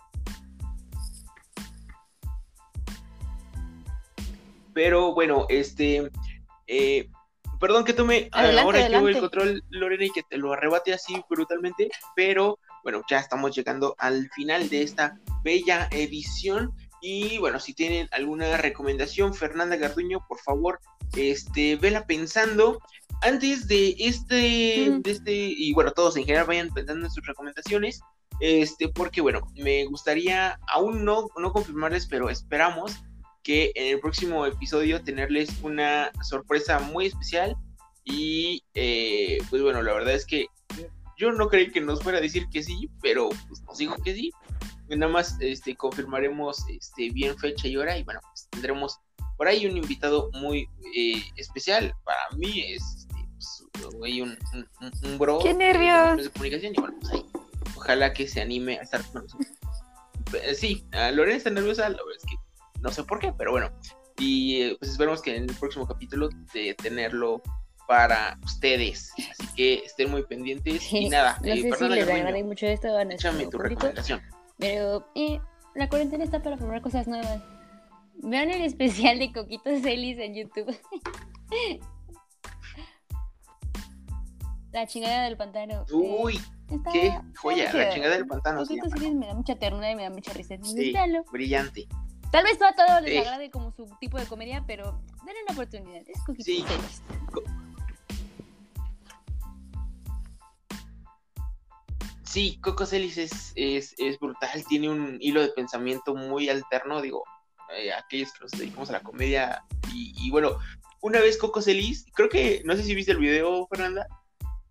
[4.74, 6.12] Pero bueno, este,
[6.68, 7.10] eh,
[7.60, 11.16] perdón que tome Adelante, ahora yo el control, Lorena, y que te lo arrebate así
[11.30, 16.74] brutalmente, pero bueno, ya estamos llegando al final de esta bella edición.
[17.08, 20.80] Y bueno, si tienen alguna recomendación, Fernanda Garduño, por favor,
[21.16, 22.80] este, vela pensando.
[23.22, 28.00] Antes de este, de este, y bueno, todos en general vayan pensando en sus recomendaciones.
[28.40, 32.96] Este, porque bueno, me gustaría aún no, no confirmarles, pero esperamos
[33.44, 37.56] que en el próximo episodio tenerles una sorpresa muy especial.
[38.04, 40.48] Y eh, pues bueno, la verdad es que
[41.20, 44.16] yo no creí que nos fuera a decir que sí, pero pues nos dijo que
[44.16, 44.32] sí.
[44.90, 49.00] Nada más este, confirmaremos este, bien fecha y hora y bueno, pues tendremos
[49.38, 51.94] por ahí un invitado muy eh, especial.
[52.04, 54.38] Para mí es este, pues, un,
[55.04, 56.24] un, bro ¡Qué nervios!
[56.24, 57.26] de comunicación y bueno, pues ahí
[57.76, 59.48] ojalá que se anime a estar con nosotros.
[60.56, 62.36] Sí, a Lorena está nerviosa, la verdad es que
[62.82, 63.72] no sé por qué, pero bueno.
[64.18, 67.42] Y eh, pues esperemos que en el próximo capítulo de tenerlo
[67.88, 69.12] para ustedes.
[69.32, 71.38] Así que estén muy pendientes y nada.
[71.42, 74.22] No eh, sé si les mucho esto a nuestro échame tu recomendación.
[74.58, 75.40] Pero eh,
[75.76, 77.42] la cuarentena está para probar cosas nuevas.
[78.24, 80.76] Vean el especial de Coquitos Celis en YouTube.
[84.72, 85.82] la chingada del pantano.
[85.90, 86.40] eh, Uy,
[86.92, 88.60] qué joya, la chingada del pantano.
[88.62, 88.92] Coquitos.
[88.92, 90.56] Celis me da mucha ternura y me da mucha risa.
[90.62, 90.94] Sí,
[91.32, 91.88] brillante.
[92.32, 95.54] Tal vez no a todos les agrade como su tipo de comedia, pero denle una
[95.54, 96.02] oportunidad.
[96.08, 96.66] Es Coquitos Sí.
[96.68, 97.02] Celis.
[102.26, 107.24] Sí, Coco Celis es, es, es brutal, tiene un hilo de pensamiento muy alterno, digo,
[107.76, 109.64] eh, aquellos que nos dedicamos a la comedia.
[109.94, 110.58] Y, y bueno,
[111.02, 114.08] una vez Coco Celis, creo que, no sé si viste el video, Fernanda,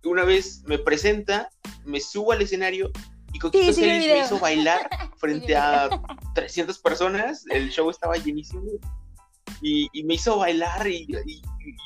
[0.05, 1.49] una vez me presenta,
[1.85, 2.91] me subo al escenario
[3.33, 5.89] y Sí, sí el Celis me hizo bailar frente a
[6.35, 8.63] 300 personas, el show estaba llenísimo.
[9.61, 11.07] Y, y me hizo bailar y,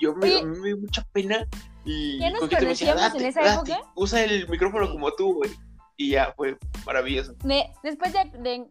[0.00, 0.40] yo me, Oye.
[0.40, 1.46] a mí me dio mucha pena.
[1.90, 5.50] Y ¿Ya nos conocíamos en "Date, esa date, época?" usa el micrófono como tú, güey.
[5.96, 7.34] Y ya, fue maravilloso.
[7.44, 8.66] Me- después de, de,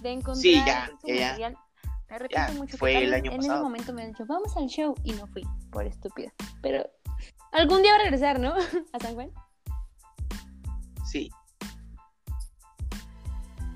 [0.00, 1.26] de encontrar Sí, ya, su ya, ya.
[1.28, 1.56] material,
[2.08, 2.70] me arrepiento Ya, mucho.
[2.72, 3.54] que fue tal el año en pasado.
[3.56, 6.32] ese momento me han dicho, vamos al show, y no fui, por estúpida.
[6.62, 6.88] Pero
[7.52, 8.54] algún día va a regresar, ¿no?
[8.92, 9.30] A San Juan.
[11.04, 11.30] Sí.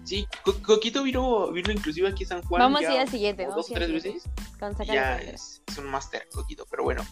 [0.05, 2.61] Sí, Co- Coquito vino, vino inclusive aquí a San Juan.
[2.61, 4.24] Vamos a ir al siguiente, vamos dos o tres veces.
[4.61, 7.03] Con Ya es un máster, Coquito, pero bueno.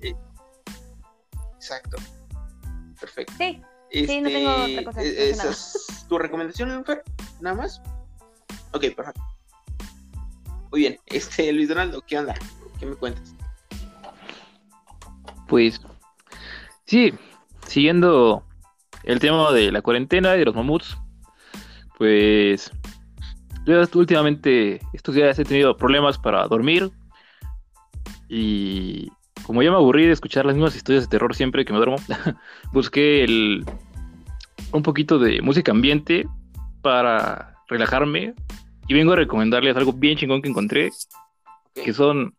[0.00, 0.14] Eh,
[1.62, 1.96] exacto.
[2.98, 3.32] Perfecto.
[3.38, 3.62] Sí,
[3.92, 5.50] Sí, no tengo otra cosa, sé ¿esa nada.
[5.50, 7.04] es tu recomendación, Fer?
[7.40, 7.80] ¿Nada más?
[8.72, 9.20] Ok, perfecto.
[10.70, 10.98] Muy bien.
[11.06, 12.34] Este, Luis Donaldo, ¿qué onda?
[12.80, 13.34] ¿Qué me cuentas?
[15.46, 15.80] Pues
[16.86, 17.12] sí,
[17.66, 18.44] siguiendo
[19.04, 20.96] el tema de la cuarentena y de los mamuts,
[21.98, 22.72] pues
[23.66, 26.90] yo últimamente estos días he tenido problemas para dormir
[28.28, 29.12] Y
[29.42, 31.96] como ya me aburrí de escuchar las mismas historias de terror siempre que me duermo,
[32.72, 33.64] busqué el,
[34.72, 36.26] un poquito de música ambiente
[36.80, 38.34] para relajarme.
[38.88, 40.90] Y vengo a recomendarles algo bien chingón que encontré,
[41.72, 42.34] que son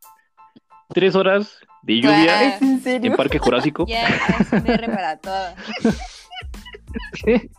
[0.90, 3.16] tres horas de lluvia ¿Es en?
[3.16, 3.86] Parque Jurásico.
[3.88, 5.56] Ya, ASMR para todo.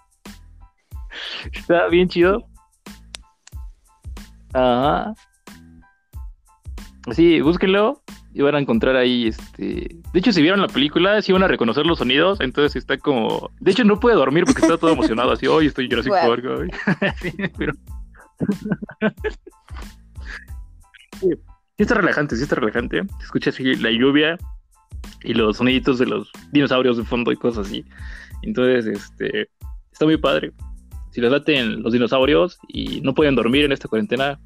[1.52, 2.46] Está bien chido.
[4.52, 5.14] Ajá.
[7.12, 8.02] Sí, búsquenlo
[8.34, 9.96] y van a encontrar ahí, este...
[10.12, 13.50] De hecho, si vieron la película, sí van a reconocer los sonidos, entonces está como...
[13.60, 16.28] De hecho, no puede dormir porque está todo emocionado, así, hoy estoy Jurassic Guau.
[16.28, 16.44] Park,
[17.00, 17.12] ay".
[17.22, 17.72] Sí, pero...
[21.20, 21.28] sí,
[21.78, 23.02] está relajante, sí está relajante.
[23.18, 24.36] Se escucha así la lluvia
[25.22, 27.84] y los soniditos de los dinosaurios de fondo y cosas así.
[28.42, 29.48] Entonces, este...
[29.92, 30.52] Está muy padre
[31.14, 34.40] si les laten los dinosaurios y no pueden dormir en esta cuarentena,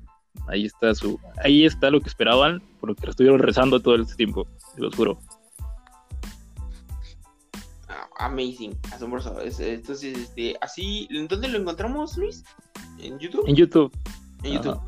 [0.47, 4.15] ahí está su, ahí está lo que esperaban, por lo que estuvieron rezando todo este
[4.15, 5.19] tiempo, se los juro.
[7.89, 9.41] Ah, amazing, asombroso.
[9.41, 12.45] Es- Entonces, este, así, ¿en dónde lo encontramos, Luis?
[12.99, 13.45] ¿En YouTube?
[13.49, 13.93] En YouTube,
[14.43, 14.81] En YouTube.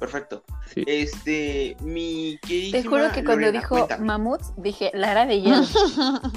[0.00, 0.42] Perfecto.
[0.74, 0.82] sí.
[0.86, 4.04] Este, mi queridísima Te juro que cuando Lorena, dijo cuéntame.
[4.04, 5.62] mamuts, dije la era de hielo.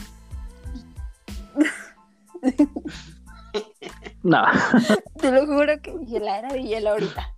[4.23, 4.43] No,
[5.21, 7.33] Te lo juro que dije la era de hielo ahorita.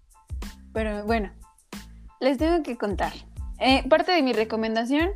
[0.79, 1.29] Pero bueno,
[2.21, 3.11] les tengo que contar.
[3.59, 5.09] Eh, parte de mi recomendación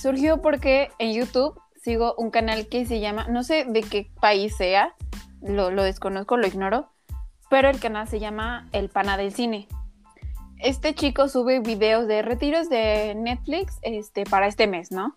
[0.00, 4.56] surgió porque en YouTube sigo un canal que se llama, no sé de qué país
[4.56, 4.96] sea,
[5.40, 6.90] lo, desconozco, lo ignoro,
[7.48, 9.68] pero el canal se llama El Pana del Cine.
[10.58, 15.16] Este chico sube videos de retiros de Netflix este, para este mes, ¿no?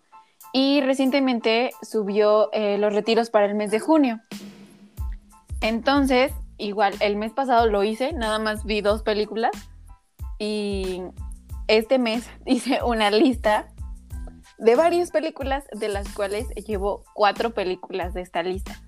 [0.52, 4.20] Y recientemente subió eh, los retiros para el mes de junio.
[5.60, 9.50] Entonces, igual, el mes pasado lo hice, nada más vi dos películas
[10.40, 11.02] y
[11.68, 13.68] este mes hice una lista
[14.58, 18.82] de varias películas, de las cuales llevo cuatro películas de esta lista.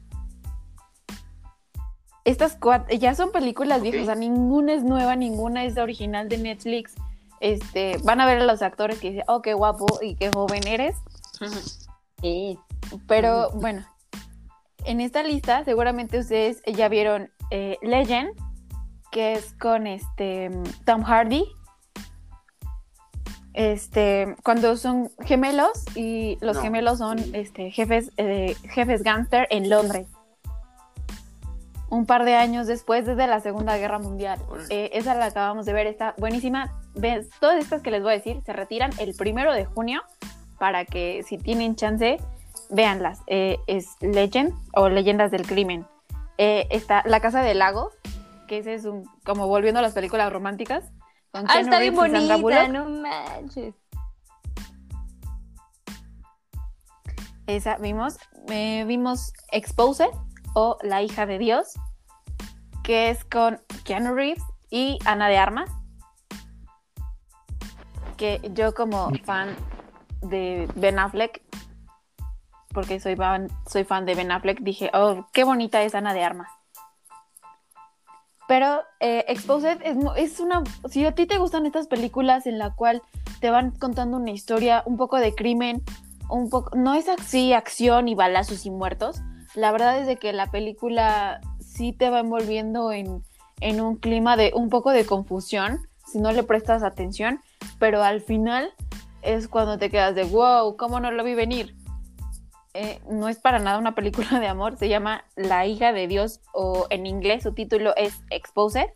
[2.25, 6.39] Estas cuatro ya son películas viejas, o sea, ninguna es nueva, ninguna es original de
[6.39, 6.95] Netflix.
[7.41, 10.67] Este, van a ver a los actores que dicen, oh, qué guapo y qué joven
[10.67, 10.97] eres.
[12.21, 12.57] Sí.
[13.09, 13.85] Pero bueno,
[14.85, 18.31] en esta lista seguramente ustedes ya vieron eh, Legend,
[19.13, 20.51] que es con este
[20.85, 21.45] Tom Hardy.
[23.55, 26.63] Este, cuando son gemelos y los No.
[26.63, 30.09] gemelos son este, jefes, eh, jefes gángster en Londres.
[31.91, 34.41] Un par de años después, desde la Segunda Guerra Mundial.
[34.71, 36.73] Eh, esa la acabamos de ver, está buenísima.
[36.95, 40.01] Ves, todas estas que les voy a decir se retiran el primero de junio
[40.59, 42.17] para que si tienen chance,
[42.71, 43.21] véanlas.
[43.27, 45.87] Eh, es Legend o Leyendas del Crimen.
[46.39, 47.91] Eh, está La Casa del Lago,
[48.53, 50.85] que ese es un, como volviendo a las películas románticas.
[51.31, 53.75] con Ah, Keanu está bien Reeves bonita, no manches.
[57.47, 58.19] Esa vimos.
[58.49, 60.11] Eh, vimos Exposed
[60.55, 61.73] o La hija de Dios,
[62.85, 65.71] que es con Keanu Reeves y Ana de Armas.
[68.19, 69.57] Que yo como fan
[70.21, 71.41] de Ben Affleck,
[72.75, 76.23] porque soy fan, soy fan de Ben Affleck, dije, oh, qué bonita es Ana de
[76.23, 76.51] Armas.
[78.53, 80.63] Pero eh, Exposed es, es una...
[80.91, 83.01] Si a ti te gustan estas películas en la cual
[83.41, 85.83] te van contando una historia, un poco de crimen,
[86.29, 89.23] un poco, no es así acción y balazos y muertos.
[89.55, 93.25] La verdad es de que la película sí te va envolviendo en,
[93.61, 97.41] en un clima de un poco de confusión si no le prestas atención,
[97.79, 98.75] pero al final
[99.23, 101.75] es cuando te quedas de wow, ¿cómo no lo vi venir?
[102.75, 106.41] Eh, no es para nada una película de amor, se llama La hija de Dios
[106.55, 108.87] o en inglés su título es Exposed.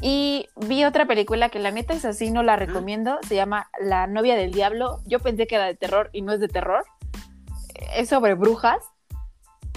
[0.00, 3.18] Y vi otra película que la neta es así, no la recomiendo.
[3.26, 5.00] Se llama La novia del diablo.
[5.06, 6.84] Yo pensé que era de terror y no es de terror.
[7.96, 8.84] Es sobre brujas.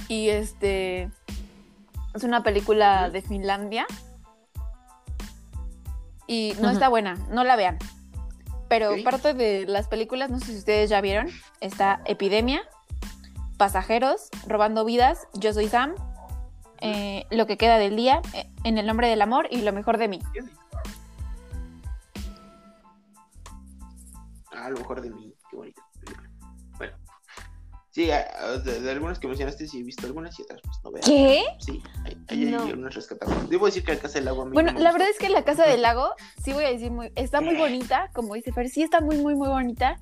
[0.07, 1.09] Y este.
[2.13, 3.88] Es una película de Finlandia.
[6.27, 7.80] Y no está buena, no la vean.
[8.69, 9.03] Pero Ok.
[9.03, 12.61] parte de las películas, no sé si ustedes ya vieron, está Epidemia,
[13.61, 15.93] Pasajeros, Robando Vidas, Yo Soy Sam,
[16.79, 19.99] eh, Lo que queda del día, eh, En el nombre del amor y Lo mejor
[19.99, 20.19] de mí.
[24.51, 26.29] Ah, a lo mejor de mí, qué película.
[26.79, 26.93] Bueno.
[27.91, 31.03] Sí, de, de algunas que mencionaste sí he visto algunas y otras pues no veo.
[31.05, 31.43] ¿Qué?
[31.59, 32.63] Sí, hay, hay, hay No.
[32.63, 33.47] algunas rescatables.
[33.47, 35.29] Debo decir que la casa del agua a mí Bueno, no la verdad es que
[35.29, 36.09] la Casa del Lago,
[36.43, 39.35] sí voy a decir, muy, está muy bonita, como dice Fer, sí está muy, muy,
[39.35, 39.99] muy bonita,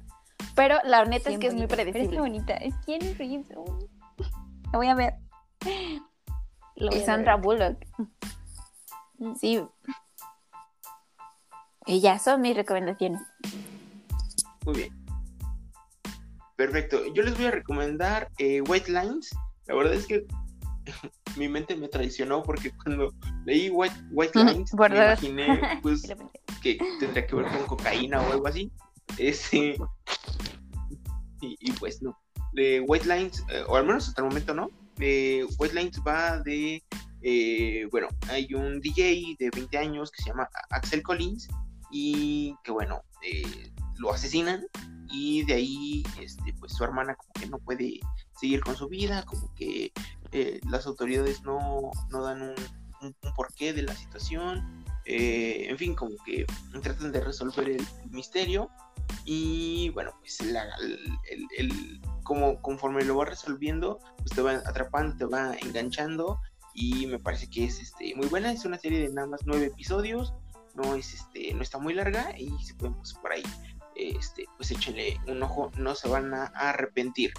[0.56, 2.16] pero la neta es que es muy bonita, pero predecible.
[2.16, 2.54] Es bonita.
[2.56, 3.48] Es Keanu Reeves.
[4.72, 5.14] La voy a ver.
[6.76, 7.44] Lo voy Y a Sandra ver.
[7.46, 7.86] Bullock.
[9.20, 9.36] Mm.
[9.36, 9.62] Sí.
[11.86, 13.22] Y ya son mis recomendaciones.
[14.66, 15.06] Muy bien.
[16.56, 17.00] Perfecto.
[17.14, 19.30] Yo les voy a recomendar eh, White Lines.
[19.68, 20.26] La verdad es que
[21.38, 23.14] mi mente me traicionó porque cuando
[23.46, 26.04] leí White, White Lines me imaginé pues
[26.62, 28.72] que tendría que ver con cocaína o algo así.
[29.18, 29.78] Este,
[31.42, 32.18] y, pues no.
[32.54, 34.70] De White Lines, eh, o al menos hasta el momento no.
[34.98, 36.84] De White Lines va de,
[37.22, 41.48] eh, bueno, hay un DJ de 20 años que se llama Axel Collins
[41.92, 44.66] y que bueno, eh, lo asesinan
[45.12, 48.00] y de ahí, este, pues su hermana como que no puede
[48.40, 49.92] seguir con su vida, como que
[50.32, 52.56] eh, las autoridades no, no dan un,
[53.02, 56.46] un- un porqué de la situación eh, en fin, como que
[56.84, 58.70] tratan de resolver el misterio
[59.32, 60.58] y bueno, pues el,
[61.56, 66.40] el- como conforme lo va resolviendo, pues te va atrapando, te va enganchando
[66.74, 69.68] y me parece que es este muy buena, es una serie de nada más nueve
[69.68, 70.34] episodios,
[70.74, 73.44] no es este, no está muy larga y si pueden pues por ahí,
[73.96, 77.32] este, pues échenle un ojo, no se van a arrepentir.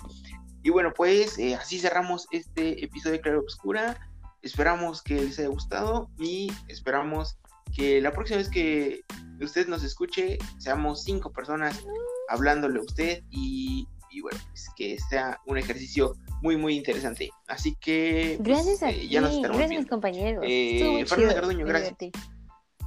[0.63, 3.99] Y bueno, pues eh, así cerramos este episodio de Claro Obscura.
[4.43, 7.37] Esperamos que les haya gustado y esperamos
[7.71, 9.01] que la próxima vez que
[9.41, 11.85] usted nos escuche seamos cinco personas
[12.29, 17.31] hablándole a usted y, y bueno, pues que sea un ejercicio muy muy interesante.
[17.49, 19.89] Así que pues, Gracias a eh, ti, ya nos gracias a mis viendo.
[19.89, 20.45] compañeros.
[20.47, 21.97] Eh, Fernanda chido, Carduño, gracias.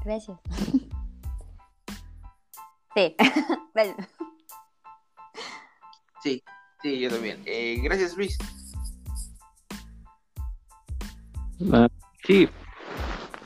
[0.03, 0.39] Gracias.
[2.95, 3.15] Sí,
[3.73, 4.07] gracias.
[6.21, 6.43] Sí,
[6.83, 7.41] sí, yo también.
[7.45, 8.37] Eh, gracias Luis.
[11.71, 11.87] Ah,
[12.25, 12.47] sí.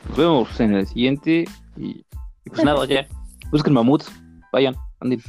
[0.10, 1.46] Nos vemos en el siguiente.
[1.76, 2.06] Y,
[2.46, 3.08] y pues nada, ya.
[3.52, 4.12] Busquen mamuts.
[4.52, 5.22] Vayan, anden.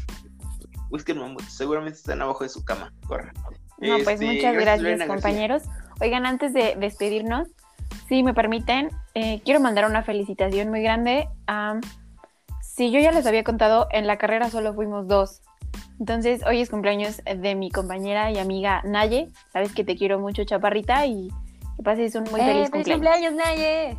[0.91, 2.93] Busquen mamuts, seguramente están abajo de su cama.
[3.07, 3.33] Corra.
[3.79, 5.07] No, pues Este, muchas gracias, García.
[5.07, 5.63] compañeros.
[6.01, 7.49] Oigan, antes de despedirnos,
[8.09, 11.29] si me permiten, eh, quiero mandar una felicitación muy grande.
[11.47, 11.79] a
[12.61, 15.43] si yo ya les había contado, en la carrera solo fuimos dos.
[15.99, 19.31] Entonces, hoy es cumpleaños de mi compañera y amiga Naye.
[19.53, 21.29] Sabes que te quiero mucho, chaparrita, y
[21.77, 23.33] que pases un muy Eh, feliz ¡Feliz cumpleaños.
[23.33, 23.99] cumpleaños, Naye!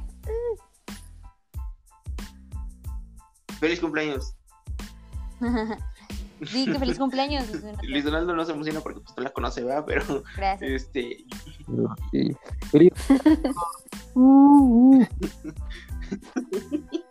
[3.60, 4.34] Feliz cumpleaños.
[6.54, 7.44] Di que feliz cumpleaños.
[7.84, 9.84] Luis Donaldo no se emociona porque pues no la conoce, ¿verdad?
[9.86, 10.72] Pero Gracias.
[10.72, 11.26] este
[12.12, 12.36] Sí.
[12.72, 12.94] Feliz-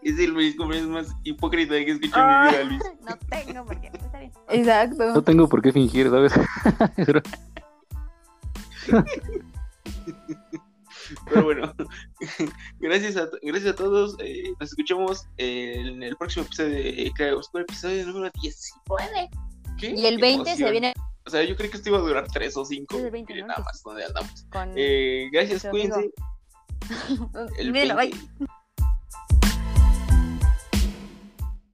[0.03, 2.83] es el feliz cumpleaños más hipócrita que he escuchado en mi vida, Luis.
[3.09, 3.87] No tengo por qué.
[3.89, 4.33] Está bien.
[4.49, 5.15] Exacto.
[5.15, 6.33] No tengo por qué fingir, ¿sabes?
[11.29, 11.75] Pero- bueno,
[12.81, 14.17] gracias a, gracias a todos.
[14.21, 19.31] eh, nos escuchamos en el próximo episodio de Claro Oscuro, episodio número 19.
[19.79, 19.91] ¿Qué?
[19.91, 20.93] Y el Qué 20 se viene
[21.27, 22.97] O sea, yo creí que esto iba a durar 3 o 5.
[22.97, 23.47] Es el 20, ¿no?
[23.47, 24.47] Nada Que más, donde andamos.
[24.51, 24.73] con.
[24.77, 26.11] Eh, gracias, cuídense.
[27.59, 28.17] El Míralo, 20.
[28.17, 28.49] bye.